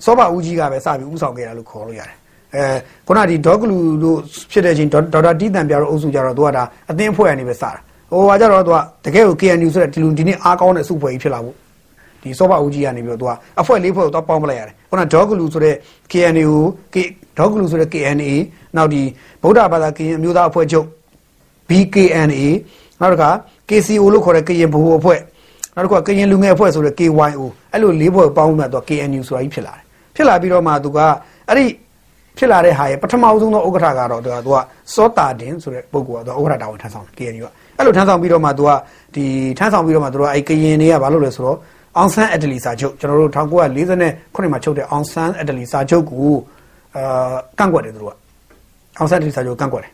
[0.06, 2.16] စောဘဦးကြီးကပဲစပြီးဥဆောင်ခဲ့တာလို့ခေါ်လို့ရတယ်
[2.56, 2.66] အဲ
[3.08, 4.18] ခုနဒီဒေါကလူတို့
[4.52, 7.72] ဖြစ်တဲ့အချိန်ဒေါက်တာတီးတန်ပြတော့အုပ်စုကြတော့သူကဒါအသင်းဖွဲ့ကနေပဲစတာ
[8.12, 11.56] ဟိုကကြတော့သူကတကယ်ကို KNU ဆိုတဲ့ဒီလူဒီနေ့အားကောင်းတဲ့စုဖွဲ့ကြီးဖြစ်လာဖို့
[12.24, 13.32] ဒီစောဘဦးကြီးကနေပြီးတော့သူက
[13.62, 15.76] အဖွဲ့လေးဖွဲ့ကိုတော့ပေါင်းပလိုက်ရတယ်ခုနဒေါကလူဆိုတဲ့
[16.12, 16.54] KNU
[16.94, 17.06] ကို
[17.38, 18.32] ဒေါကလူဆိုတဲ့ KNA
[18.76, 19.02] နောက်ဒီ
[19.44, 20.88] ဗုဒ္ဓဘာသာကရင်အမျိုးသားအဖွဲ့ချုပ်
[21.70, 22.44] BKNA
[23.02, 23.30] နောက်တစ်ခါ
[23.70, 25.20] KCO လို့ခေါ်တဲ့ကရင်ဗဟိုအဖွဲ့
[25.76, 29.84] နောက်တစ်ခါကရင်လူငယ်အဖွဲ့ဆိုတဲ့ KYO အဲ့လိုလေးဖွဲ့ပေါင်းမှတော့ KNU ဆိုတာကြီးဖြစ်လာတယ်
[30.16, 31.00] ဖြစ်လာပြီးတော့မှသူက
[31.50, 31.66] အဲ့ဒီ
[32.38, 34.58] ဖြစ်လာတဲ့ဟာရဲ့ပထမဆုံးသောဥက္ကဋ္ဌကတော့သူကသူက
[34.94, 38.72] စောတာတင်ဆိုတဲ့ပုဂ္ဂိုလ်ကသူဥက္ကဋ္ဌတာဝန်ထမ်းဆောင်တယ် KNU ကအဲ့လိုထမ်းဆောင်ပြီးတော့မှသူက
[39.16, 39.26] ဒီ
[39.58, 41.58] ထမ်းဆောင်ပြီးတော့မှသူကအဲ့ကရင်တွေကဘာလုပ်လဲဆိုတော့
[41.98, 46.34] အောင်ဆန်းအက်ဒလီစာချုပ်ကျွန်တော်တို့1949မှာချုပ်တဲ့အောင်ဆန်းအက်ဒလီစာချုပ်ကို
[46.96, 48.16] အာကန့်ကွက်တယ်သူတို့က
[48.98, 49.92] အောင်ဆန်းအက်ဒလီစာချုပ်ကန့်ကွက်တယ်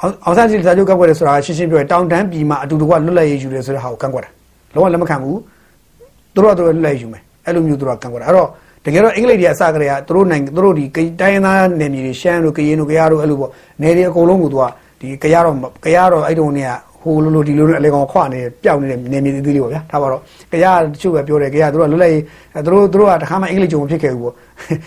[0.00, 4.30] အောင်ဆန်းအက်ဒလီစာချုပ်ကန့်ကွက်တယ်ဆိုတာရှင်းရှင်းပြောရင်တောင်တန်းပြည်မှာအတူတကွလွတ်လပ်ရေးယူတယ်ဆိုတဲ့ဟာကိုကန့်ကွက်တာ
[4.74, 5.38] လုံးဝလက်မခံဘူး
[6.34, 8.48] သူတို့ကသူတို့လွတ်လပ်ရေးယူမယ်အဲ့လိုမျိုးသူတို့ကကန့်ကွက်တာအဲ့တော့
[8.84, 10.84] တကယ်တော့အင်္ဂလိပ်တွေအစကတည်းကသူတို့နိုင်သူတို့ဒီ
[11.20, 13.50] တိုင်းရင်းသားနယ်မြေတွေရှမ်းတို့ကရင်တို့ကရတို့အဲ့လိုပေါ့
[13.82, 14.64] နယ်တွေအကုန်လုံးကိုသူက
[15.00, 16.60] ဒီကရတော့ကရတော့အဲ့တုန်းက
[17.02, 20.20] ဟိုလိုလိုဒီလိုလိုအလေကောင်ခွနေပျောက်နေတဲ့နေမြေသေးသေးလေးပေါ့ဗျာထားပါတော့
[20.52, 22.22] ကြရတချို့ပဲပြောတယ်ကြရသူတို့ကလွတ်လပ်ရေး
[22.64, 24.34] သူတို့သူတို့ကတခါမှအင်္ဂလိပ်ကြုံမဖြစ်ခဲ့ဘူးပေါ့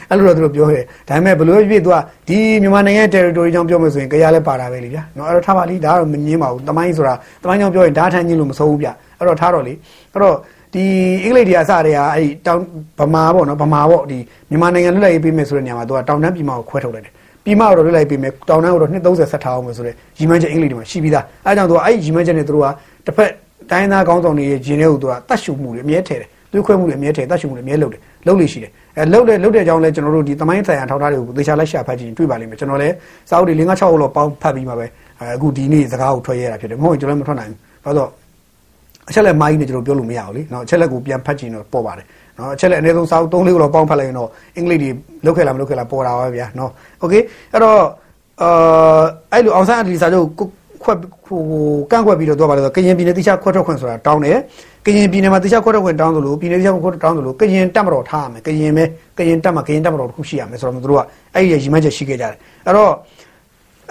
[0.10, 1.95] အဲ့လိုတော့သူတို့ပြောတယ်ဒါပေမဲ့ဘလို့ဖြစ်သူက
[2.28, 8.88] ဒီမြန်မာနိုင်ငံ territory ကြောင့်ပြောမယ်ဆိုရင်ကြရလည်းပါတာပဲလေဗျာနော်အဲ့တော့ထားပါလိဒါကတော့မငင်းပါဘူးတမိုင်းဆိုတာတမိုင်းကြောင့်ပြောရင်ဓာတ်ထန်းချင်းလို့မဆုံးဘူးဗျ
[9.19, 9.73] အဲ့တော့ထားတော့လေ
[10.13, 10.36] အဲ့တော့
[10.73, 10.84] ဒီ
[11.23, 12.60] အင်္ဂလိပ်တွေအစတည်းကအဲ့ဒီတောင်
[12.99, 14.17] ဗမာပေါ့နော်ဗမာပေါ့ဒီ
[14.49, 17.13] မြန်မာနိုင်ငံလွတ်လပ်ရေးပေးမယ်ဆိုတဲ့နေရာမှာသူကတောင်တန်းပြည်မကိုခွဲထုတ်လိုက်တယ်
[17.44, 22.68] ပြီးမှတော့လွတ်လိုက်ပေးမယ်တောင်တန်းတော့230ဆက်ထားအောင်မယ်ဆိုတော့ရီမန်ချက်အင်္ဂလိပ်တွေမှာရှိပြီးသားအဲကြောင့်သူကအဲ့ရီမန်ချက်နဲ့သူတို့က
[23.06, 23.32] တစ်ဖက်
[23.72, 32.96] တိုင်းသားကောင်းဆောင်တွေရဲ့ဂျင်းတွေကိုသူကတတ်ရှုမှုတွေအမြဲထည့်တယ်သွေးခွဲမှုတွေအမြဲထည့်တတ်ရှုမှုတွေအမြဲလုပ်တယ်လုပ်လို့ရှိတယ်အဲလုပ်တယ်လုပ်တဲ့အကြောင်းလဲကျွန်တော်တို့ဒီသမိုင်းဆိုင်ရာထောက်ထားတွေကိုသေချာလိုက်ရှာဖတ်ကြည့်တွေ့ပါလိမ့်မယ်ကျွန်တော်လည်း
[33.30, 34.86] စာအုပ်တွေ5 6အုပ်လောက်ပေါင်းဖတ်ပြီးမှပဲ
[35.36, 38.10] အခုဒီနေ့စကားကိုထွက်ရတာဖြစ်တယ်မဟုတ်ရင်ကျွန်တော်လည်းမထွက်နိုင်ဘူးဘာလို့
[39.10, 42.06] အချက်လက်မိုင်းနဲ့ကျွန်တော်ပြောလို့မရဘူးလေ။နောက်အချက်လက်ကိုပြန်ဖတ်ကြည့်တော့ပေါ်ပါတယ်။
[42.37, 44.91] เนาะအချက်လက်အနည်းဆုံးစာအုပ်3လေးကိုတော့ပေါင်းဖတ်လိုက်ရင်တော့အင်္ဂလိပ်တွေ
[45.25, 47.14] လောက်ခဲ့လားမလောက်ခဲ့လားပေါ်တာပါဗျာเนาะโอเค
[47.53, 47.79] အဲ့တော့
[48.43, 50.27] အာအဲ့လိုအောင်ဆန်းအဒီစာချုပ်
[50.85, 51.41] ခွက်ဟို
[51.91, 54.38] ကန့်ကွက်ပြီးတော့တော့ပါလို့ကရင်ပြည်နယ်တိကျခွက်ထွက်ခွင့်ဆိုတာတောင်းတယ်
[54.87, 58.85] ကရင်ပြည်နယ်မှာတိကျခွက်ထွက်ခွင့်တောင်းသလိုပြည်နယ်တိကျခွက်တောင်းသလိုကရင်တက်မတော်ထားရမယ်ကရင်ပဲ
[59.19, 61.03] ကရင်တက်မှာကရင်တက်မတော်တစ်ခုရှိရမယ်ဆိုတော့သူတို့က
[61.35, 62.33] အဲ့ဒီရည်မှန်းချက်ရှိခဲ့ကြတယ်
[62.67, 62.93] အဲ့တော့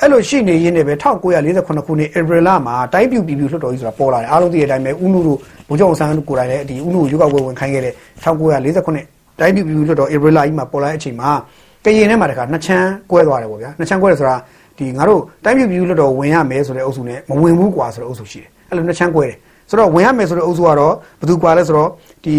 [0.00, 9.06] အဲ့လိုရှိနေရင်းနဲ့ပဲ1948ခုနှစ်ဧပြီလမှာတိုင်းပြူပြည်ပြူလွှတ်တော်ကြီးဆိုတာပေါ်လာတယ်အားလုံးသိတဲ့အတိုင်းပဲဥနုတို့ဘုံကျောင်းဆန်းကိုယ်တိုင်လည်းဒီဥနုကိုရွေးကောက်ပွဲဝင်ခိုင်းခဲ့တဲ့1948ခုနှစ်
[9.40, 11.30] တိုင်းပြူပြည်ပြူလွှတ်တော်ဧပြီလကြီးမှာပေါ်လာတဲ့အချိန်မှာ
[11.84, 14.36] ကရင်ထဲမှာတခါနှစ်ချမ်းကွဲသွားတယ်ပေါ့ဗျာနှစ်ချမ်းကွဲတယ်ဆိုတာ
[14.78, 19.36] ဒီငါတို့တိုင်းပြည်ပြည်လွတ်တော်ဝင်ရမယ်ဆိုတဲ့အုပ်စုနဲ့မဝင်ဘူးကွာဆိုတဲ့အုပ်စုရှိတယ်အဲ့လိုနှစ်ချမ်းကွဲတယ်
[19.68, 21.90] ဆိုတော့ဝင်ရမယ်ဆိုတဲ့အုပ်စုကတော့ဘယ်သူကွာလဲဆိုတော့
[22.24, 22.36] ဒီ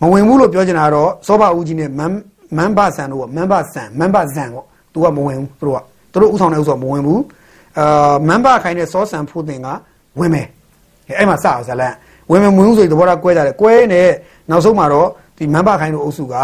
[0.00, 2.12] မဝင်ဘူးလို့ပြောချင်တာကတော့စောဘဦးကြီးနဲ့မန်
[2.56, 5.80] မန်ဘဆန်တို့ကမန်ဘဆန်မန်ဘဇန်ပေါ့သူကမဝင်ဘူးသူတို့က
[6.14, 7.22] သူတို့ဥဆောင်တဲ့အုပ်စုကမဝင်ဘူး
[7.78, 9.68] အာမန်ဘခိုင်နဲ့စောဆန်ဖို့တင်က
[10.18, 10.46] ဝင်မယ်
[11.18, 11.94] အဲ့မှာစအောင်ဇလန်
[12.30, 14.02] ဝင်မယ်ဝင်ဘူးဆိုရင်သဘောထားကွဲကြတယ်ကွဲနေ
[14.50, 16.34] နောက်ဆုံးမှာတော့ဒီမန်ဘခိုင်တို့အုပ်စုက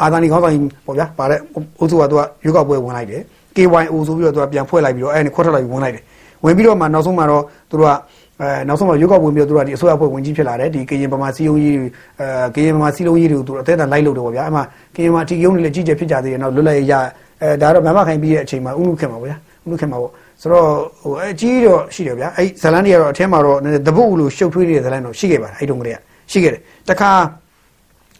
[0.00, 1.40] အာသာနီခေါင်းဆောင်ကြီးပေါ့ဗျာဗါတဲ့
[1.78, 3.22] အုပ်စုကသူကရွေးကောက်ပွဲဝင်လိုက်တယ်
[3.56, 6.04] KYO ဆိုပြီးတော့သူကပြန်ဖွဲ့လိုက်ပြီးတော့အဲ့ဒီခွတ်ထွက်လိုက်ပြီးဝင်လိုက်တယ်
[6.44, 7.92] ဝင်ပြီးတော့မှနောက်ဆုံးမှာတော့သူတို့က
[8.40, 11.76] အဲနောက်ဆုံးမှာရွေးကောက်ဝင်ပြီးတော့သူတို့ကဒီအစိုးရဖွဲ့ဝင်ကြီးဖြစ်လာတယ်ဒီကရင်ပမာစီယုံကြီး
[12.20, 14.62] အဲကရင်ပမာစီလုံးကြီးတွေကိုသူတို့အသက်အတန်လိုက်လို့တော့ဗျာအဲ့မှာ
[14.94, 16.94] ကရင်ပမာအထီးယုံတွေလည်းကြီးကျယ်ဖြစ်ကြသေးတယ်နောက်လွတ်လပ်ရ
[17.42, 20.66] အဲဒါတော့မမခိုင်ပြီးတဲ့အချိန်မှာဥနုခင်မှာဗျာဥနုခင်မှာပေါ့ဆိုတော့
[21.02, 27.10] ဟိုအကြီးတော့ရှိတယ်ဗျာအဲ့ဇလန်တွေကတော့အထဲမှာတော့တပုတ်လို့ရှုပ်ထွေးနေတဲ့ဇလန်တော့ရှိခဲ့ပါတယ်အဲ့တုန်းကတည်းကရှိခဲ့တယ်တခါ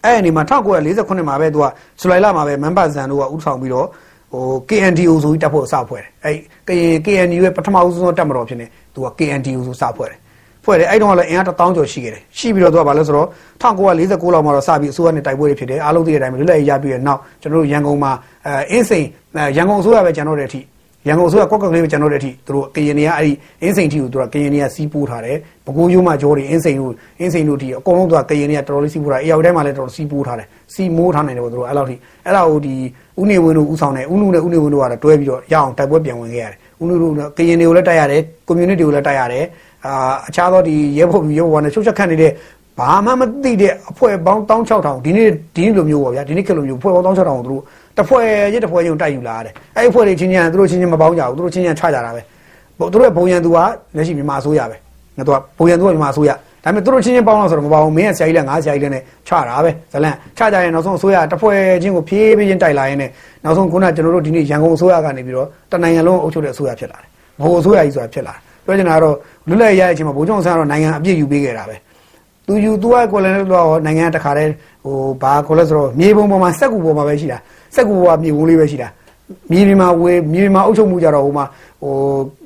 [0.04, 0.42] အဲ့ဒီမှာ
[0.86, 1.66] 1948မှာပဲသူက
[2.00, 3.86] ဇူလိုင်လမှာပဲမန်ပါဇန်တို့ကဥဆောင်ပြီးတော့
[4.32, 6.36] ဟို KNDO ဆိုပြီးတက်ဖို့စဖွဲ့တယ်အဲ့
[6.68, 10.18] ကရင် KNU ရဲ့ပထမဦးဆုံးတက်မတော်ဖြစ်နေသူက KNDO ဆိုစဖွဲ့တယ်
[10.68, 13.28] ဖွဲ့တယ်အဲ့တုန်းကလည်းအင်အား1000ကျော်ရှိခဲ့တယ်ရှိပြီးတော့သူကဘာလဲဆိုတော့
[13.62, 18.12] 1949လောက်မှာတော့စပြီးအစိုးရနဲ့တိုက်ပွဲတွေဖြစ်တယ်အားလုံးသိတဲ့အတိုင်းပဲလွတ်လပ်ရေးရပြီးတဲ့နောက်ကျွန်တော်တို့ရန်ကုန်မှာ
[18.46, 19.06] အဲအင်းစိန်
[19.56, 20.60] ရန်ကုန်အစိုးရပဲကျွန်တော်တို့တဲ့အထိ
[21.08, 32.74] ရန်ကုန်အစိုးရကွက်ကကလေးပဲကျွန်တော်တို့တဲ့အထိသူတို့ကရင်တွေကအဲ့ဒီအင်းစိန်ထိကိုသူကကရင်တွေကစီးပိုးထားတယ်ဘကိုးရိုးမှကြောတွေအင်းစိန်တို့အင်းစိန်တို့ထိအကုန်လုံးသူကကရင်တွေကတော်တော်လေးစီးပိုးထားတယ်အရာတိုင်းမှာလည်းတော်တော်စီးပိုးထားတယ်စီးမိုးထားနိုင်တယ်ပေါ့သူတို့အဲ့လောက်ထိအဲ့ဒါကိုဒီ
[33.20, 39.44] ဥနေဝင်းတို့ဥဆောင်တယ်ဥနုနဲ့ဥနေဝင်းတို့ကတော့တွဲပြီးတော့ရအောင်တိုက်ပွဲပြန်ဝင်ခဲ့ရတယ်ဥနုတို့ကရင်တွေကိုလည်းတိုက်ရတယ် community ကိုလည်းတိုက်ရတယ်
[39.86, 42.32] အာအခြားသောဒီရဲဖို့ရဲဘော်နဲ့ချုပ်ချက်ခတ်နေတဲ့
[42.78, 47.62] ဘာမှမသိတဲ့အဖွဲ့ပေါင်း16000ဒီနေ့ဒီနေ့လိုမျိုးပေါ့ဗျာဒီနေ့ကလိုမျိုးအဖွဲ့ပေါင်း16000ကိုသူတို့
[47.96, 52.22] တစ်ဖွဲ့ရစ်တစ်ဖွဲ့ချင်းတိုက်ယူလာရတယ်အဲ့ဒီအဖွဲ့တွေချင်းချင်းသူတို့ချင်းချင်းမပေါင်းကြဘူးသူတို့ချင်းချင်းချကြတာပဲ
[52.78, 53.58] သူတို့ရဲ့ဘုံရန်သူက
[53.96, 54.76] လက်ရှိမြန်မာအစိုးရပဲ
[55.16, 62.98] ငါတို့ကဘုံရန်သူကမြန်မာအစိုးရဒါပေမဲ့သူတို့ချင်းချင်းပေါင်းလို့ဆိုတော့မပေါဘူးမင်းကဆရာကြီးလည်းငါဆရာကြီးလည်းနဲ့ချတာပဲဇလန်ချကြရင်နောက်ဆုံးအစိုးရတစ်ဖွဲ့ချင်းကိုဖြည်းဖြည်းချင်းတိုက်လာရင်
[63.44, 67.08] နောက်ဆုံးခုနကကျွန်တော်တို့ဒီနေ့ရန်ကုန်အစိုးရကနေပြီးတော့တနိုင်ငံလုံးအုပ်ချုပ်တဲ့အစိုးရဖြစ်လာတယ်
[67.42, 69.16] ဘိုးအစိုးရကြီးဆိုတာဖြစ်လာတယ် ပြောချင်တာကတော့
[69.48, 71.76] လွတ်လပ်ရတဲ့အချိန်မှာဘိုးကျောင်းဆန်းကတော့နိုင်ငံအပြည့်ယူပေးခဲ့တာပဲ
[72.46, 74.50] သူယူသူကကိုလည်းတော့နိုင်ငံတခါတည်း
[74.84, 77.38] ဟိုဘာကိုလဲဆိုတော့မြေပုံပေါ်မှာစက်ကူပေါ်မှာပဲရှိတာ
[77.74, 78.88] စက်ကူပေါ်ကမြေဝန်းလေးပဲရှိတာ
[79.50, 81.44] မြေပြင်မှာဝေးမြေပြင်မှာအုပ်ချုပ်မှုကြတော့ဟိုမှာ
[81.82, 81.94] ဟို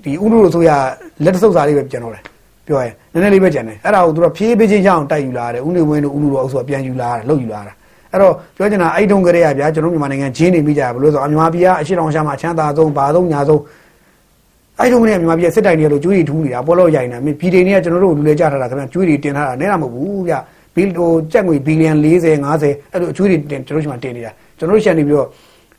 [0.02, 0.70] ဒီဥရုလိုဆိုရ
[1.24, 2.22] လက်တဆုပ်စာလေးပဲပြန်တော့တယ်
[2.66, 7.72] ပြောရင်နည်းနည်းလေးပဲကြံတယ်အဲ့ဒါကိုသူတို့ဖြည်းဖြည်းချင်းရအောင်တိုက်ယူလာတယ်ဥနေဝင်းတို့ဥလူတို့အုပ်စုကပြန်ယူလာတာလောက်ယူလာတာ
[8.12, 13.60] အဲ့တော့ပြောချင်တာအဲ့တုန်းကလေးကဗျာကျွန်တော်မြန်မာနိုင်ငံဂျင်းနေမိကြဘလို့ဆိုအမြန်မာပြည်ကအရှိတောင်ရှာမှာချမ်းသာဆုံးဘာဆုံးညာဆုံး
[14.81, 20.33] အဲ့တုန်းကလေးကမြန်မာပြည်စစ်တိုင်တွေလို့ကျွေးတွေထူးနေတာပေါ်လို့ရိုင်နေတာပြည်တွေတွေကကျွန်တော်တို့လူလဲကြထားတာခင်ဗျကျွေးတွေတင်ထားတာနဲတာမဟုတ်ဘူးဗျ
[20.75, 25.27] ဘီဟိုကြက်ငွေဘီလီယံ40 50အဲ့လိုအကျွေးတွေတင်ကျွန်တော်တို့ရှိမှတင်နေတာကျွန်တော်တို့ရှန်နေပြီးတော့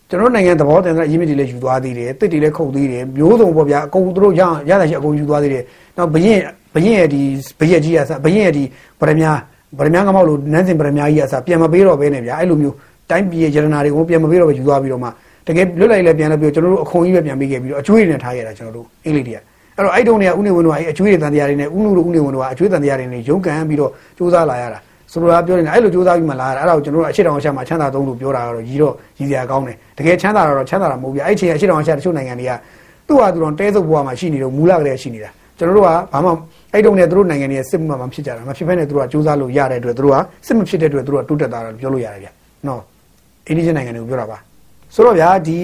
[0.09, 5.63] ကျွန်တော်နိုင်ငံသဘောတင်တဲ့အရေးမြစ်တွေလည်းယူသွားသေးတယ်တစ်တွေလည်းခုတ်သေးတယ်မျိုးစုံပေါ့ဗျာအကုန်သူတို့ရရတာရှိအကုန်ယူသွားသေးတယ်
[5.97, 6.41] နောက်ဘရင်
[6.75, 7.21] ဘရင်ရဲ့ဒီ
[7.61, 8.65] ဘရက်ကြီးအစဘရင်ရဲ့ဒီ
[9.01, 9.33] ဗရမ ्या
[9.79, 12.77] ဗရမ ्या ကမောက်လို့နန်းစင်ဗရမ ्या ကြီးအစပြန်မပေးတော့ဘဲနဲ့ဗျာအဲ့လိုမျိုး
[13.11, 15.09] တိုင်းပြည်ရဲ့ရတနာတွေကိုပြန်မပေးတော့ပဲယူသွားပြီးတော့မှ
[15.48, 19.40] တကယ်လွတ်လိုက်လည်းပြန်လို့ပြီးကျွန်တော်တို့အခွန်ကြီးပဲပြန်ပေးခဲ့ပြီးတော့အကျွေးတွေနဲ့ထားရတာကျွန်တော်တို့အင်္ဂလိပ်တွေက
[19.76, 24.80] အဲ့တော့အဲ့တုန်းကဥနေဝင်တို့ကအဲ့အကျွေးတွေတန်တရားတွေနဲ့ဥနုတို့ဥနေဝင်တို့ကအကျွေးတန်တရားတွေနဲ့ရုန်းကန်ပြီးတော့စူးစမ်းလာရတာ
[25.12, 32.52] ဆိုလိုတာပြောနေတာအဲ့လိုစူးစမ်းပြီးမှလာရတာအဲ့ဒါကိုကျွန်တော်တို့အရှိတောင်အရှာမှာချမ်းသာသုံးလို့ပြောတာကတော့ကြီးတော့ကြီးစရာကောင်းတယ်တကယ်ချမ်းသာတာတော့ချမ်းသာတာမဟုတ်ဘူးအဲ့ချိန်အရှိတောင်အရှာတချို့နိုင်ငံတွေက
[33.08, 36.30] သူ့ဟာသူတော်တဲစုပ်ဘဝမှာရှိနေတော့မူလကလေးရှိနေတာကျွန်တော်တို့ကဘာမှ
[36.74, 42.28] အဲ့တုန်းကသူတို့နိုင်ငံတွေစစ်မှမဖြစ်ကြတာမဖြစ်ဘဲနဲ့သူတို့ကစူးစမ်းလို့ရတဲ့အတွက်သူတို့ကစစ်မဖြစ်တဲ့အတွက်သူတို့ကတိုးတက်တာလို့ပြောလို့ရတယ်ဗျ
[42.68, 42.82] နော်
[43.48, 44.38] အင်းဒီချင်းနိုင်ငံတွေကိုပြောတာပါ
[44.94, 45.60] ဆိုတော့ဗျာဒီ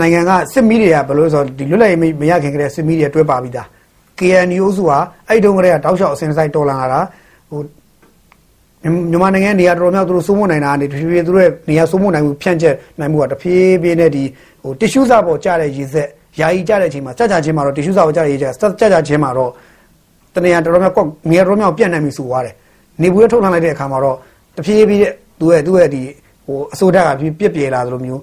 [0.00, 3.66] နိုင်ငံကစစ်မီးတွေကဘယ်လိုဆိုတော့ဒီလွတ်လပ်ရေးမရခင်ကတည်းကစစ်မီးတွေတွဲပါပြီးသား
[4.18, 7.00] KNU စုဟာအဲ့တုန်းကတည်းကတောက်လျှောက်အစင်ဆိုင်တော်လာတာ
[7.50, 7.60] ဟို
[9.10, 14.24] မြန်မာနိုင်ငံနေရာတော်များသူတို့စိုးမိုးနိုင်တာကနေတဖြည်းဖြည်းသူတို့ရဲ့နေရာစိုးမိုးနိုင်မှုဖြန့်ကျက်နိုင်မှုကတဖြည်းဖြည်းနဲ့ဒီ
[14.62, 16.08] ဟိုတ िश ူးစာပေါ်ကြားတဲ့ရေစက်
[16.40, 19.50] ယာယီကြားတဲ့အချိန်မှာကြကြချင်းမှာတော့တ िश ူးစာပေါ်ကြားတဲ့ရေစက်ကြကြချင်းမှာတော့
[20.34, 22.54] တနေရာတော်များကွက်နေရာတော်များပြန့်နိုင်ပြီဆိုသွားတယ်
[23.02, 24.16] နေဘူးထုတ်ထမ်းလိုက်တဲ့အခါမှာတော့
[24.56, 25.02] တဖြည်းဖြည်း
[25.40, 26.02] သူ့ရဲ့သူ့ရဲ့ဒီ
[26.46, 28.22] ဟိုအစိုးရကပြစ်ပြေလာသလိုမျိုး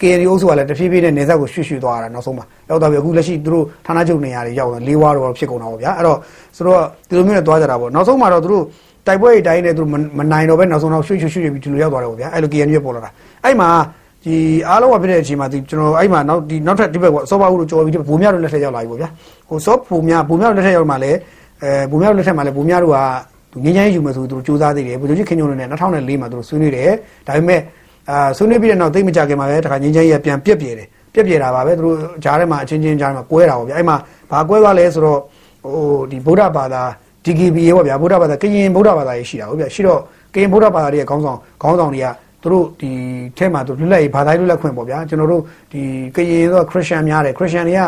[0.00, 6.18] KNU အုပ်စုကလည်းတဖြည်းဖြည်းနဲ့နေဆက်ကိုရွှေ့ရွှေ့သွားတာနောက်ဆုံးမှာရောက်တော့ပြီအခုလက်ရှိသူတို့ဌာနချုပ်နေရာတွေရောက်တော့လေးဝါတော့ဖြစ်ကုန်တာပေါ့ဗျာအဲ့တော့
[6.56, 8.64] ဆိုတော့ဒီလိုမျိုးနဲ့သွားကြတာပေါ့နောက်ဆုံးမှာတော့သူတို့
[9.06, 9.82] တတိုက်ပွဲတွေတိုင်းနဲ့သူ
[10.18, 13.10] မနိုင်တော့ပဲနောက်ဆုံးတော့ရွှေ့ရွှေ့ရွှေ့ပြီးဒီလိုရောက်သွားတယ်ပေါ့ဗျာအဲ့လို KNU ပေါ်လာတာ
[13.44, 13.68] အဲ့မှာ
[14.24, 14.36] ဒီ
[14.68, 19.08] အားလုံးကဖြစ်တဲ့အချိန်မှာဒီကျွန်တော်အဲ့မှာနောက်ဒီနောက်ထပ်ဒီဘက်ပေါ့စောပါဘူးလို့ကြော်ပြီးဘူမြတို့လက်ထက်ရောက်လာပြီပေါ့ဗျာ
[19.48, 21.18] ဟိုစောဘူမြဘူမြတို့လက်ထက်ရောက်မှလည်း
[21.62, 22.94] အဲဘူမြတို့လက်ထက်မှာလည်းဘူမြတို့
[23.54, 26.90] ကငင်းချိုင်းယူမယ်ဆိုသူတို့စူးစမ်းသေးတယ်ဘူဂျိုကြီးခင်ညုံနဲ့2004မှာသူတို့ဆွေးနွေးတယ်
[27.26, 27.60] ဒါပေမဲ့
[28.10, 33.96] အာဆွေးနွေးပြီးတဲ့နောက်သိမကြခင်မှာပဲတခါငင်းချိုင်းကြီးပြန်ပြက်ပြေတယ်ပြက်ပြေတာပါပဲသူတို့ဂျားထဲမှာအချင်းချင်းဂျားထဲမှာကွဲတာပေါ့ဗျာအဲ့မှာ
[34.30, 35.20] ဘာကွဲသွားလဲဆိုတော့
[35.64, 36.82] ဟိုဒီဗုဒ္ဓဘာသာ
[37.24, 40.00] DKB ရေပေါ့ဗျာဗုဒ္ဓဘာသာကရင်ဗုဒ္ဓဘာသာရေးရှိတာဟုတ်ဗျာရှိတော့
[40.34, 42.06] ကရင်ဗုဒ္ဓဘာသာရဲ့ခေါင်းဆောင်ခေါင်းဆောင်တွေက
[42.42, 42.90] သူတို့ဒီ
[43.38, 45.42] ထဲမှာသူလွတ်လပ်ရေးဘာသာရေးလွတ်လပ်ခွင့်ပေါ့ဗျာကျွန်တော်တို့
[45.72, 45.82] ဒီ
[46.16, 47.82] ကရင်ဆိုခရစ်ယာန်များတယ်ခရစ်ယာန်တွေက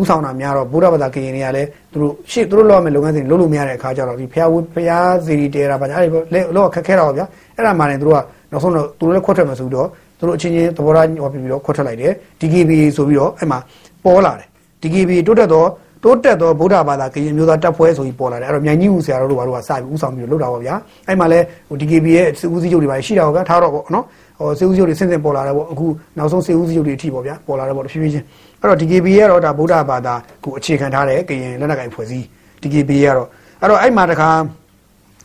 [0.00, 7.26] ဥဆောင်တာများတော့ဗုဒ္ဓဘာသာကရင်တွေကလည်းသူတို့ရှေ့သူတို့လောက်မဲ့လုပ်ငန်းစဉ်လုပ်လို့မရတဲ့အခါကျတော့ဒီဖျားဝဖျားစီရီတဲတာပါညာအဲ့ဒီလောခက်ခဲတာပေါ့ဗျာ
[7.56, 8.20] အဲ့ဒါမှလည်းသူတို့က
[8.52, 13.58] နောက်ဆုံးတော့သူတို့လည်းခွတ်ထွက်မှာဆိုတော့သူတို့အချင်းချင်းသဘောထားဟောပြီးတော့ခွတ်ထွက်လိုက်တယ် DKB ဆိုပြီးတော့အဲ့မှာ
[14.04, 14.48] ပေါ်လာတယ်
[14.82, 15.68] DKB တိုးတက်တော့
[16.04, 20.74] တိုးတက်သောဗုဒ္ဓဘာသာကရင်မျိုးသားတပ်ဖွဲ့ဆိုပြီးပေါ်လာတယ်အဲ့တော့မြိုင်ကြီးဦးဆရာတော်တို့ဘာလို့ကစပြီးဦးဆောင်ပြီးတော့လုပ်တာပေါ့ဗျာ
[21.06, 24.04] အဲ့မှာလဲဟို DKB ရဲ့စဦးစီးချုပ်တွေပါရှိတာပေါ့ဗျာထားတော့ပေါ့နော်
[24.38, 25.86] ဟိုစေဦးစီးချုပ်တွေဆင့်ဆင့်ပေါ်လာတယ်ပေါ့အခု
[26.18, 28.26] နောက်ဆုံးစေဦးစီးချုပ်တွေအထိပေါ့ဗျာပေါ်လာတယ်ပေါ့တဖြည်းဖြည်းချင်း
[28.60, 32.24] အဲ့တော့ DKB ရဲ့တော့ဒါဗုဒ္ဓဘာသာကိုအခြေခံထားတဲ့ကရင်လက်နက်ကိုင်ဖွဲ့စည်း
[32.62, 33.28] DKB ရဲ့တော့
[33.60, 34.30] အဲ့တော့အဲ့မှာတခါ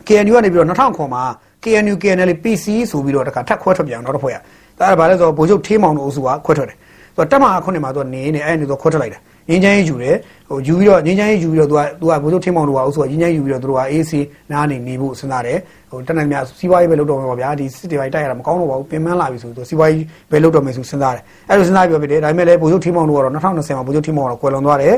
[0.08, 1.24] KNU ကနေပြီးတော့2000မှာ
[1.64, 4.38] KNU KNL PC ဆိုပြီးတော့တခါထပ်ခွဲထွက်ပြန်တော့တစ်ဖွဲ့ရ
[4.80, 6.78] ဒါကဘာလဲဆိုတော့ဗိုလ်ချုပ်ထေးမောင်တို့အုပ်စုကခွဲထွက်တယ်
[7.16, 10.16] ဆိုတော့တက်မခုနှစ်မှာသူကနေနေအဲ့နေသူခွဲထွက်လိုက်တယ်ငင်းချမ်းရေးယူတယ်
[10.50, 14.12] ဟိုယူပြီးတော့ငင်းချမ်းရေးယူပြီးတော့သူကသူကဘိုးချုပ်ထင်းမောင်တို့ကအုပ်စုကငင်းချမ်းယူပြီးတော့သူတို့က AC
[14.52, 15.58] နားနေနေဖို့စဉ်းစားတယ်
[15.92, 24.96] ဟိုတနက်မြစီးပွားရေးပဲလုပ်တော့မှာပါဗျာဒီစစ်တွေတိုက်ရတာမကောင်းတော့ပါဘူးပြင်ပန်းလာပြီဆိုတော့စီးပွားရေးပဲလုပ်တော့မယ်ဆိုစဉ်းစားတယ်အဲ့လိုစဉ်းစားပြီးဖြစ်တယ်ဒါပေမဲ့လည်းဘိုးချုပ်ထင်းမောင်တို့ကတော့2020မှာဘိုးချုပ်ထင်းမောင်ကတော့ကွယ်လွန်သွားတယ်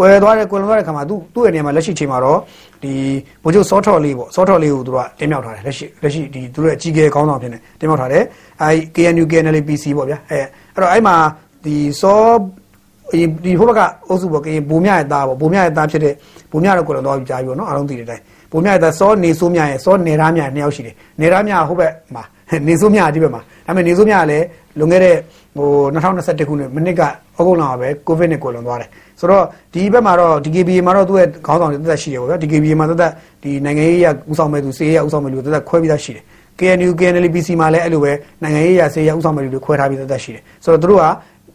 [0.00, 2.38] ကွယ်သွားတယ်ကွယ်လွန်သွားတဲ့ခါမှာသူ့သူ့ရဲ့နေရာမှာလက်ရှိချိန်မှာတော့
[2.82, 2.92] ဒီ
[3.42, 8.22] ဘိုးချုပ်စောထော်လေးပေါ့စောထော်လေးကိုသူတို့ကတင်မြောက်ထားတယ်လက်ရှိလက်ရှိဒီသူတို့ရဲ့အကြီးအကဲခေါင်းဆောင်ဖြစ်နေတင်မြောက်ထားတယ်
[8.62, 11.16] အဲ KNU KNL PC ပေါ့ဗျာအဲအဲ့တော့အဲ့မှာ
[11.64, 12.22] ဒီစော
[13.44, 16.14] ဒီဟိုဘက်ကအုပ်စုပေါ့ကရင်ဘိုးမြရဲ့သားပေါ့ဘိုးမြရဲ့သားဖြစ်တဲ့
[16.52, 22.22] ဘိုးမြတော့ကိုလည်းတော့ကြားပြီးတော့နော်အားလုံးသိတဲ့အတိုင်းဘိုးမြရဲ့သားစောနေဆိုးမြရဲ့စောနေရာမြနှစ်ယောက်ရှိတယ်နေရာမြဟိုဘက်မှာ
[22.68, 24.46] နေဆိုးမြဒီဘက်မှာဒါပေမဲ့နေဆိုးမြကလည်း
[24.78, 25.16] လွန်ခဲ့တဲ့
[25.56, 27.06] ဟို2021ခုနှစ်မိနစ်ကဩ
[27.46, 28.88] ဂုတ်လမှာပဲကိုဗစ်နဲ့ကိုလွန်သွားတယ်
[29.20, 36.24] ဆိုတော့ဒီဘက်မှာတော့ DKB မှာတော့သူ့ရဲ့ခေါင်းဆောင်တွေတက်တက်ရှိတယ်ပေါ့ဗျာ DKB မှာတက်တက်ဒီနိုင်ငံရေးရဥဆောင်မဲ့သူစေးရဥဆောင်မဲ့လူတက်တက်ခွဲပြီးသားရှိတယ်
[36.58, 41.04] KNU KNLPC မှာလည်းအဲ့လိုပဲနိုင်ငံရေးရစေးရဥဆောင်မဲ့လူတွေခွဲထားပြီးတက်တက်ရှိတယ်ဆိုတော့သူတို့က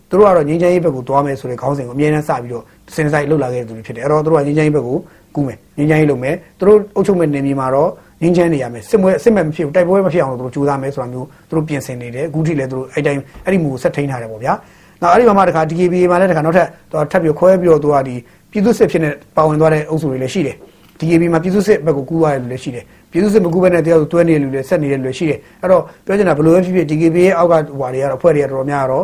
[0.10, 2.64] သူတို့ကတော့ငင်းချမ်းရေးဘက်ကိုသွားမယ်ဆိုတဲ့ခေါင်းစဉ်ကိုအမြဲတမ်းစပြီးတော့
[2.96, 4.98] စင်ဆိုင်လှုပ်လာခဲ့တဲ့သူတွေဖြစ်တယ်အဲ့တော့သူတို့ကငင်းချမ်းရေးဘက်ကို
[5.36, 7.90] ကူးမယ်ငင်းချမ်းရေးလုပ်မယ်သူတို့အုပ်ချုပ်မဲ့နေမြေမှာတော့
[8.22, 14.54] ငင်းချမ်းနေရမယ်စစ်မွေးစစ်မဲ့မဖြစ်ဘူးတိုက်ပွဲမဖြစ်အောင်လို့သူတို့ကြိုးစားမယ်ဆိုတာမျိုးသူတို့ပြင်ဆင်နေတယ်အခုထိလည်းသူတို့အဲ့တိုင်းအဲ့ဒီမူကိုဆက်ထိန်းထားတယ်ပေါ့ဗျာ
[15.02, 18.16] နောက်အဲ့ဒီမှာမှတခါ DKB မှာလည်းတခါနောက်ထပ်သူထပ်ပြီးခွဲပြီးတော့သူကဒီ
[18.52, 20.56] ပြည်သူစစ်ဖြစ်နေပါဝင်သွားတဲ့အုပ်စုတွေလည်းရှိတယ်
[21.00, 29.04] DKB မှာပြည်သူစစ်ဘက်ကိုကူးသွားတဲ့လူလည်းရှိတယ်ပြည်သူစစ်မကူးဘဲနဲ့တရားသူတွဲနေတဲ့လူလည်းဆက်နေတဲ့လူလည်းရှိတယ်အဲ့တော့ပြောချင်တာဘယ်လိုပဲဖြစ်ဖြစ် DKB ရဲ့အောက်ကဟွာတွေကတော့အဖွဲ့တွေကတော့တော်တော်များတော့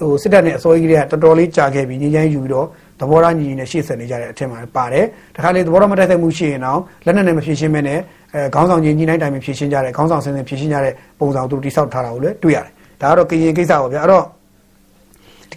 [0.00, 2.66] ဟိုစစ်တပ်နဲ့အစိုးရကြီးတွေကတော်တော်လေးကြာခဲ့ပြီးငင်းချမ်းယူပြီးတော့
[3.02, 5.04] သဘောထားညီညီနဲ့ရှေ့ဆက်နေကြတဲ့အထက်မှာပါတယ်
[5.36, 7.98] တခါလေသဘောထားမတိုက်ဆိုင်မှုရှိရင်တော့လက်နက်နဲ့မဖြည့်ရှင်းမဲနဲ့
[8.34, 14.24] အဲခေါင်းဆောင်ကြီးညီနိုင်တိုင်းမဖြည့်ရှင်းကြတဲ့ခေါင်းဆောင်ဆင်းဆင်းဖြည့်ရှင်းကြတဲ့ပုံစံသူတိဆောက်ထားတာကိုလည်းတွေ့ရတယ်ဒါကတော့ကရင်ကိစ္စပါဗျာအဲ့တော့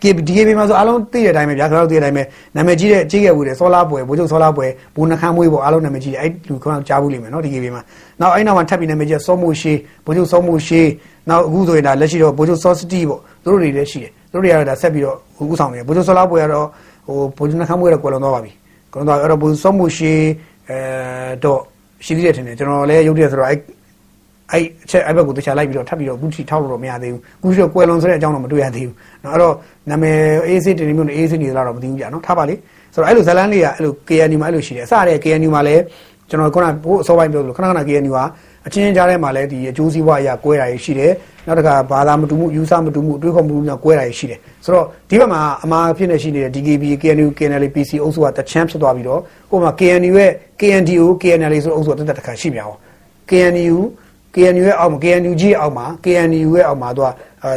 [0.04, 2.24] ဒီဒီကေဘီမှာဆိုအားလုံးသိတဲ့အတိုင်းပဲဗျာကျွန်တော်တို့သိတဲ့အတိုင်းပဲ
[2.56, 7.82] နာမည်ကြီးတဲ့ကြီးခဲ့ဘူးတဲ့ဆောလာပွဲဘိုးချုပ်ဆောလာပွဲဘူနှခမ်းမွေးပေါ့အားလုံးနာမည်ကြီးတယ်အဲ့လူခေါင်းကြားဘူးလိမ့်မယ်နော်ဒီကေဘီမှာ
[8.22, 9.74] နောက်အဲ့နောက်မှာထပ်ပြီးနာမည်ကြီးစောမိုရှိ
[10.06, 10.82] ဘိုးချုပ်စောမိုရှိ
[11.30, 15.18] နောက်အခုဆိုရင်ဒါလက်ရှိတော့ဘိုးချုပ်စောစတီပေါ့သူတို့တွေလည်းရှိတယ်သူတို့တွေကတော့ဒါဆက်ပြီးတော့
[15.52, 16.68] ဥဆောင်နေတယ်ဘိုးချုပ်ဆောလာပွဲကတော့
[17.07, 18.53] ဟိုဘိုးချုပ်နှခမ်းမွေးတော့ကွယ်လွန်သွားပါပြီ
[18.93, 20.13] ကွယ်လွန်သွားအဲ့တော့ဘိုးချုပ်စောမိုရှိ
[20.69, 20.79] အဲ
[21.45, 21.61] တော့
[22.05, 23.59] ရှိသေးတယ်ထင်တယ်ကျွန်တော်လည်းရုပ်တရက်ဆိုတော့အဲ့
[24.53, 29.55] အဲ့အချက်အဲ့ဘက်ကိုတခြားလိုက်ပြီးတော့ထပ်ပြီးတော့အခုထိထောက်လို့တော့မရသေးဘူးအခုထိတော့ကွယ်လွန်ဆိုတဲ့အကြောင်းတော့မတွေ့ရသေးဘူးเนาะအဲ့တော့
[29.91, 30.17] နာမည်
[30.47, 32.55] အေးစစ်တင်မျိုးနဲ့အေးစစ်နေလားတော့မသိဘူးကြာเนาะထားပါလေ
[32.95, 35.83] ဆိုတော့အဲ့လိုဇလန်းလေးကအဲ့လို KNU မှာအဲ့လိုရှိတယ်အစတဲ့ KNU မှာလည်း
[36.31, 38.19] ကျွန်တော်ခုနဘိုးအစောပိုင်းပြောသလိုခဏခဏ KNU က
[38.68, 41.12] အချင်းချင်းကြားထဲမှာလည်းဒီအကျိုးစီးပွားအရာကွဲတာရှိတယ်
[41.48, 52.80] နောက်တစ်ခါဘာသာမတူမှုယူဆမတူမှုအတွေးခေါ်မှုများကွဲတာရှိတယ်ဆိုတော့ဒီဘက်မှာအမှားဖြစ်နေရှိနေတဲ့ DKB KNU KNL PC အုပ်စုကတချမ်းဖြစ်သွားပြီးတော့ဟိုမှာ KNU ရဲ့ KNDO KNL ဆိုအုပ်စုကတက်တက်တခါရှိပြန်အောင်
[53.30, 53.78] KNU
[54.36, 57.10] KNU ရဲ့အောက်မှာ KNU ကြီးရဲ့အောက်မှာ KNU ရဲ့အောက်မှာသူက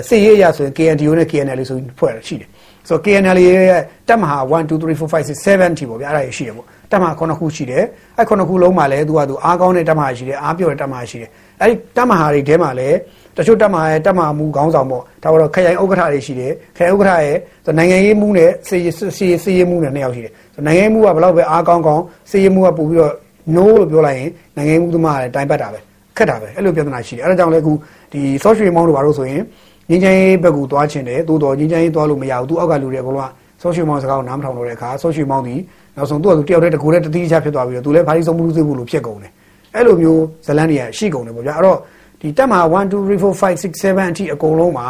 [0.09, 2.49] စစ်ရေးရဆိုရင် KNDO နဲ့ KNL ဆိုပြီးဖွဲ့ရရှိတယ်
[2.89, 7.85] ဆိုတော့ KNL ရဲ့တက်မဟာ1 2 3 4 5 6 7ထိပေါ့ဗျာအဲ့ဒါရှိတယ်ပေါ့တက်မဟာ9ခုရှိတယ်
[8.17, 12.97] အဲ့9ခုလုံးမှာလည်းသူကသူအားကောင်းတဲ့တက်မဟာရှိတယ်အားပြောတဲ့တက်မဟာရှိတယ်အဲ့ဒီတက်မဟာတွေထဲမှာလည်း
[13.37, 17.37] တချို့တက်မဟာရဲ့တက်မဟာမူခေါင်းဆောင်ပေါ့ဒါတော့ခရိုင်ဥက္ကဋ္ဌတွေရှိတယ်ခရိုင်ဥက္ကဋ္ဌရဲ့
[17.79, 18.79] နိုင်ငံရေးမှုနဲ့စီ
[19.17, 20.33] စီစီရေးမှုနဲ့နှစ်ယောက်ရှိတယ်
[20.67, 23.15] နိုင်ငံရေးမှုကဘယ်လောက်ပဲအားကောင်းကောင်းစီရေးမှုကပို့ပြီးတော့
[23.57, 25.79] no လို့ပြောလိုက်ရင်နိုင်ငံရေးမှုသမားကလည်းတိုင်ပတ်တာပဲ
[26.17, 27.73] ခက်တာပဲအဲ့လိုပြဿနာရှိတယ်အဲ့ဒါကြောင့်လည်းအခု
[28.13, 29.43] ဒီ source ရွှေမောင်းတို့ဘာလို့ဆိုရင်
[29.91, 33.31] ငင်းချိုင်းဘက်ကိုသွားချင်တယ်သို့တော်ငင်းချိုင်းသွားလို့မရဘူးသူအောက်ကလူတွေအကုန်လုံးက
[33.61, 35.55] source ရွှေမောင်းစကားကိုနားမထောင်တော့တဲ့အခါ source ရွှေမောင်းဒီ
[35.97, 39.33] နောက်ဆုံးသူ့ကသူတယောက်တည်းတကူတည်းတတိယဖြစ်သွားပြီးတော့သူလည်းဘာလို့ဆုံးမှုသိဖို့လို့ဖြစ်ကုန်တယ်
[39.75, 41.79] အဲ့လိုမျိုးဇလန်းတွေကရှိကုန်တယ်ပေါ့ဗျာအဲ့တော့
[42.21, 44.87] ဒီတက်မှာ1 2 3 4 5 6 7အထိအကုန်လုံးမှာ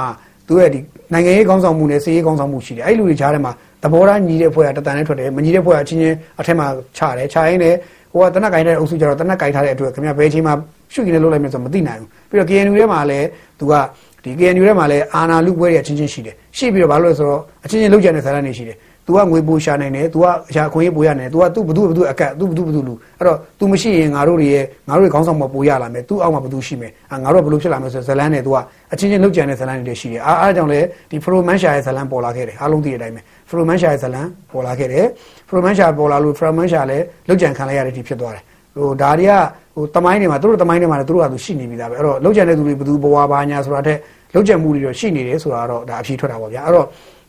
[0.49, 0.80] သူရဲ့ဒီ
[1.12, 7.74] နိုင်ငံရေးကောင်းဆောင်မှုနဲ့စီးရေးကောင်းဆောင်မှုရှိတယ်အဲ့လူတွေကြားထဲမှာသဘောထားညီတဲ့ဖွဲ့ကတတန်နဲ့ထွက်တယ်မညီတဲ့ဖွဲ့ကအချင်းချင်းအထက်မှာခြားတယ်ခြားရင်းနဲ့
[8.12, 10.55] ဟိုကတနက်ကင်တဲ့အုပ်စုကျတော့တနက်ကင်ထားတဲ့အတွက်ခင်ဗျဘယ်ချိန်မှာ
[10.92, 13.26] ရှုရင်လည်းလုပ်လိုက်မယ်ဆိုတော့မသိနိုင်ဘူးပြီးတော့ KNU ထဲမှာလည်း
[13.59, 13.74] သူက
[14.23, 18.77] ဒီ KNU ထဲမှာလည်းအာနာလူပွဲတွေအချင်းချင်းရှိတယ်ရှိပြီးတော့ဘာလို့လဲဆိုတော့အချင်းချင်းလောက်ကြတဲ့ဇာတ်လမ်းတွေရှိတယ်
[19.07, 28.51] तू ကငွေပိုရှာနိုင်တယ် तू ကအရာခွင့်ရေးပိုရနိုင်တယ် तू က तू ဘသူဘသူအကတ် तू ဘသူဘသူလူအဲ့တော့ तू မရှိရင်ငါတို့တွေရဲ့ငါတို့တွေခေါင်းဆောင်မပိုရလာမယ် तू အောက်မှာဘသူရှိမယ်အာငါတို့ကဘလို့ဖြစ်လာမယ်ဆိုဇလန်းနဲ့ तू
[28.55, 28.57] က
[28.93, 35.05] အချင်းချင်းလောက်ကြတဲ့ဇလန်းတွေရှိတယ်အားအားကြောင့်လည်းဒီ Fromansha ရဲ့ဇလန်းပေါ်လာခဲ့တယ်အားလုံးသိတဲ့အတိုင်းပဲ Fromansha ရဲ့ဇလန်းပေါ်လာခဲ့တယ်
[35.49, 38.43] Fromansha ပေါ်လာလို့ Fromansha လည်းလောက်ကြံခံလိုက်ရတဲ့ဒီဖြစ်သွားတယ်
[38.78, 39.32] ဟိုဒါတွေက
[39.74, 43.96] ဟိုတမိုင်းတွေမှာသူတို့တမိုင်းတွေမှာလည်းသူတို့ကသူရှိနေပြီသားပဲအဲ့တော့လောက်ကြံတဲ့သူတွေဘသူဘဝဘာညာဆိုတာတဲ့
[44.34, 46.86] လောက်ကြံမှုတွေတော့ရှိနေတယ်ဆိုတာတော့ဒါအဖြေထွက်တာပေါ့ဗျာအဲ့တော့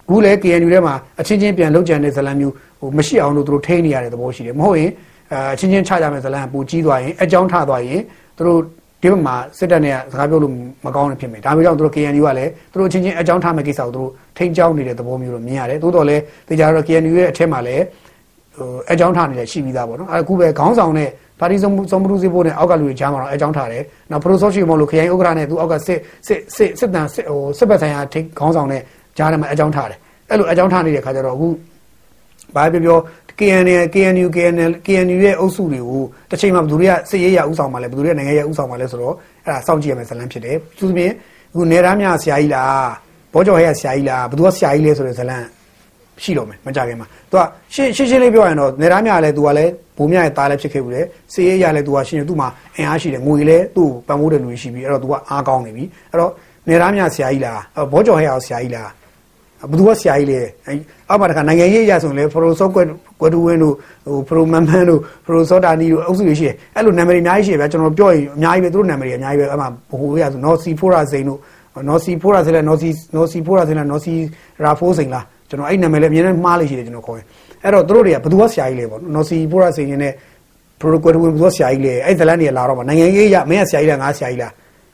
[0.10, 4.92] ခုလည်း KNU ထဲမှာအချင်းချင်းပြန်လောက်ကြံတဲ့ဇလံမျိုးဟိုမရှိအောင်လို့သူတို့ထိန်းနေရတဲ့သဘောရှိတယ်မဟုတ်ရင်
[5.54, 8.02] အချင်းချင်းချကြမယ်ဇလံပူကြီးသွားရင်အကြောင်းထသွားရင်
[8.38, 8.60] သူတို့
[9.02, 10.54] ဒီဘက်မှာစစ်တပ်နဲ့စကားပြောလို့
[10.86, 17.84] မကောင်းတဲ့ဖြစ်မယ်ဒါမျိုးကြောင့်သူတို့ KNU ကလည်းသူတို့အချင်းချင်းအကြောင်းထားမဲ့ကိစ္စကိုသူတို့ထိန်းကျောင်းနေတဲ့သဘောမျိုးတော့မြင်ရတယ်သို့တော်လည်းတေချာတော့ KNU ရဲ့အထက်မှာလည်း
[18.58, 21.10] ဟိုအကြောင်းထားနေတယ်ရှိပြီးသားပေါ့နော်အခုပဲခေါင်းဆောင်နဲ့
[21.40, 28.82] ပါတီစုံစုံပလူစီဖို့နဲ့အောက်ကလူတွေကြားမှာတော့အကြောင်းထားတယ်နောက်ပရိုဆော့ချီမောလို့ခရိုင်ဥက္ကရာနဲ့သူအောက်ကစစ်စစ်စစ်စစ်တန်စစ်ဟိုစစ်ဘက်ဆိုင်ရာထိခေါင်းဆောင်နဲ့
[29.18, 31.48] ကြားထဲမှာအကြောင်းထားတယ်အဲ့လိုအကြောင်းထားနေတဲ့ခါကျတော့အခု
[32.56, 32.98] ဘာပြောပြော
[33.40, 39.16] KNL KNU KNL KNU ရဲ့အုပ်စုတွေကိုတစ်ချိန်မှာဘယ်သူတွေကစစ်ရေးရဥဆောင်မှာလဲဘယ်သူတွေကနိုင်ငံရေးဥဆောင်မှာလဲဆိုတော့
[39.46, 41.14] အဲ့ဒါစောင့်ကြည့်ရမယ်ဇလန်းဖြစ်တယ်သူသဖြင့်
[41.52, 42.88] အခုနေရမ်းများဆရာကြီးလား
[43.34, 45.48] ဘောကျော်ဟဲ့ဆရာကြီးလားဘယ်သူကဆရာကြီးလဲဆိုတဲ့ဇလန်း
[46.24, 47.42] ရှိတော့မယ်မကြခင်မှာသူက
[47.74, 51.02] ရှင်းရှင်းရှင်းလေးပြောရင်တော့နေရမ်းများလည်းသူကလည်းဘုံမြရဲ့သားလည်းဖြစ်ခဲ့ဘူးလေ
[51.34, 56.32] စစ်ရေးရလည်းသူကရှင်းသူ့မှာအင်အားရှိတယ်ငွေလည်းသူ့ပံ့ပိုးတဲ့လူရှိပြီအဲ့တော့သူကအားကောင်းနေပြီအဲ့တော့
[56.68, 57.60] နေရမ်းများဆရာကြီးလား
[57.92, 58.90] ဘောကျော်ဟဲ့အောင်ဆရာကြီးလား
[59.72, 60.40] ဘသူကဆရာကြီးလဲ
[61.10, 62.88] အောက်မှာတခါနိုင်ငံရေးရဆိုရင်လေဖရိုဆော့ကွက်
[63.20, 63.74] ကွက်တူဝင်းတို့
[64.06, 71.40] ဟိုဖရိုမန်မန်တို့ဖရိုဆော့တာနီတို့အုပ်စုတွေရှိတယ်အဲ့လိုနာမည်တွေအများကြီးရှိတယ်ဗျာကျွန်တော်ပြောရင်အများကြီးပဲသူတို့နာမည်တွေအများကြီးပဲအဲ့မှာဘိုးရဆိုနော်စီဖိုရာစိန်တို့
[71.88, 74.14] နော်စီဖိုရာစိန်လားနော်စီနော်စီဖိုရာစိန်လားနော်စီ
[74.64, 77.26] ရာဖိုးစိန်လား ကျွန်တော်အဲ့နာမည်လည်းအမြဲတမ်းမှားလို့ရှိတယ်ကျွန်တော်ခေါ်ရင်
[77.64, 80.14] အဲ့တော့သူတို့တွေကဘသူကဆရာကြီးလဲပေါ့နော်စီဖိုရာစိန်နဲ့
[80.80, 84.52] ပရိုကွက်တူဝင်းဘသူကဆရာကြီးလဲအဲ့ဇလန်တွေကလာတော့မှနိုင်ငံရေးရမင်းကဆရာကြီးလားငါဆရာကြီးလား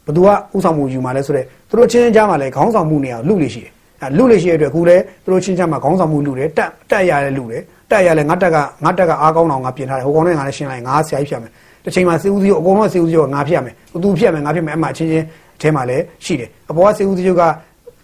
[0.07, 11.51] ဘသူကဥဆောင်မှုယူมาလဲဆိုတော့သူတို့ချင်းချင်းကြားမှာလဲခေါင်းဆောင်မှုနေအောင်လူလို့ရှိတယ်အဲလူလေးရှိတဲ့အတွက်အခုလည်းသူတို့ချင်းချမှာခေါင်းဆောင်မှုလူတယ်တက်တက်ရတဲ့လူတယ်တက်ရလဲငါတက်ကငါတက်ကအားကောင်းအောင်ငါပြင်ထားတယ်ဟိုကောင်နဲ့ငါလည်းရှင်းလိုက်ငါဆရာကြီးဖြစ်မယ်
[11.83, 15.25] တစ်ချိန်မှာစေဦးစီးအကုန်လုံးစေဦးစီးကငါဖြစ်မယ်သူဖြစ်မယ်ငါဖြစ်မယ်အမှချင်းချင်း
[15.57, 17.41] အထဲမှာလည်းရှိတယ်အပေါ်ကစေဦးစီးက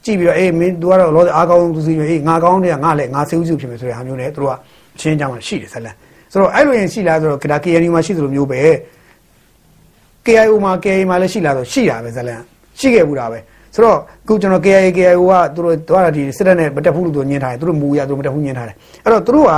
[0.06, 4.56] ကြည့်ပြီးတော့အေးမင်း तू ကတော့လောအားကောင်းသူစီအေးငါကောင်းတယ်ငါလည်းငါစေဦးစီးဖြစ်မယ်ဆိုတဲ့ဟာမျိုးနဲ့သူတို့က
[5.00, 5.96] ချင်းချမှာရှိတယ်ဆက်လက်
[6.32, 8.62] ဆိုတော့အဲ့လိုရင်ရှိလားဆိုတော့ဒါ KNU မှာရှိသလိုမျိုးပဲ
[10.26, 12.42] KIO မှာ KIA မှာလည်းရှိလားဆိုရှိတာပဲဇလန်
[12.80, 13.40] ရှိခဲ့ဘူးတာပဲ
[13.76, 19.54] ဆိုတော့အခုကျွန်တော် KIA KIO ကသူတို့တော့ဒီစစ်တပ်နဲ့မတက်ဘူးလို့သူညင်းထားတယ်သူတို့မူရသူတို့မတက်ဘူးညင်းထားတယ်အဲ့တော့သူတို့က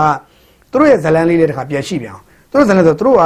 [0.72, 3.24] သူတို့ရဲ့ဇလန်လေးလေးတစ်ခါပြန်ရှိပြန်အောင်သူတို့ဇလန်ဆိုသူတို့က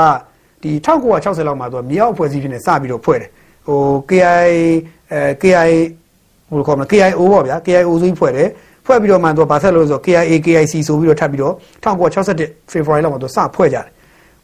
[0.63, 3.29] ဒီ1960လောက်မှာသူကမြေအောက်ဖွဲ့စည်းဖြစ်နေစပြီးတော့ဖွဲ့တယ်
[3.67, 4.55] ဟို KIA
[5.11, 5.65] အဲ KIA
[6.49, 8.49] ဘယ်လိုခေါ်မလဲ KIO ပေါ့ဗျာ KIO ဆိုပြီးဖွဲ့တယ်
[8.85, 13.85] ဖွဲ့ပြီးတော့မှသူကဘာဆက်လို့ဆိုတော့ KIA KIC ဆိုပြီးတော့ထပ်ပြီးတော့1961 February လောက်မှာသူစဖွဲ့ကြတယ်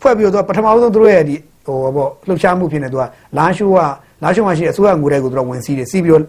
[0.02, 1.36] ဖွဲ့ပြီးတော့သူကပထမဆုံးသူတို့ရဲ့ဒီ
[1.66, 3.04] ဟိုပေါ့လှုပ်ရှားမှုဖြစ်နေသူက
[3.38, 3.78] လာရှိုးက
[4.24, 6.24] လာရှိုးမှာရှိအစိုးရငွေတွေကိုသူတို့ဝင်စီးတယ်စီးပြီးတော့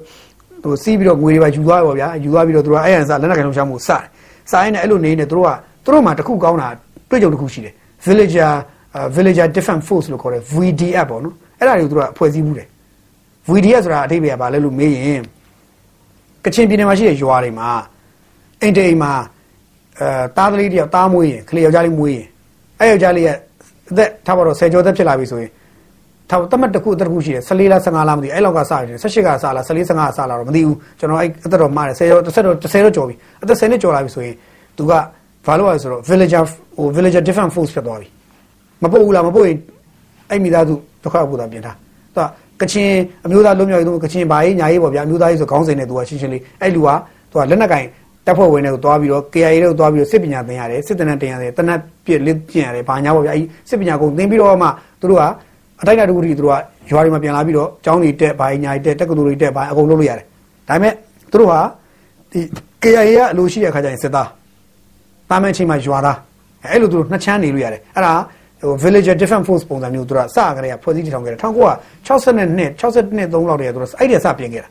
[0.64, 4.02] ဟိုစီးပြီးတော့ငွေတွေပါယူသွားပေါ့ဗျာယူသွားပြီးတော့သူတို့အဲ့ရန်စားလက်နက်ကင်လှုပ်ရှားမှုစတယ်
[4.50, 5.50] စားရင်လည်းအဲ့လိုနေနေသူတို့က
[5.84, 6.68] သူတို့မှာတခုကောင်းတာ
[7.10, 8.52] တွေ့ကြုံတခုရှိတယ် villager
[9.14, 12.66] villager defense force လို့ခေါ်တယ် VDF ပေါ့နော်အဲ့ဒါတွေကိုသူတို့ကအဖွဲ့စည်းမှုတယ်
[13.50, 15.22] VDF ဆိုတာအထိပ္ပယ်ကဘာလဲလို့မေးရင်
[16.44, 17.68] ကချင်ပြည်နယ်မှာရှိတဲ့ရွာတွေမှာ
[18.60, 19.12] အိမ်တိမ်မှာ
[20.00, 22.26] အဲတားကလေးတယောက်တားမွေးရင်ကလေးယောက်ျားလေးမွေးရင်
[22.80, 23.36] အဲ့ယောက်ျားလေးရဲ့
[23.90, 25.50] အသက်ထားပါတော့10ကျော်သက်ဖြစ်လာပြီဆိုရင်
[26.30, 34.34] ထားတမတ်တစ်ခုတစ်ခုရှိတယ်14လား15လားမသိဘူးအဲ့လောက်ကစတယ်18ကစလား14 15ကစလားတော့မသိဘူးကျွန်တော်အဲ့အသက်တော့မှားတယ်10ကျော်10တော့10တော့ကျော်ပြီအသက်10နှစ်ကျော်လာပြီဆိုရင်
[34.76, 34.92] သူက
[35.46, 36.42] ဘာလို့လဲဆိုတော့ villager
[36.76, 38.08] ဟို villager different force ဖြစ်သွားပြီ
[38.82, 39.58] မပုတ်ဘူးလားမပုတ်ရင်
[40.30, 41.76] အဲ့မိသားစုဒုက္ခပို့တာပြင်ထား
[42.16, 42.24] သူ
[42.60, 42.90] ကကချင်
[43.24, 46.88] အမျိုးသားလုံးမြောက်ရေးသူကချင်ဘာရေးညာရေးပေါ့ဗျာအမျိုးသားရေးဆိုခေါင်းစဉ်နဲ့သူကရှင်းရှင်းလေးအဲ့လူက
[47.30, 47.84] သူကလက်နက်ကင်
[48.26, 54.68] တပ်ဖွဲ့ဝင်တွေကိုတွားပြီးတော့ KIA တွေကိုတွားပြီးတော့စစ်ပညာသင်ရတယ်စစ်တနက်တင်ရတယ်တနက်ပြစ်လစ်ကျင်ရတယ်ဘာညာပေါ့ဗျာအဲစစ်ပညာကုန်သင်ပြီးတော့မှ
[55.00, 55.22] သူတို့က
[55.80, 56.56] အတိုက်အတာတခုတည်းသူတို့က
[56.90, 60.26] ရွာတွေမှာပြန်လာပြီးတော့ကျောင်းတွေတက်ဘာညာတွေတက်တက္ကသိုလ်တွေတက်ဘာအကုန်လုပ်လို့ရတယ်
[60.68, 60.92] ဒါပေမဲ့
[61.30, 61.60] သူတို့ဟာ
[62.32, 62.40] ဒီ
[62.82, 64.28] KIA ကအလိုရှိတဲ့အခါကျရင်စစ်သား
[65.30, 66.16] တာမန်ချိန်မှာရွာသား
[66.72, 68.12] အဲ့လိုသူတို့နှစ်ချမ်းနေလို့ရတယ်အဲ့ဒါ
[68.64, 71.44] ဟို villager defense force ပုံစံမျိုးသူတို့ကစကြရဖွဲ့စည်းတည်ထောင်ခဲ့တယ်1962
[72.80, 74.68] 62 3လောက်တည်းသူတို့အဲ့ဒီစပြင်ခဲ့တာ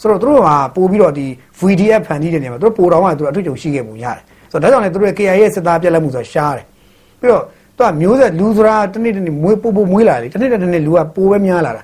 [0.00, 1.26] ဆိုတော့သူတို့ကပို့ပြီးတော့ဒီ
[1.60, 4.22] VDF ဖန်တီးတဲ့နေရာမှာသူတို့ပို့တော်မှသူတို့အထွေအုံရှိခဲ့ပုံရတယ်
[4.52, 6.64] ဆိုတော့ဒါကြောင့်လည်းသူတို့ရဲ့ KIA ရဲ့စစ်သားပြက်လက်မှုဆိုရှားတယ်
[7.20, 7.44] ပြီးတော့
[7.78, 11.82] သူကမျိုးဆက်လူဆိုတာတနေ့တနေ့မွေးပို့ပို့မွေးလာလေတနေ့တနေ့လူကပိုးပဲများလာတာ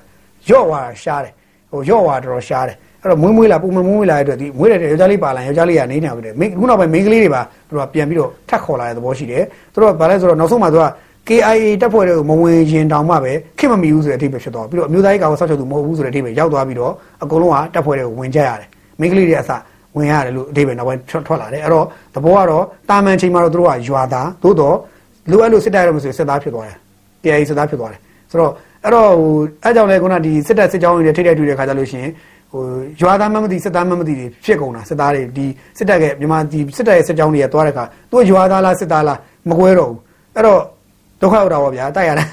[0.49, 1.33] ရော့သွားတာရှားတယ်
[1.71, 9.43] ဟိုရော့သွားတော်ရှားတယ်အဲ့တော့မွေးမွေးလာပုံမမွေးလာတဲ့အတွက်ဒီမွေးတဲ့ယောက်ျားလေးပါလာယောက်ျားလေးကနေနေပြီလေခုနောက်ပိုင်းမိန်းကလေးတွေပါသူတို့ကပြန်ပြီးတော့ထပ်ခေါ်လာတဲ့သဘောရှိတယ်
[9.73, 10.85] သူတို့ကဘာလဲဆိုတော့နောက်ဆုံးမှသူက
[11.27, 16.91] KIA တပ်ဖွဲ့တွေကိုမဝင်ရင်တောင်မှပဲခင်မမီဘူးဆိုတဲ့အထိပဲဖြစ်သွားပြီးတော့အမျိုးသားရေးကောင်ဆောက်ချုပ်သူမဟုတ်ဘူးဆိုတဲ့အထိပဲရောက်သွားပြီးတော့
[17.23, 18.67] အကုန်လုံးကတပ်ဖွဲ့တွေကိုဝင်ကြရတယ်
[18.99, 19.51] မိန်းကလေးတွေအစ
[19.97, 24.75] ဝင်ရတယ်လို့အထိပဲနောက်ပိုင်းထွက်လာတယ်အဲ့တော့သဘောကတော့တာမန်ချိန်မှာတော့သူတို့ကရွာသားသို့တော့
[25.31, 26.77] လိုအပ်လို့စစ်တိုက်ရလို့မဆိုစစ်သားဖြစ်သွားတယ်
[27.23, 27.99] KIA စစ်သားဖြစ်သွားတယ်
[28.31, 28.51] ဆိုတော့
[28.83, 29.31] အဲ့တော့ဟို
[29.63, 32.11] အဲကြောင့်လဲခုနဒီစစ်တပ်စစ်ကြောင်းတွေထိတ်တိုက်တွေ့တဲ့ခါကြလို့ရှိရင်
[32.51, 32.63] ဟို
[33.01, 35.45] ရွာသားမမသိစစ်သားမမသိတွေဖြစ်ကုန်တာစစ်သားတွေဒီ
[35.77, 39.19] စစ်တပ်ကမြန်မာဒီစစ်တပ်ရဲ့စစ်ကြောင်းတွေကသွားတဲ့ခါသူကရွာသားလားစစ်သားလား
[39.49, 39.99] မကွဲတော့ဘူး
[40.35, 40.61] အဲ့တော့
[41.25, 42.25] ဒုက္ခရောက်တာပေါ့ဗျာတိုက်ရတာ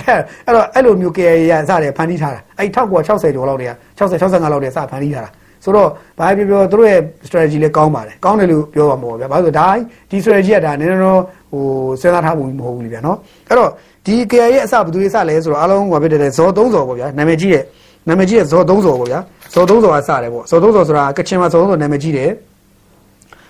[0.00, 5.30] တိုက်အဲ့တော့အဲ့လိုမျိုး KA ရစတယ်ဖန်တီးထားတာအဲ့1960ကျော်လောက်တည်းက60 65လောက်တည်းစဖန်တီးထားတာ
[5.64, 9.66] ဆိုတော့ဘာပြောပြောသူတို့ရဲ့ strategy လည်းကောင်းပါတယ်ကောင်းတယ်လို့ပြောပါမှာပေါ့ဗျာဘာလို့ဒါ
[10.10, 11.20] ဒီ strategy ကဒါနည်းနည်းတော့
[11.52, 11.64] ဟို
[12.00, 13.16] စဉ်းစားထားမှုမဟုတ်ဘူးလေဗျာနော်
[13.48, 13.70] အဲ့တော့
[14.06, 17.64] ဒီ KA ရဲ့အစဘယ်သူတွေစလဲဆိုတော့အားလုံးကဖြစ်တဲ့ဇော်3ဇော်ပေါ့ဗျာနာမည်ကြီးတဲ့
[18.08, 19.18] နာမည်ကြီးတဲ့ဇော်3ဇော်ပေါ့ဗျာ
[19.54, 22.30] ဇော်3ဇော်ကစတယ်ပေါ့ဇော်3ဇော်ဆိုတာကချင်မှာဇော်3ဇော်နာမည်ကြီးတယ်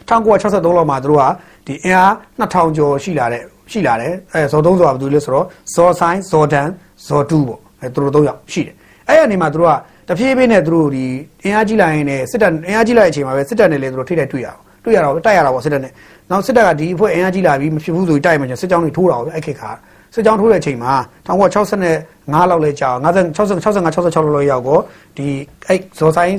[0.08, 1.24] 1963လောက်မှာသူတို့က
[1.66, 6.68] ဒီအင်အား2000ကျော်ရှိလာတဲ့ ရှိလာတယ်အဲဇော်3ဇော်ကဘယ်သူလဲဆိုတော့ဇော်ဆိုင်ဇော်ဒန်
[7.06, 8.74] ဇော်2ပေါ့အဲသူတို့၃ယောက်ရှိတယ်
[9.08, 9.74] အဲ့ဒီနေမှာသူတို့က
[10.08, 11.04] တဖြည်းဖြည်းနဲ့သူတို့ဒီ
[11.44, 15.92] အင်အားကြီးလာရင်လည်းစစ်တပ်အင်အားကြီးလာတဲ့အချိန်မှာပဲစစ်တပ်နဲ့လည်းသူတို့ထိတိုက်တွေ့ရအောင်တွေ့ရတော့တိုက်ရတာပေါ့စစ်တပ်နဲ့
[16.30, 19.70] နောက်စစ်တပ်ကဒီအဖွဲ့အင်အားကြီးလာပြီးမဖြစ်ဘူးဆိုတိုက်မှကျစစ်ကြောင်းတွေထိုးတာပေါ့အဲ့ခေတ်ခါ
[20.14, 20.92] စစ်ကြောင်းထိုးတဲ့အချိန်မှာ
[21.28, 24.82] 1965လောက်လဲကြာ50 65 66လောက်လောက်ရောက်တော့
[25.16, 25.26] ဒီ
[25.68, 26.34] အဲ့ဇော်ဆိုင်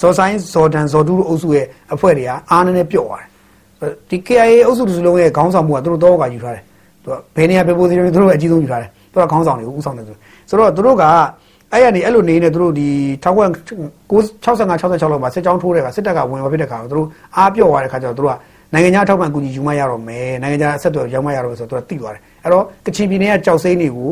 [0.00, 3.28] ဇော်ဆိုင်ဇော်ဒန်ဇော်တူအုပ်စုရဲ့အဖွဲ့တွေကအားနည်းနည်းပြော့သွားတယ်
[4.10, 6.62] ဒီ KIA အုပ်စုတစ်စုလုံးရဲ့ခေါင်းဆောင်မှုကသူတို့တော့ကယူထားတယ်
[7.02, 10.16] သူကဘယ်နေရာပဲပိုစီတွေသူတို့အကြီးဆုံးယူထားတယ်သူကခေါင်းဆောင်တွေကိုဥဆောင်တယ်ဆို
[10.48, 11.04] ဆိုတော့သူတို့က
[11.72, 12.88] အဲ့ရနေအဲ့လိုနေနေသူတို့ဒီ
[13.24, 18.36] 1965 66လောက်မှာစစ်ကြောင်းထိုးတဲ့ကစစ်တပ်ကဝင်သွားဖြစ်တဲ့ခါတော့သူတို့အားပြော့သွားတဲ့ခါကျတော့သူတို့က
[18.72, 24.10] နိုင်ငံခြားထောက်ပံ့ကူညီယူမရတော့မယ်နိုင်ငံခြားအဆက်တော်ရောက်မရတော့ဆိုတော့သူကသိသွားတယ်အဲ့တော့ကချင်ပြည်နယ်ကကြောက်စိမ့်တွေကို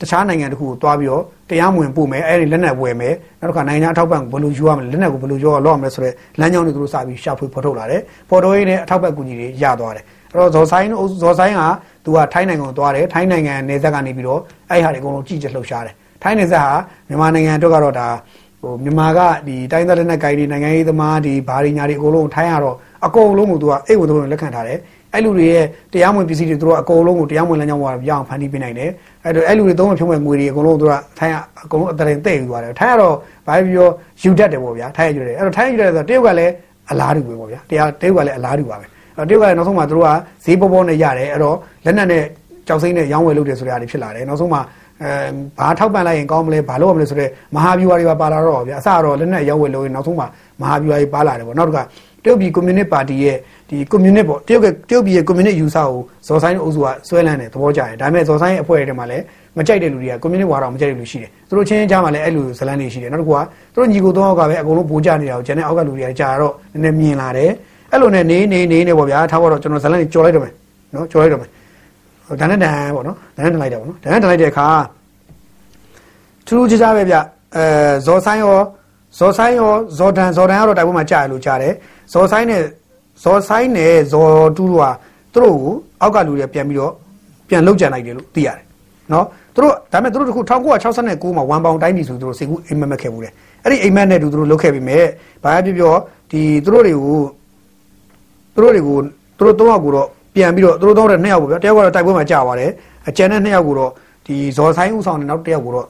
[0.00, 10.86] တခြားနိုင်ငံတခုကိုတွားပြီးတော့တရားမဝင်ပို့မယ်အဲ့ဒီလက်နက်ဝယ်မယ်နောက်တစ်ခါနိုင်ငံခြားထောက်ပံ့ဘယ်လိုယူရမလဲလက်နက်ကိုဘယ်လိုရောလောက်ရမလဲဆိုတော့လမ်းကြောင်းတွေသူတို့စပြီးရှာဖွေဖော်ထုတ်လာတယ်ဖော်ထုတ်ရင်းနဲ့အထောက်ပံ့ကူညီတွေရသွားတယ်အဲ့တော့ဇော်ဆိုင်
[11.22, 11.60] ဇော်ဆိုင်က
[12.04, 14.40] သူကထိုင်းနိုင်ငံကိုသွားတယ်ထိုင်းနိုင်ငံနယ်စပ်ကနေပြီးတော့
[14.70, 16.74] အဲ့ဟာတွေအကုန်လုံးကြည့်ကြလှုပ်ရှားတယ်ထိုင်းနယ်စပ်ဟာ
[17.08, 18.08] မြန်မာနိုင်ငံအတွက်ကတော့ဒါ
[18.62, 22.76] ဟိုမြန်မာကဒီတိုင်းသားလက်နက်ကိုင်တွေနိုင်ငံရေးသမားဒီဘာတွေညာတွေအကုန်လုံးထိုင်းရတော့
[23.06, 24.78] အကုန်လုံးကိုသူကအိတ်ဝင်သုံးလက်ခံထားတယ်
[25.16, 28.90] အဲ့လူတွေရဲ့တရားမဝင်ပစ္စည်းတွေသူတို့အကုန်လုံးကိုတရားမဝင်လမ်းကြောင်းပေါ်ရအောင်ဖန်တီးပေးနိုင်တယ်
[29.24, 33.14] အဲ့တော့အဲ့လူတွေသုံးမဖြုံးမဲ့ငွေတွေအကုန်လုံးသူကထိုင်းအကုန်လုံးအတရင်တဲ့ယူသွားတယ်ထိုင်းကတော့
[33.46, 33.88] ဘာပြော
[34.22, 36.52] ယူတတ်တယ်ပေါ့ဗျာထိုင်းယူတယ်အဲ့တော့ထိုင်းယူတယ်ဆိုတော့တရုတ်ကလည်း
[36.90, 40.10] အလားတူပဲပေါ့ဗျာတရားတရုတ်ကလည်းအလားတူပါပဲအဲ့တော့တရုတ်ကလည်းနောက်ဆုံးမှသူတို့က
[40.44, 42.24] ဈေးပေါ်ပေါ်နဲ့ရတယ်အဲ့တော့လက်နက်နဲ့
[42.68, 44.58] ကြောက်စိမ့်နဲ့ရောင်းဝယ်လုပ်တယ်ဆိုတဲ့အရာတွေဖြစ်လာတယ်နောက်ဆုံးမှ
[45.02, 45.10] အဲ
[45.58, 50.24] ဘာထောက်ပံ့လိုက်ရင်ကောင်းမလဲဘာလုပ်ရမလဲဆိုတော့မဟာဗျူဟာတွေပါပါလာတော့ဗျာအစတော့လက်နက်ရောင်းဝယ်လုပ်ရင်နောက်ဆုံးမှ
[50.60, 51.82] မဟာဗျူဟာတွေပါလာတယ်ပေါ့နောက်တစ်ခါ
[52.26, 53.36] တရုတ်ပြည်ကွန်မြူနစ်ပါတီရဲ့
[53.68, 55.90] ဒီကွန်မြူနစ်ပေါ့တရုတ်ကတရုတ်ပြည်ရဲ့ကွန်မြူနစ်ယူဆကို
[56.26, 59.24] ဇော်ဆိုင်အုပ်စုကဆွဲလန်းတယ်သဘောကျတယ်ဒါပေမဲ့ဇော်ဆိုင်ရဲ့အဖွဲ့တွေထဲမှာလည်း
[59.56, 63.40] မကြိုက်တဲ့လူတွေကကွန်မြူနစ်ဝါဒမကြိုက်တဲ့လူရှိတယ်သူတို့ချင်းချင်းကြားမှာလည်းအဲ့လိုဇလန်းတွေရှိတယ်နောက်တစ်ခုက
[63.74, 67.50] သူတို့ညီကိုသုံးယောက်ကပဲအကုန်လုံးပိုးကြနေတာကိုကျန်တဲ့အောက်ကလူတွေကကြာတော့နည်းနည်းမြင်လာတယ်
[67.92, 70.52] အဲ့လိုနဲ့နေနေနေနေပေါ့ဗျာထားတော့ကျွန်တော်ဇလန်းတွေကြော်လိုက်တော့မယ်
[70.94, 71.50] နော်ကြော်လိုက်တော့မယ်
[72.40, 74.68] ဒါနဲ့တန်ပေါ့နော်ဒါနဲ့တန်လိုက်တယ်ပေါ့နော်ဒါနဲ့တန်လိုက်တဲ့အခါ
[76.46, 77.16] ထူးထူးခြားခြားပဲဗျ
[77.56, 77.64] အဲ
[78.06, 78.58] ဇော်ဆိုင်ရော
[79.18, 81.74] ဇော်ဆိုင်ရောဇော်ဒန်ဇော်ဒန်ကတော့တိုက်ပွဲမှာကြာရလို့ကြားတယ်
[82.12, 82.62] ဇော်ဆိုင်နဲ့
[83.24, 84.86] ဇော်ဆိုင်နဲ့ဇော်တူးတို့က
[85.34, 86.92] သူတို့ကိုအောက်ကလူတွေပြန်ပြီးတော့
[87.48, 88.64] ပြန်လှုပ်ကြံလိုက်တယ်လို့သိရတယ်
[89.12, 90.40] နော်သူတို့ဒါပေမဲ့သူတို့တခု
[90.90, 93.30] 1969မှာဝမ်ပေါင်တိုင်းပြည်ဆိုသူတို့စိတ်ကူးအိမ်မက်မက်ခဲ့ဘူးလေ
[93.62, 95.04] အဲ့ဒီအိမ်မက်နဲ့တူသူတို့လှုပ်ခဲ့ပြီမဲ့
[95.44, 95.94] ဘာပဲပြောပြော
[96.30, 97.18] ဒီသူတို့တွေကို
[98.54, 98.98] သူတို့တွေကို
[99.38, 102.70] သူတို့သုံးယောက်ကိုတော့ပြန်ပြီးတော့သူတို့သုံးတဲ့နှစ်ယောက်ကိုဗျာတယောက်ကတော့တိုက်ပွဲမှာကြာသွားတယ်
[103.08, 103.90] အကျန်တဲ့နှစ်ယောက်ကိုတော့
[104.26, 105.86] ဒီဇော်ဆိုင်ဦးဆောင်တဲ့နောက်တစ်ယောက်ကိုတော့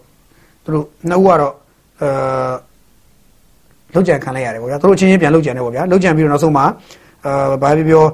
[0.64, 1.54] သူတို့နှစ်ဦးကတော့
[2.00, 2.08] အဲ
[3.96, 6.64] လှုပ်ကြံခံလိုက်ရတယ်ပေါ့ဗျာသူတို့ချင်းချင်းပြန်လှုပ်ကြံတယ်ပေါ့ဗျာလှုပ်ကြံပြီးတော့နောက်ဆုံးမှာ
[7.24, 8.04] အဲဘာပြောပြော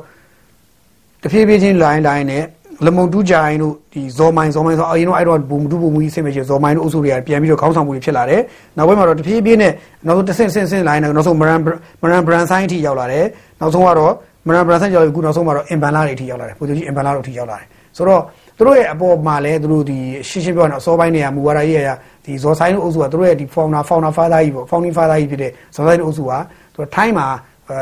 [1.23, 2.45] တဖြည်းဖြည်းချင်းလိုင်းလိုင်းနဲ့
[2.87, 8.41] လမုံတူးကြိုင်တို့ဒီဇော်မိုင်ဇော်မိုင်ဆိုအရင်တော့အဲ့တော့ဘူမတူဘူမူကြီးဆင်မရှိဇော်မိုင်တို့အုပ်စုတွေကပြန်ပြီးတော့ခေါင်းဆောင်မှုတွေဖြစ်လာတယ်
[8.77, 9.73] နောက်ပိုင်းမှာတော့တဖြည်းဖြည်းနဲ့
[10.07, 11.61] နောက်ဆုံးတစ်ဆင့်ဆင့်ဆင့်လိုင်းနဲ့နောက်ဆုံးမရန်
[12.03, 13.25] မရန်ဘရန်ဆိုင်အထိရောက်လာတယ်
[13.61, 14.13] နောက်ဆုံးကတော့
[14.47, 17.67] မရန်ဘရန်ဆိုင်ရောက်ပြီးခုနောက်ဆုံးမှာတော့အင်ဘန်လာတွေအထိရောက်လာတယ်ပုံစံကြီးအင်ဘန်လာတို့အထိရောက်လာတယ်
[17.97, 18.23] ဆိုတော့
[18.57, 21.91] သူတို့ရဲ့အပေါ်မှာလည်းသူတို့ဒီရှင်းရှင်းပြောရင်အစောပိုင်းနေရမူဝါဒရေးရ
[22.25, 26.33] ဒီဇော်ဆိုင်တို့အုပ်စုကသူတို့ရဲ့ဒီ fauna fauna father ကြီးပေါ့ founding father ကြီးဖြစ်တဲ့ဇော်ဆိုင်တို့အုပ်စုက
[26.75, 27.27] သူထိုင်းမှာ
[27.71, 27.79] အဲ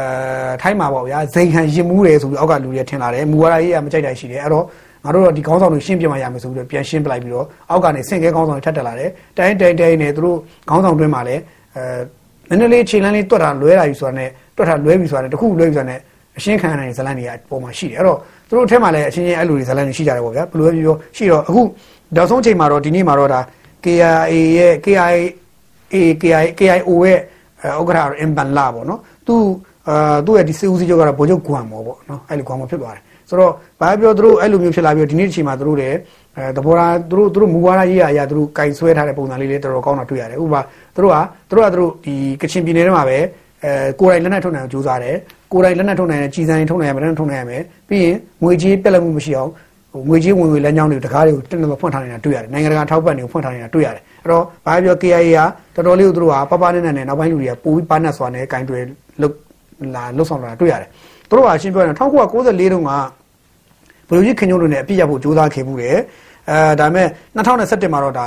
[0.62, 4.64] ထိုင်းမှာပေါ့ဗျာဇိန်ခံရင်မှုတယ်ဆိုပြီးအောက်ကလူတွေထင်လာတယ်မူဝါဒရေးရမကြိုက်တာရှိတယ်အဲ့တော့
[5.04, 10.36] ငါတို့တော့ဒီခေါင်းဆောင်တွေရှင်းပြမှရမယ်ဆိုပြီးတော့ပြန်ရှင်းပလိုက်ပြီးတော့အောက်ကနေဆင့်ကဲခေါင်းဆောင်တွေထပ်တက်လာတယ်တိုင်းတိုင်းတိုင်းနဲ့သူတို့
[10.68, 11.42] ခေါင်းဆောင်တွင်းမှာလည်း
[11.76, 16.00] အဲနည်းနည်းလေးချိန်လန်းလေးတွတ်တာလွဲတာယူဆိုတာနဲ့တွတ်တာလွဲပြီဆိုတာနဲ့တခုလွဲပြီဆိုတာနဲ့
[16.38, 18.18] အရှင်းခံရတဲ့ဇလန်တွေကပုံမှာရှိတယ်အဲ့တော့
[18.48, 21.62] သူတို့အထက်မှာလည်းအချင်းချင်းအဲ့လိုတွေဇလန်တွေရှိကြတယ်ပေါ့ဗျာဘယ်လိုပဲပြောပြောရှိတော့အခု
[22.16, 23.40] နောက်ဆုံးချိန်မှာတော့ဒီနေ့မှာတော့ဒါ
[23.84, 25.20] KIA ရဲ့ KIA
[26.20, 27.18] KIA KIO ရဲ့
[27.78, 29.34] ဥက္ကဋ္ဌအင်ဘန်လာပေါ့နော်သူ
[29.88, 35.96] အာသူ့ရဲ့ဒီစေဦးစီးချုပ်ကတော့ဗိုလ်ချုပ်ဂွမ်မော်ပေါ့နော်အဲ့လိုဂွမ်မော်ဖြစ်သွားတယ်ဆိုတော့ဘာပြောသူတို့အဲ့လိုမျိုးဖြစ်လာပြီးဒီနေ့ဒီချိန်မှာသူတို့လည်း
[36.36, 40.60] အဲသဘောထားသူတို့သူတို့မူဝါဒရေးရအရာသူတို့ကင်ဆွဲထားတဲ့ပုံစံလေးလေးတော်တော်ကောင်းတာတွေ့ရတယ်ဥပမာ
[40.94, 41.16] သူတို့က
[41.50, 43.18] သူတို့ကသူတို့ဒီကချင်ပြည်နယ်ထဲမှာပဲ
[43.64, 45.16] အဲကိုယ်တိုင်လက်နက်ထုတ်နိုင်အောင်ကြိုးစားတယ်
[45.52, 49.50] ကိုယ်တိုင်လက်နက်ထုတ်နိုင်တဲ့ကြီးဆိုင်ထုတ်နိုင်ရမယ်လက်နက်ထုတ်နိုင်ရမယ်ပြီးရင်ငွေကြေးပြက်လက်မှုမရှိအောင်
[49.92, 55.42] ဟိုငွေကြေးဝင်ငွေလမ်းကြောင်းတွေတကားတွေကိုတက်တက်ဖွင့်ထားနေတာတွေ့ရတယ်နိုင်ငံတကာထောက်ပံ့တွေကိုဖွင့်ထားနေတာတွေ့ရတယ်အဲ့တော့ဘာပြော KIA
[55.76, 58.78] ကတော်တော်လေးကိုသူတို့ကပပနဲ့နဲ့နောက်ပိုင်းလူတွေကပိုပြီးပါနတ်စွာနဲ့ကင်တွေ
[59.20, 59.34] လုတ်
[59.94, 60.88] လာလှုပ်ဆောင်လာတွေ့ရတယ်
[61.28, 62.90] သူတို့ကရှင်းပြောရင်1994တုန်းက
[64.08, 65.96] ဘယ်လိုကြီးခင်ညိုးတို့နဲ့အပြစ်ရဖို့ကြိုးစားခဲ့မှုတယ်
[66.50, 68.26] အဲဒါပေမဲ့2017မှာတော့ဒါ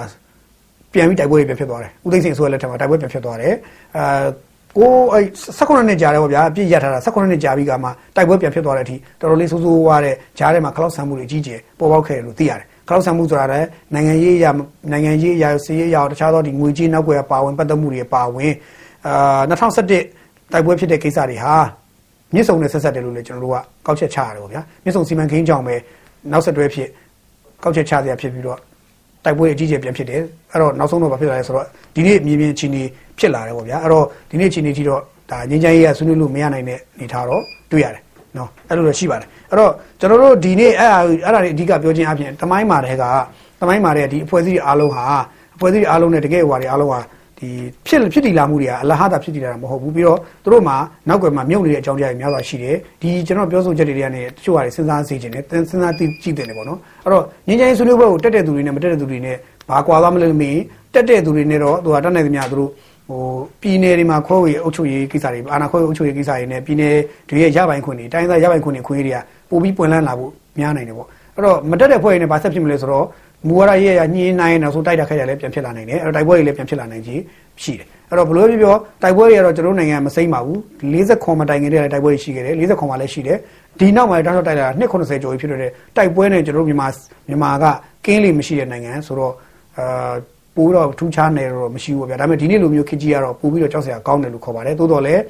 [0.93, 3.53] ပြန်ပြီးတိုက်ပွဲတွေပြန်ဖြစ်သွားတယ်ဦးသိန်းစိန်ဆိုရလက်ထက်မှာတိုက်ပွဲပြန်ဖြစ်သွားတယ်
[3.97, 4.25] အာ
[4.77, 5.19] ကိုအဲ
[5.57, 14.51] 18နှစ်ကြာတယ်ပေါ့ဗျာအပြည့်ရထားတာ18နှစ်ကြာပြီးကမှတိုက်ပွဲပြန်ဖြစ်သွားတဲ့အထိတော်တော်လေးဆိုးဆိုးဝါးတဲ့ဂျားထဲမှာခလောက်ဆန်မှုတွေကြီးကျယ်ပေါ်ပေါက်ခဲ့တယ်လို့သိရတယ်ခလောက်ဆန်မှုဆိုတာလည်းနိုင်ငံရေးအရာ
[14.91, 18.53] နိုင်ငံရေးအရာစီးရေးအရာတခြားသောဒီငွေကြေးနောက်ွယ်ပါဝင်ပတ်သက်မှုတွေပါဝင်
[19.07, 21.55] အာ2017တိုက်ပွဲဖြစ်တဲ့ကိစ္စတွေဟာ
[22.33, 25.75] မြစ်ဆုံနဲ့ဆက်ဆက်တယ်လို့လည်းကျွန်တော်တို့ကကောက်ချက်ချရတယ်ပေါ့ဗျာမြစ်ဆုံစီမံကိန်းကြောင့်ပဲ
[26.31, 26.89] နောက်ဆက်တွဲဖြစ်
[27.63, 28.59] ကောက်ချက်ချစရာဖြစ်ပြီးတော့
[29.25, 30.21] တိုက်ပွဲအကြီးကျယ်ပြန်ဖြစ်တယ်
[30.51, 31.65] အဲ့တော့နောက်ဆုံးတော့ဘာဖြစ်လာလဲဆိုတော့
[31.95, 32.83] ဒီနေ့မြေပြင်အခြေအနေ
[33.19, 35.01] ဖြစ်လာတယ်ပေါ့ဗျာအဲ့တော့ဒီနေ့အခြေအနေကြီးတော့
[35.31, 38.03] ဒါငင်းချမ်းရေးကဆွေးနွေးလို့မရနိုင်တဲ့အနေထားတော့တွေ့ရတယ်
[38.37, 43.03] နော်အဲ့လိုတော့ရှိပါတယ်အဲ့တော့ကျွန်တော်တို့ဒီနေ့အဲ့ဒါအဲ့ဒါတွေအဓိကပြောခြင်းအပြင်တမိုင်းမာတဲ့က
[43.61, 45.03] တမိုင်းမာတဲ့ဒီအဖွဲ့အစည်းအားလုံးဟာ
[45.55, 46.99] အဖွဲ့အစည်းအားလုံးနဲ့တကယ်ဟွာတွေအားလုံးဟာ
[47.39, 47.49] ဒီ
[47.87, 50.75] ဖြစ်ဖြစ်တည်လာမှုတွေကအလဟတာဖြစ်တည်လာတာမဟုတ်ဘူးပြီးတော့သူတို့မှာ
[51.09, 59.37] နောက်ွယ်မှာမြုပ်နေတဲ့အကြောင်းတရားတွေများစွာရှိတယ်ဒီကျွန်တော်ပြောဆိုချက်တွေကနေတချို့ဟာတွေစဉ်းစားစေချင်တယ်စဉ်းစားသိကြည့်တယ်ပေါ့နော်အဲ့တော့ငင်းချိုင်းဆွေးနွေးပွဲကိုတက်တဲ့သူတွေနဲ့မတက်တဲ့သူတွေနဲ့
[59.69, 60.61] ဘာကွာသွားမလဲမင်း
[60.93, 62.69] တက်တဲ့သူတွေနဲ့တော့သူကတတ်နိုင်သမျှသူတို့
[63.09, 63.21] ဟို
[63.61, 66.95] ပြည်နယ်တွေမှာခွဲဝေအုပ်ချုပ်ရေးကိစ္စတွေအာဏာခွဲဝေအုပ်ချုပ်ရေးကိစ္စတွေနဲ့ပြည်နယ်
[67.29, 69.17] တွေရဲ့ရပိုင်ခွင့်တွေတိုင်းသားရပိုင်ခွင့်တွေခွင့်တွေက
[69.49, 73.05] ပို့ပြီးပွင့်လန်းလာဖို့များနိုင်တယ်ပေါ့အဲ့တော့မတက်တဲ့ဖွဲ့တွေနဲ့ဘာဆက်ဖြစ်မလဲဆိုတော့
[73.47, 77.19] မူဝါဒရေးရညှင်းနိုင်တော့ဆိုတိုက်တာခိုက်ရလည်းပြန်ဖြစ်လာနိုင်တယ်အဲ့တော့တိုက်ပွဲတွေလည်းပြန်ဖြစ်လာနိုင်ကြီး
[77.63, 80.59] ရှိတယ်အဲ့တော့ဘလို့ပြောပြောတိုက်ပွဲတွေကတော့ကျွန်တော်နိုင်ငံမစိမ့်ပါဘူး
[80.93, 83.37] 40ခွန်မတိုင်ခင်တည်းကတိုက်ပွဲတွေရှိခဲ့တယ်40ခွန်မှလည်းရှိတယ်
[83.79, 85.59] ဒီနောက်မှာတောင်းတော့တိုက်လာတာ290ကျော်ဖြစ်တဲ့
[85.97, 86.87] တိုက်ပွဲနဲ့ကျွန်တော်တို့မြန်မာ
[87.27, 87.65] မြန်မာက
[88.05, 89.33] ကင်းလေးမရှိတဲ့နိုင်ငံဆိုတော့
[89.77, 90.13] အာ
[90.55, 95.21] ပိုးတော့ထူးခြားနေတော့မရှိဘူးဗျာဒါပေမဲ့ဒီနေ့လိုမျိုးခကြီးကတော့ပို့ပြီးတော့ကြောက်စရာကောင်းတယ်လို့ခေါ်ပါတယ်သို့တော်လည်း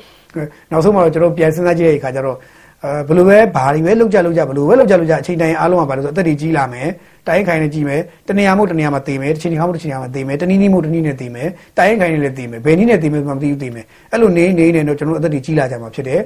[0.72, 2.38] နောက်ဆုံးမှာတော့ကျွန်တော်ပြန်စဉ်းစားကြည့်တဲ့အခါကျတော့
[2.84, 6.90] အဲဘယ်လိုပဲဘာတွေပဲလောက်ကြလောက်ကြဘယ်လိုပဲလောက်ကြလောက်ကြအချိန်တိုင်းအားလုံးကဘာလို့ဆိုအသက်တွေကြီးလာမယ်
[7.28, 16.22] တိုင်းခိုင်နေကြည့်မယ်တနေရာမို့တနေရာမှာသေမယ်တစ်ချိန်ခါမို့တစ်ချိန်ခါမှာသေမယ်တနည်းနည်းမို့တနည်းနဲ့သေမယ်တိုင်းခိုင်နေလည်းသေမယ်ဘယ်နည်းနဲ့သေမယ်မှမသိဘူးသေမယ်အဲ့လိုနေနေနေတော့ကျွန်တော်အသက်တွေကြီးလာကြမှာဖြစ်တယ်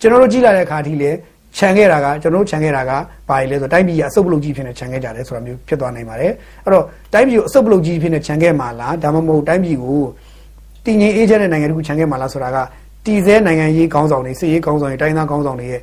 [0.00, 1.10] ကျွန်တော်တို့ကြီးလာတဲ့အခါထိလေ
[1.56, 2.92] ခြံခဲ့တာကကျွန်တော်တို့ခြံခဲ့တာက
[3.28, 6.32] ဘာလဲဆိုတိုင်းပြည်ကအစုပ်ပလုတ်ကြီးဖြစ်နေခြံခဲ့ကြတယ်ဆိုတာမျိုးဖြစ်သွားနိုင်ပါတယ်
[6.64, 10.00] အဲ့တော့တိုင်းပြည်ကိုအစုပ်ပလုတ်ကြီးဖြစ်နေခြံခဲ့မှာလားဒါမှမဟုတ်တိုင်းပြည်ကို
[10.84, 12.58] တည်ငြိမ်အေးချမ်းတဲ့နိုင်ငံတစ်ခုခြံခဲ့မှာလားဆိုတာက
[13.06, 15.80] တည်ဆဲနိုင်ငံရေးကောင်းဆောင်တွေစစ်ရေးကောင်းဆောင်တွေတိုင်းသားကောင်းဆောင်တွေရဲ့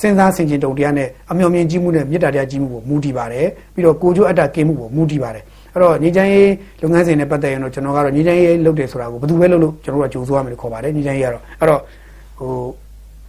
[0.00, 6.50] စဉ်းစားဆင်ခြင်တုံတရားနဲ့အမျှော်မြင်ကြီးမှုနဲ့မေတ္တာတရားကြီးမှုကိုမူတည်ပါတယ်ပြီးတော့ကိုကျိုးအတ္တကင်းမှုကိုမူတည်ပါတယ်အဲ့တော့ညီချမ်းရေး
[6.82, 11.80] လုပ်ငန်းစဉ်နဲ့ပတ်သက်ရင်တော့ကျွန်တော်ကတော့ညီချမ်းရေးလုပ်တယ်ဆိုတာကိုဘယ်သူပဲလုပ်လို့ကျွန်တော်တို့ကကြိုးစားရမယ်လို့ခေါ်ပါတယ်ညီချမ်းရေးကတော့အဲ့တော့
[12.38, 12.52] ဟို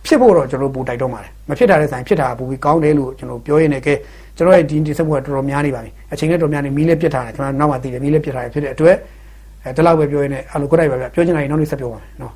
[0.05, 3.93] ဖြစ်ဖို့တော့ကျွန်တော်တို့ပို့တိုက်တော့ပါတယ်မဖြစ်တာတဲ့ဆိုင်ဖြစ်တာပိုပြီးကောင်းတယ်လို့ကျွန်တော်ပြောရင်းနဲ့ကဲ
[4.37, 8.95] ကျွန်တော်ရဲ့ဒီဒီစက်မှုကတော်တော်များနေပါပြီအချိန်လည်းတော်တော်များနေမီးလည်းပြစ်ထားတယ်ကျွန်တော်နောက်မှသိတယ်မီးလည်းပြစ်ထားတယ်ဖြစ်တဲ့အတွက်
[9.63, 12.33] အဲဒီလောက်ပဲပြောရင်းနဲ့အလိုကိုတိုက်ပါဗျပြောချင်တာရင်နောက်နေ့ဆက်ပြောပါမယ်နော်